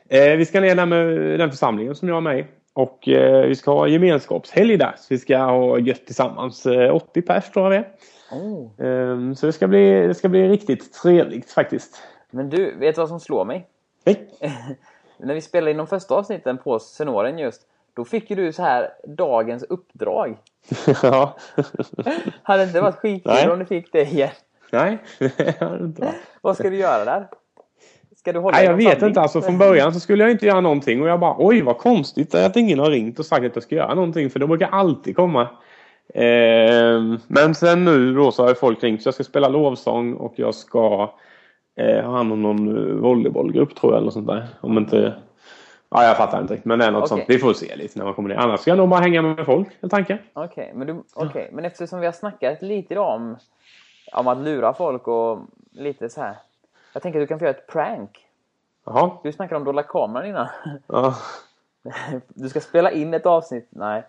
Eh, 0.08 0.36
vi 0.36 0.46
ska 0.46 0.60
ner 0.60 0.74
där 0.74 0.86
med 0.86 1.38
den 1.38 1.50
församlingen 1.50 1.94
som 1.94 2.08
jag 2.08 2.16
är 2.16 2.20
med 2.20 2.38
i. 2.38 2.44
Och 2.72 3.08
eh, 3.08 3.46
vi 3.46 3.54
ska 3.54 3.72
ha 3.72 3.88
gemenskapshelg 3.88 4.76
där. 4.76 4.94
Så 4.96 5.06
vi 5.08 5.18
ska 5.18 5.38
ha 5.38 5.78
gött 5.78 6.06
tillsammans. 6.06 6.66
80 6.92 7.20
eh, 7.20 7.24
pers 7.24 7.50
tror 7.50 7.72
jag 7.74 7.82
det 7.82 7.88
är. 7.88 7.94
Oh. 8.30 9.34
så 9.34 9.46
det 9.46 9.52
ska, 9.52 9.68
bli, 9.68 10.06
det 10.06 10.14
ska 10.14 10.28
bli 10.28 10.48
riktigt 10.48 10.92
trevligt 10.92 11.50
faktiskt. 11.50 12.02
Men 12.30 12.50
du, 12.50 12.76
vet 12.78 12.94
du 12.94 13.00
vad 13.00 13.08
som 13.08 13.20
slår 13.20 13.44
mig? 13.44 13.66
Nej. 14.04 14.28
När 15.18 15.34
vi 15.34 15.40
spelade 15.40 15.70
in 15.70 15.76
de 15.76 15.86
första 15.86 16.14
avsnitten 16.14 16.58
på 16.58 16.78
Senoren 16.78 17.38
just, 17.38 17.62
då 17.94 18.04
fick 18.04 18.30
ju 18.30 18.36
du 18.36 18.52
så 18.52 18.62
här 18.62 18.90
dagens 19.06 19.62
uppdrag. 19.62 20.36
Ja. 21.02 21.36
hade 22.42 22.62
det 22.62 22.66
inte 22.66 22.80
varit 22.80 22.96
skitkul 22.96 23.50
om 23.50 23.58
du 23.58 23.64
fick 23.64 23.92
det 23.92 24.02
igen? 24.02 24.30
Nej, 24.72 24.98
det 25.18 25.60
hade 25.60 25.84
inte 25.84 26.14
Vad 26.40 26.56
ska 26.56 26.70
du 26.70 26.76
göra 26.76 27.04
där? 27.04 27.28
Ska 28.16 28.32
du 28.32 28.38
hålla 28.38 28.56
Nej, 28.56 28.66
jag 28.66 28.74
vet 28.74 29.02
inte. 29.02 29.20
Alltså 29.20 29.42
från 29.42 29.58
början 29.58 29.94
så 29.94 30.00
skulle 30.00 30.24
jag 30.24 30.30
inte 30.30 30.46
göra 30.46 30.60
någonting 30.60 31.02
och 31.02 31.08
jag 31.08 31.20
bara 31.20 31.36
oj 31.38 31.62
vad 31.62 31.78
konstigt 31.78 32.34
att 32.34 32.56
ingen 32.56 32.78
har 32.78 32.90
ringt 32.90 33.18
och 33.18 33.26
sagt 33.26 33.46
att 33.46 33.54
jag 33.54 33.62
ska 33.62 33.74
göra 33.74 33.94
någonting 33.94 34.30
för 34.30 34.40
det 34.40 34.46
brukar 34.46 34.68
alltid 34.68 35.16
komma. 35.16 35.48
Eh, 36.14 37.02
men 37.26 37.54
sen 37.54 37.84
nu 37.84 38.14
då 38.14 38.32
så 38.32 38.46
har 38.46 38.54
folk 38.54 38.82
ringt 38.82 39.02
så 39.02 39.06
jag 39.06 39.14
ska 39.14 39.24
spela 39.24 39.48
lovsång 39.48 40.14
och 40.14 40.32
jag 40.36 40.54
ska 40.54 41.14
eh, 41.76 42.04
har 42.04 42.16
hand 42.16 42.32
om 42.32 42.42
någon 42.42 42.90
eh, 42.90 42.94
volleybollgrupp 42.94 43.74
tror 43.74 43.92
jag 43.92 44.00
eller 44.00 44.10
sånt 44.10 44.26
där. 44.26 44.46
Om 44.60 44.78
inte... 44.78 45.14
Ja, 45.88 46.04
jag 46.04 46.16
fattar 46.16 46.40
inte 46.40 46.60
Men 46.62 46.78
det 46.78 46.84
är 46.84 46.90
något 46.90 47.02
okay. 47.02 47.08
sånt. 47.08 47.24
Vi 47.28 47.38
får 47.38 47.52
se 47.52 47.76
lite 47.76 47.98
när 47.98 48.04
man 48.04 48.14
kommer 48.14 48.28
ner. 48.28 48.36
Annars 48.36 48.60
ska 48.60 48.70
jag 48.70 48.78
nog 48.78 48.88
bara 48.88 49.00
hänga 49.00 49.22
med 49.22 49.46
folk, 49.46 49.68
helt 49.80 49.94
enkelt. 49.94 50.20
Okej, 50.32 50.72
okay, 50.74 50.86
men, 50.86 51.02
okay. 51.14 51.48
men 51.52 51.64
eftersom 51.64 52.00
vi 52.00 52.06
har 52.06 52.12
snackat 52.12 52.62
lite 52.62 52.94
idag 52.94 53.14
om, 53.14 53.36
om 54.12 54.28
att 54.28 54.38
lura 54.38 54.74
folk 54.74 55.08
och 55.08 55.38
lite 55.72 56.08
så 56.08 56.20
här. 56.20 56.36
Jag 56.92 57.02
tänker 57.02 57.18
att 57.18 57.22
du 57.22 57.26
kan 57.26 57.38
få 57.38 57.44
göra 57.44 57.56
ett 57.56 57.66
prank. 57.66 58.26
Jaha. 58.84 59.10
Du 59.22 59.32
snackade 59.32 59.56
om 59.56 59.64
dolda 59.64 59.82
kameran 59.82 60.26
innan. 60.26 60.46
Ja. 60.86 61.14
Du 62.28 62.48
ska 62.48 62.60
spela 62.60 62.90
in 62.90 63.14
ett 63.14 63.26
avsnitt. 63.26 63.68
Nej. 63.70 64.04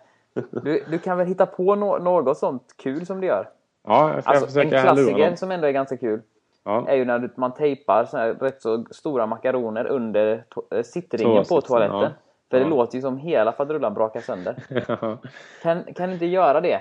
Du, 0.50 0.84
du 0.90 0.98
kan 0.98 1.18
väl 1.18 1.26
hitta 1.26 1.46
på 1.46 1.74
no 1.74 1.98
något 1.98 2.38
sånt 2.38 2.74
kul 2.76 3.06
som 3.06 3.20
du 3.20 3.26
gör? 3.26 3.48
Ja, 3.84 4.14
jag 4.14 4.22
ska 4.22 4.32
alltså, 4.32 4.46
försöka 4.46 4.76
En 4.76 4.82
klassiker 4.82 5.36
som 5.36 5.50
ändå 5.50 5.66
är 5.66 5.72
ganska 5.72 5.96
kul 5.96 6.22
ja. 6.66 6.88
är 6.88 6.96
ju 6.96 7.04
när 7.04 7.30
man 7.36 7.54
tejpar 7.54 8.04
så 8.04 8.16
här 8.16 8.34
rätt 8.34 8.62
så 8.62 8.84
stora 8.90 9.26
makaroner 9.26 9.86
under 9.86 10.44
eh, 10.70 10.82
sittringen 10.82 11.44
på 11.44 11.60
toaletten. 11.60 12.00
Ja. 12.00 12.08
För 12.50 12.60
det 12.60 12.66
låter 12.66 12.96
ju 12.96 13.02
som 13.02 13.18
hela 13.18 13.52
faderullan 13.52 13.94
brakar 13.94 14.20
sönder. 14.20 14.56
kan, 15.62 15.84
kan 15.94 16.08
du 16.08 16.12
inte 16.12 16.26
göra 16.26 16.60
det? 16.60 16.80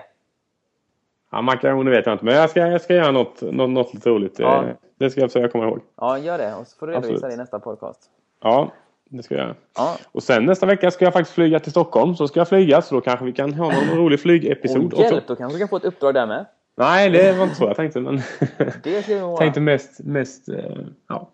Ja, 1.31 1.41
makaroner 1.41 1.91
vet 1.91 2.05
jag 2.05 2.15
inte. 2.15 2.25
Men 2.25 2.35
jag 2.35 2.49
ska, 2.49 2.67
jag 2.67 2.81
ska 2.81 2.93
göra 2.93 3.11
något, 3.11 3.41
något, 3.41 3.69
något 3.69 3.93
lite 3.93 4.09
roligt. 4.09 4.39
Ja. 4.39 4.63
Eh, 4.63 4.75
Det 4.97 5.09
ska 5.09 5.21
jag 5.21 5.31
försöka 5.31 5.51
komma 5.51 5.63
ihåg. 5.65 5.79
Ja, 5.95 6.17
gör 6.17 6.37
det. 6.37 6.55
Och 6.55 6.67
så 6.67 6.77
får 6.77 6.87
du 6.87 6.93
redovisa 6.93 7.13
Absolut. 7.13 7.31
det 7.31 7.33
i 7.33 7.37
nästa 7.37 7.59
podcast. 7.59 8.09
Ja, 8.43 8.71
det 9.09 9.23
ska 9.23 9.35
jag 9.35 9.43
göra. 9.43 9.55
Ja. 9.77 9.95
Och 10.11 10.23
sen 10.23 10.45
nästa 10.45 10.65
vecka 10.65 10.91
ska 10.91 11.05
jag 11.05 11.13
faktiskt 11.13 11.35
flyga 11.35 11.59
till 11.59 11.71
Stockholm. 11.71 12.15
Så 12.15 12.27
ska 12.27 12.39
jag 12.39 12.47
flyga. 12.47 12.81
Så 12.81 12.95
då 12.95 13.01
kanske 13.01 13.25
vi 13.25 13.33
kan 13.33 13.53
ha 13.53 13.65
någon 13.65 13.97
rolig 13.97 14.19
flygepisod 14.19 14.93
Och 14.93 14.99
också. 14.99 15.01
hjälp, 15.01 15.27
då 15.27 15.35
kanske 15.35 15.55
du 15.55 15.59
kan 15.59 15.67
få 15.67 15.77
ett 15.77 15.85
uppdrag 15.85 16.13
där 16.13 16.25
med. 16.27 16.45
Nej, 16.77 17.09
det 17.09 17.33
var 17.33 17.43
inte 17.43 17.55
så 17.55 17.63
jag 17.63 17.75
tänkte. 17.75 17.99
Men 17.99 18.15
Det 18.83 19.03
ska 19.03 19.15
vi 19.15 19.19
vara. 19.21 19.37
tänkte 19.37 19.59
mest... 19.61 19.99
mest 20.03 20.49
eh, 20.49 20.77
ja. 21.09 21.29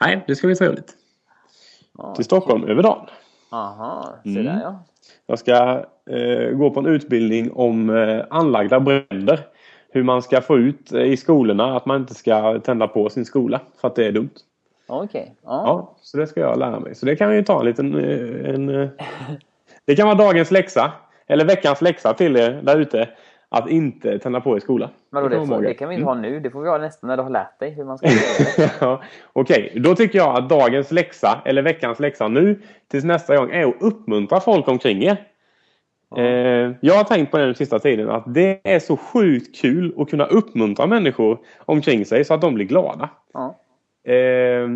Nej, 0.00 0.24
det 0.26 0.36
ska 0.36 0.46
bli 0.46 0.56
trevligt. 0.56 0.92
Ja. 1.98 2.14
Till 2.14 2.24
Stockholm 2.24 2.64
över 2.64 2.82
dagen. 2.82 3.06
Aha, 3.50 4.14
se 4.24 4.28
Mm. 4.30 4.44
där 4.44 4.60
ja. 4.62 4.84
Jag 5.26 5.38
ska 5.38 5.84
eh, 6.10 6.50
gå 6.50 6.70
på 6.70 6.80
en 6.80 6.86
utbildning 6.86 7.52
om 7.52 7.90
eh, 7.90 8.24
anlagda 8.30 8.80
bränder. 8.80 9.40
Hur 9.90 10.02
man 10.02 10.22
ska 10.22 10.40
få 10.40 10.58
ut 10.58 10.92
eh, 10.92 11.02
i 11.02 11.16
skolorna 11.16 11.76
att 11.76 11.86
man 11.86 12.00
inte 12.00 12.14
ska 12.14 12.60
tända 12.60 12.88
på 12.88 13.08
sin 13.10 13.24
skola. 13.24 13.60
För 13.80 13.88
att 13.88 13.94
det 13.96 14.06
är 14.06 14.12
dumt. 14.12 14.30
Okej. 14.86 15.34
Ja. 15.42 15.50
Ja, 15.66 15.96
så 16.00 16.16
det 16.16 16.26
ska 16.26 16.40
jag 16.40 16.58
lära 16.58 16.80
mig. 16.80 16.94
Så 16.94 17.06
det 17.06 17.16
kan 17.16 17.30
vi 17.30 17.36
ju 17.36 17.42
ta 17.44 17.60
en 17.60 17.66
liten... 17.66 17.94
eh, 17.94 18.54
En, 18.54 18.68
eh, 18.82 18.88
det 19.84 19.96
kan 19.96 20.06
vara 20.06 20.16
dagens 20.18 20.50
läxa. 20.50 20.92
Eller 21.26 21.44
veckans 21.44 21.80
läxa 21.82 22.14
till 22.14 22.36
er 22.36 22.60
där 22.62 22.78
ute. 22.80 23.08
Att 23.54 23.70
inte 23.70 24.18
tända 24.18 24.40
på 24.40 24.56
i 24.56 24.60
skolan. 24.60 24.90
Men 25.10 25.22
då, 25.22 25.28
det, 25.28 25.36
kan 25.36 25.46
får, 25.46 25.62
det 25.62 25.74
kan 25.74 25.88
vi 25.88 25.94
inte 25.94 26.06
ha 26.06 26.14
nu. 26.14 26.40
Det 26.40 26.50
får 26.50 26.62
vi 26.62 26.68
ha 26.68 26.78
nästan 26.78 27.08
när 27.08 27.16
du 27.16 27.22
har 27.22 27.30
lärt 27.30 27.58
dig 27.58 27.70
hur 27.70 27.84
man 27.84 27.98
ska 27.98 28.06
göra 28.06 28.18
det. 28.56 28.72
ja, 28.80 29.02
Okej, 29.32 29.72
då 29.76 29.94
tycker 29.94 30.18
jag 30.18 30.36
att 30.38 30.48
dagens 30.48 30.92
läxa, 30.92 31.42
eller 31.44 31.62
veckans 31.62 32.00
läxa 32.00 32.28
nu, 32.28 32.60
tills 32.90 33.04
nästa 33.04 33.36
gång, 33.36 33.50
är 33.50 33.66
att 33.66 33.74
uppmuntra 33.80 34.40
folk 34.40 34.68
omkring 34.68 35.02
er. 35.02 35.16
Eh, 36.16 36.72
jag 36.80 36.94
har 36.94 37.04
tänkt 37.04 37.30
på 37.30 37.38
det 37.38 37.44
den 37.44 37.54
sista 37.54 37.78
tiden, 37.78 38.10
att 38.10 38.34
det 38.34 38.60
är 38.64 38.78
så 38.78 38.96
sjukt 38.96 39.60
kul 39.60 39.94
att 39.98 40.10
kunna 40.10 40.24
uppmuntra 40.24 40.86
människor 40.86 41.38
omkring 41.58 42.04
sig 42.04 42.24
så 42.24 42.34
att 42.34 42.40
de 42.40 42.54
blir 42.54 42.66
glada. 42.66 43.08
Ja. 43.32 43.58
Eh, 44.12 44.68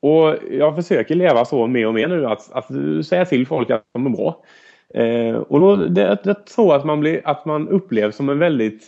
och 0.00 0.36
jag 0.50 0.76
försöker 0.76 1.14
leva 1.14 1.44
så 1.44 1.66
mer 1.66 1.86
och 1.86 1.94
mer 1.94 2.08
nu, 2.08 2.26
att, 2.26 2.52
att 2.52 2.66
säga 3.06 3.24
till 3.24 3.46
folk 3.46 3.70
att 3.70 3.84
de 3.92 4.06
är 4.06 4.10
bra. 4.10 4.42
Eh, 4.96 5.36
och 5.36 5.60
då, 5.60 5.76
det, 5.76 6.18
jag 6.24 6.46
tror 6.46 6.74
att 6.76 6.84
man, 6.84 7.00
blir, 7.00 7.20
att 7.24 7.44
man 7.44 7.68
upplevs 7.68 8.16
som 8.16 8.28
en 8.28 8.38
väldigt 8.38 8.82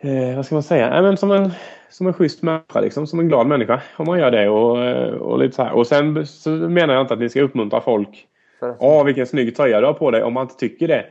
eh, 0.00 0.36
vad 0.36 0.46
ska 0.46 0.54
man 0.54 0.62
säga? 0.62 0.90
Nej, 0.90 1.02
men 1.02 1.16
som, 1.16 1.30
en, 1.30 1.50
som 1.90 2.06
en 2.06 2.12
schysst 2.12 2.42
människa, 2.42 2.80
liksom, 2.80 3.06
som 3.06 3.18
en 3.20 3.28
glad 3.28 3.46
människa. 3.46 3.82
Om 3.96 4.06
man 4.06 4.18
gör 4.18 4.30
det 4.30 4.48
och, 4.48 4.84
eh, 4.84 5.12
och 5.14 5.38
lite 5.38 5.54
så 5.56 5.62
här. 5.62 5.72
Och 5.72 5.86
sen 5.86 6.26
så 6.26 6.50
menar 6.50 6.94
jag 6.94 7.00
inte 7.00 7.14
att 7.14 7.20
ni 7.20 7.28
ska 7.28 7.42
uppmuntra 7.42 7.80
folk. 7.80 8.26
Åh, 8.78 9.04
vilken 9.04 9.26
snygg 9.26 9.56
tröja 9.56 9.80
du 9.80 9.86
har 9.86 9.92
på 9.94 10.10
dig 10.10 10.22
om 10.22 10.32
man 10.32 10.42
inte 10.42 10.56
tycker 10.56 10.88
det. 10.88 11.04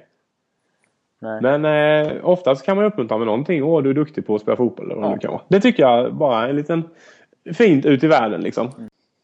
nej. 1.20 1.42
Men 1.42 1.66
eh, 1.66 2.12
oftast 2.24 2.66
kan 2.66 2.76
man 2.78 2.86
uppmuntra 2.86 3.18
med 3.18 3.28
någonting. 3.28 3.64
Åh, 3.64 3.84
du 3.84 3.90
är 3.90 3.94
duktig 3.94 4.28
på 4.28 4.36
att 4.36 4.42
spela 4.42 4.58
fotboll 4.58 4.92
eller 4.92 5.02
vad 5.02 5.10
Ja. 5.12 5.16
det 5.16 5.20
kan 5.22 5.32
vara. 5.32 5.42
Det 5.48 5.60
tycker 5.62 5.84
jag 5.84 6.14
bara 6.14 6.44
är 6.46 6.50
en 6.50 6.56
liten 6.56 6.84
fint 7.54 7.86
ut 7.86 8.04
i 8.04 8.08
världen 8.08 8.42
liksom. 8.42 8.70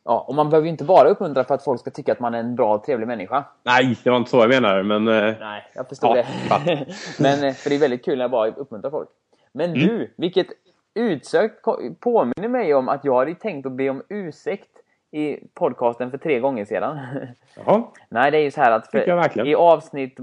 Ja, 0.09 0.25
och 0.27 0.35
man 0.35 0.49
behöver 0.49 0.65
ju 0.65 0.71
inte 0.71 0.83
bara 0.83 1.07
uppmuntra 1.09 1.43
för 1.43 1.55
att 1.55 1.63
folk 1.63 1.79
ska 1.79 1.91
tycka 1.91 2.11
att 2.11 2.19
man 2.19 2.33
är 2.33 2.39
en 2.39 2.55
bra 2.55 2.75
och 2.75 2.83
trevlig 2.83 3.07
människa. 3.07 3.43
Nej, 3.63 3.97
det 4.03 4.09
var 4.09 4.17
inte 4.17 4.29
så 4.29 4.37
jag 4.37 4.49
menade. 4.49 4.83
Men 4.83 5.07
eh, 5.07 5.33
Nej, 5.39 5.63
jag 5.75 5.87
förstår 5.89 6.17
Ja, 6.17 6.23
det. 6.65 6.85
Men 7.19 7.43
eh, 7.43 7.53
för 7.53 7.69
det 7.69 7.75
är 7.75 7.79
väldigt 7.79 8.05
kul 8.05 8.17
när 8.17 8.23
jag 8.23 8.31
bara 8.31 8.47
uppmuntrar 8.51 8.91
folk. 8.91 9.09
Men 9.51 9.69
Mm. 9.73 9.87
du, 9.87 10.13
vilket 10.17 10.47
utsökt 10.95 11.65
påminner 11.99 12.47
mig 12.47 12.73
om 12.73 12.89
att 12.89 13.05
jag 13.05 13.15
hade 13.15 13.35
tänkt 13.35 13.65
att 13.65 13.71
be 13.71 13.89
om 13.89 14.03
ursäkt 14.09 14.69
i 15.11 15.37
podcasten 15.53 16.11
för 16.11 16.17
tre 16.17 16.39
gånger 16.39 16.65
sedan. 16.65 16.99
jaha. 17.65 17.83
Nej, 18.09 18.31
det 18.31 18.37
är 18.37 18.41
ju 18.43 18.51
så 18.51 18.61
här 18.61 18.71
att 18.71 18.93
verkligen. 18.93 19.47
i 19.47 19.55
avsnitt 19.55 20.19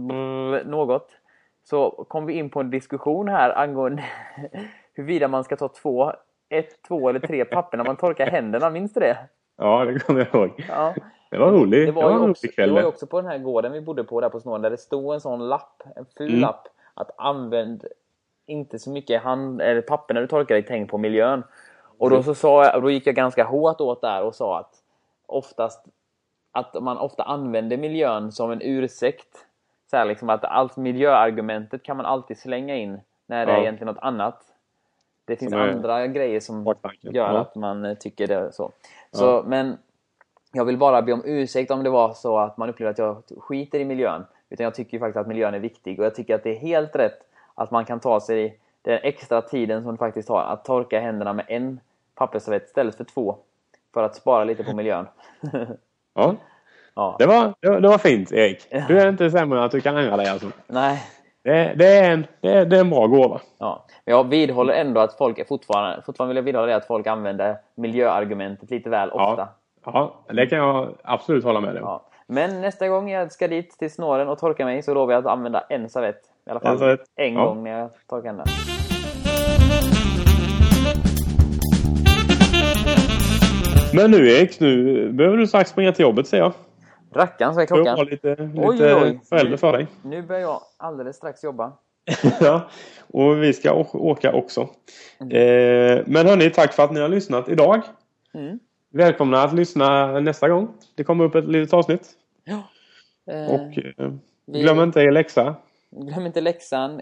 något 0.64 1.10
så 1.64 1.90
kom 2.08 2.26
vi 2.26 2.32
in 2.32 2.50
på 2.50 2.60
en 2.60 2.70
diskussion 2.70 3.28
här 3.28 3.58
angående 3.58 4.04
huruvida 4.94 5.28
man 5.28 5.44
ska 5.44 5.56
ta 5.56 5.68
två, 5.68 6.12
ett, 6.48 6.82
två 6.88 7.08
eller 7.08 7.20
tre 7.20 7.44
papper 7.44 7.76
när 7.76 7.84
man 7.84 7.96
torkar 7.96 8.26
händerna. 8.26 8.70
Minns 8.70 8.92
du 8.92 9.00
det? 9.00 9.18
Ja, 9.56 9.84
det 9.84 9.98
kommer 9.98 10.20
jag 10.32 10.34
ihåg. 10.34 10.64
Ja. 10.68 10.94
Det 11.30 11.38
var 11.38 11.50
roligt. 11.52 11.86
Det 11.86 11.92
var, 11.92 12.10
ju 12.10 12.16
rolig 12.18 12.30
också, 12.30 12.46
det 12.56 12.66
var 12.72 12.80
ju 12.80 12.86
också 12.86 13.06
på 13.06 13.20
den 13.20 13.30
här 13.30 13.38
gården 13.38 13.72
vi 13.72 13.80
bodde 13.80 14.04
på 14.04 14.20
där 14.20 14.28
på 14.28 14.40
Snåren 14.40 14.62
där 14.62 14.70
det 14.70 14.76
stod 14.76 15.14
en 15.14 15.20
sån 15.20 15.48
lapp, 15.48 15.82
en 15.96 16.06
ful 16.18 16.28
Mm. 16.28 16.40
lapp, 16.40 16.68
att 16.94 17.10
använd 17.16 17.84
inte 18.46 18.78
så 18.78 18.90
mycket 18.90 19.22
hand, 19.22 19.60
eller 19.62 19.80
papper 19.82 20.14
när 20.14 20.20
du 20.20 20.26
torkar 20.26 20.54
dig, 20.54 20.64
tänk 20.68 20.90
på 20.90 20.98
miljön. 20.98 21.42
Och 21.98 22.06
Mm. 22.06 22.16
då, 22.18 22.22
så 22.22 22.34
sa 22.34 22.64
jag, 22.64 22.82
då 22.82 22.90
gick 22.90 23.06
jag 23.06 23.14
ganska 23.14 23.44
hårt 23.44 23.80
åt 23.80 24.00
där 24.00 24.22
och 24.22 24.34
sa 24.34 24.58
att 24.58 24.74
oftast 25.26 25.84
att 26.52 26.82
man 26.82 26.98
ofta 26.98 27.22
använder 27.22 27.76
miljön 27.76 28.32
som 28.32 28.50
en 28.50 28.60
ursäkt. 28.62 29.46
Så 29.90 29.96
här 29.96 30.04
liksom 30.04 30.30
att 30.30 30.44
allt 30.44 30.76
miljöargumentet 30.76 31.82
kan 31.82 31.96
man 31.96 32.06
alltid 32.06 32.38
slänga 32.38 32.76
in 32.76 33.00
när 33.26 33.46
det 33.46 33.52
är 33.52 33.56
Ja. 33.56 33.62
egentligen 33.62 33.94
något 33.94 34.02
annat. 34.02 34.42
Det 35.24 35.36
finns 35.36 35.52
andra 35.52 36.06
grejer 36.06 36.40
som 36.40 36.64
baktanken. 36.64 37.14
gör 37.14 37.32
Ja. 37.32 37.38
att 37.38 37.54
man 37.54 37.84
eh, 37.84 37.94
tycker 37.94 38.26
det 38.26 38.34
är 38.34 38.50
så. 38.50 38.72
så 39.12 39.42
Men 39.46 39.78
jag 40.52 40.64
vill 40.64 40.78
bara 40.78 41.02
be 41.02 41.12
om 41.12 41.22
ursäkt 41.24 41.70
om 41.70 41.82
det 41.82 41.90
var 41.90 42.12
så 42.12 42.38
att 42.38 42.56
man 42.56 42.68
upplever 42.68 42.90
att 42.90 42.98
jag 42.98 43.22
skiter 43.38 43.78
i 43.78 43.84
miljön. 43.84 44.24
Utan 44.50 44.64
jag 44.64 44.74
tycker 44.74 44.92
ju 44.92 44.98
faktiskt 44.98 45.16
att 45.16 45.26
miljön 45.26 45.54
är 45.54 45.58
viktig 45.58 45.98
och 45.98 46.04
jag 46.04 46.14
tycker 46.14 46.34
att 46.34 46.42
det 46.42 46.50
är 46.50 46.58
helt 46.58 46.96
rätt 46.96 47.18
att 47.54 47.70
man 47.70 47.84
kan 47.84 48.00
ta 48.00 48.20
sig 48.20 48.58
den 48.82 48.98
extra 49.02 49.42
tiden 49.42 49.82
som 49.82 49.92
det 49.92 49.98
faktiskt 49.98 50.28
tar 50.28 50.40
att 50.40 50.64
torka 50.64 51.00
händerna 51.00 51.32
med 51.32 51.44
en 51.48 51.80
pappersservett 52.14 52.66
istället 52.66 52.94
för 52.94 53.04
två. 53.04 53.36
För 53.94 54.02
att 54.02 54.16
spara 54.16 54.44
lite 54.44 54.64
på 54.64 54.76
miljön. 54.76 55.06
Ja, 56.14 56.34
ja. 56.94 57.16
det 57.18 57.26
var, 57.26 57.54
det 57.60 57.68
var, 57.68 57.80
det 57.80 57.88
var 57.88 57.98
fint 57.98 58.32
Erik. 58.32 58.66
Du 58.88 58.98
är 59.00 59.08
inte 59.08 59.30
sämre 59.30 59.58
än 59.58 59.64
att 59.64 59.70
du 59.72 59.80
kan 59.80 59.96
ändra 59.96 60.16
dig 60.16 60.26
alltså. 60.26 60.46
Nej. 60.66 61.02
Det, 61.44 61.74
det, 61.76 61.86
är 61.86 62.10
en, 62.12 62.26
det, 62.40 62.48
är, 62.48 62.64
det 62.64 62.76
är 62.76 62.80
en 62.80 62.90
bra 62.90 63.06
gåva. 63.06 63.40
Ja. 63.58 63.84
Men 64.04 64.14
jag 64.14 64.28
vidhåller 64.28 64.74
ändå 64.74 65.00
att 65.00 65.14
folk 65.18 65.38
är 65.38 65.44
fortfarande, 65.44 66.02
fortfarande 66.06 66.30
vill 66.30 66.36
jag 66.36 66.42
vidhålla 66.42 66.66
det 66.66 66.76
att 66.76 66.86
folk 66.86 67.06
använder 67.06 67.56
miljöargumentet 67.74 68.70
lite 68.70 68.90
väl 68.90 69.10
ofta. 69.10 69.48
Ja, 69.84 70.14
det 70.28 70.46
kan 70.46 70.58
jag 70.58 70.88
absolut 71.02 71.44
hålla 71.44 71.60
med 71.60 71.74
dig 71.74 71.82
om. 71.82 71.88
Ja. 71.88 72.02
Men 72.26 72.60
nästa 72.60 72.88
gång 72.88 73.10
jag 73.10 73.32
ska 73.32 73.48
dit 73.48 73.78
till 73.78 73.90
snåren 73.92 74.28
och 74.28 74.38
torka 74.38 74.64
mig 74.64 74.82
så 74.82 74.94
lovar 74.94 75.12
jag 75.12 75.26
att 75.26 75.32
använda 75.32 75.60
en 75.68 75.88
servett. 75.88 76.20
I 76.46 76.50
alla 76.50 76.60
fall 76.60 76.82
En 76.82 76.98
en 77.16 77.34
Ja. 77.34 77.44
gång 77.44 77.64
när 77.64 77.78
jag 77.78 77.90
torkar 78.08 78.26
händerna. 78.26 78.50
Men 83.94 84.10
nu 84.10 84.30
Erik, 84.30 84.60
nu 84.60 85.08
behöver 85.12 85.36
du 85.36 85.46
strax 85.46 85.70
springa 85.70 85.92
till 85.92 86.02
jobbet 86.02 86.26
ser 86.26 86.38
jag. 86.38 86.52
Rackarns, 87.14 87.58
är 87.58 87.66
klockan? 87.66 87.96
vara 87.96 88.04
lite, 88.08 88.28
lite 88.36 88.60
Oj, 88.60 88.94
oj. 88.94 89.20
förälder 89.28 89.56
för 89.56 89.72
dig. 89.72 89.86
Nu 90.02 90.22
börjar 90.22 90.40
jag 90.42 90.60
alldeles 90.76 91.16
strax 91.16 91.44
jobba. 91.44 91.72
ja, 92.40 92.70
och 93.12 93.42
vi 93.42 93.52
ska 93.52 93.72
åka 93.92 94.32
också. 94.32 94.68
Mm. 95.20 95.32
Eh, 95.32 96.02
men 96.06 96.26
hörni, 96.26 96.50
tack 96.50 96.72
för 96.72 96.82
att 96.84 96.92
ni 96.92 97.00
har 97.00 97.08
lyssnat 97.08 97.48
idag. 97.48 97.82
Mm. 98.34 98.58
Välkomna 98.92 99.42
att 99.42 99.52
lyssna 99.54 100.20
nästa 100.20 100.48
gång. 100.48 100.68
Det 100.94 101.04
kommer 101.04 101.24
upp 101.24 101.34
ett 101.34 101.44
litet 101.48 101.74
avsnitt. 101.74 102.10
Eh, 103.30 103.50
Och 103.54 103.78
eh, 103.78 104.12
vi- 104.46 104.60
glöm 104.62 104.80
inte 104.80 105.00
er 105.00 105.10
läxa. 105.10 105.54
Glöm 105.90 106.26
inte 106.26 106.40
läxan. 106.40 107.00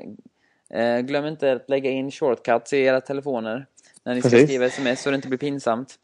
Eh, 0.74 1.00
glöm 1.00 1.26
inte 1.26 1.52
att 1.52 1.68
lägga 1.70 1.90
in 1.90 2.10
shortcuts 2.10 2.72
i 2.72 2.82
era 2.82 3.00
telefoner 3.00 3.66
när 4.04 4.14
ni 4.14 4.20
ska 4.20 4.30
Precis. 4.30 4.48
skriva 4.48 4.66
sms 4.66 5.02
så 5.02 5.10
det 5.10 5.16
inte 5.16 5.28
blir 5.28 5.38
pinsamt. 5.38 5.94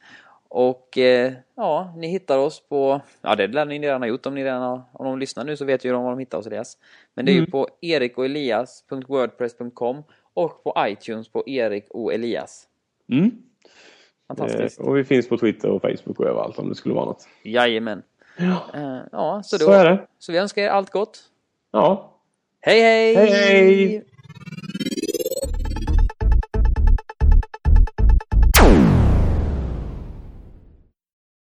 Och 0.50 0.98
eh, 0.98 1.32
ja, 1.56 1.92
ni 1.96 2.08
hittar 2.08 2.38
oss 2.38 2.68
på... 2.68 3.00
Ja, 3.22 3.34
det 3.34 3.46
lär 3.46 3.64
ni 3.64 3.78
redan 3.78 4.02
ha 4.02 4.08
gjort. 4.08 4.26
Om, 4.26 4.34
ni 4.34 4.44
redan 4.44 4.62
har, 4.62 4.82
om 4.92 5.06
de 5.06 5.18
lyssnar 5.18 5.44
nu 5.44 5.56
så 5.56 5.64
vet 5.64 5.84
ju 5.84 5.92
de 5.92 6.02
var 6.04 6.10
de 6.10 6.18
hittar 6.18 6.38
oss, 6.38 6.46
Elias. 6.46 6.76
Men 7.14 7.24
det 7.24 7.30
är 7.32 7.34
ju 7.34 7.38
Mm. 7.38 7.50
på 7.50 7.68
erikoelias.wordpress.com 7.82 10.02
och 10.34 10.64
på 10.64 10.74
iTunes 10.78 11.28
på 11.28 11.48
Erik 11.48 11.86
och 11.90 12.14
Elias. 12.14 12.64
Mm. 13.12 13.30
Fantastiskt. 14.28 14.80
Eh, 14.80 14.86
och 14.86 14.96
vi 14.96 15.04
finns 15.04 15.28
på 15.28 15.36
Twitter 15.38 15.70
och 15.70 15.82
Facebook 15.82 16.20
och 16.20 16.26
överallt 16.26 16.58
om 16.58 16.68
det 16.68 16.74
skulle 16.74 16.94
vara 16.94 17.04
något. 17.04 17.28
Jajamän. 17.42 18.02
Ja, 18.38 18.62
Eh, 18.74 18.98
ja, 19.12 19.40
så, 19.44 19.56
då, 19.56 19.64
så 19.64 19.72
är 19.72 19.84
det. 19.90 20.06
så 20.18 20.32
vi 20.32 20.38
önskar 20.38 20.62
er 20.62 20.68
allt 20.68 20.90
gott. 20.90 21.18
Ja, 21.72 22.14
Hej 22.60 22.80
hej! 22.80 23.14
Hej, 23.14 23.30
hej! 23.30 24.04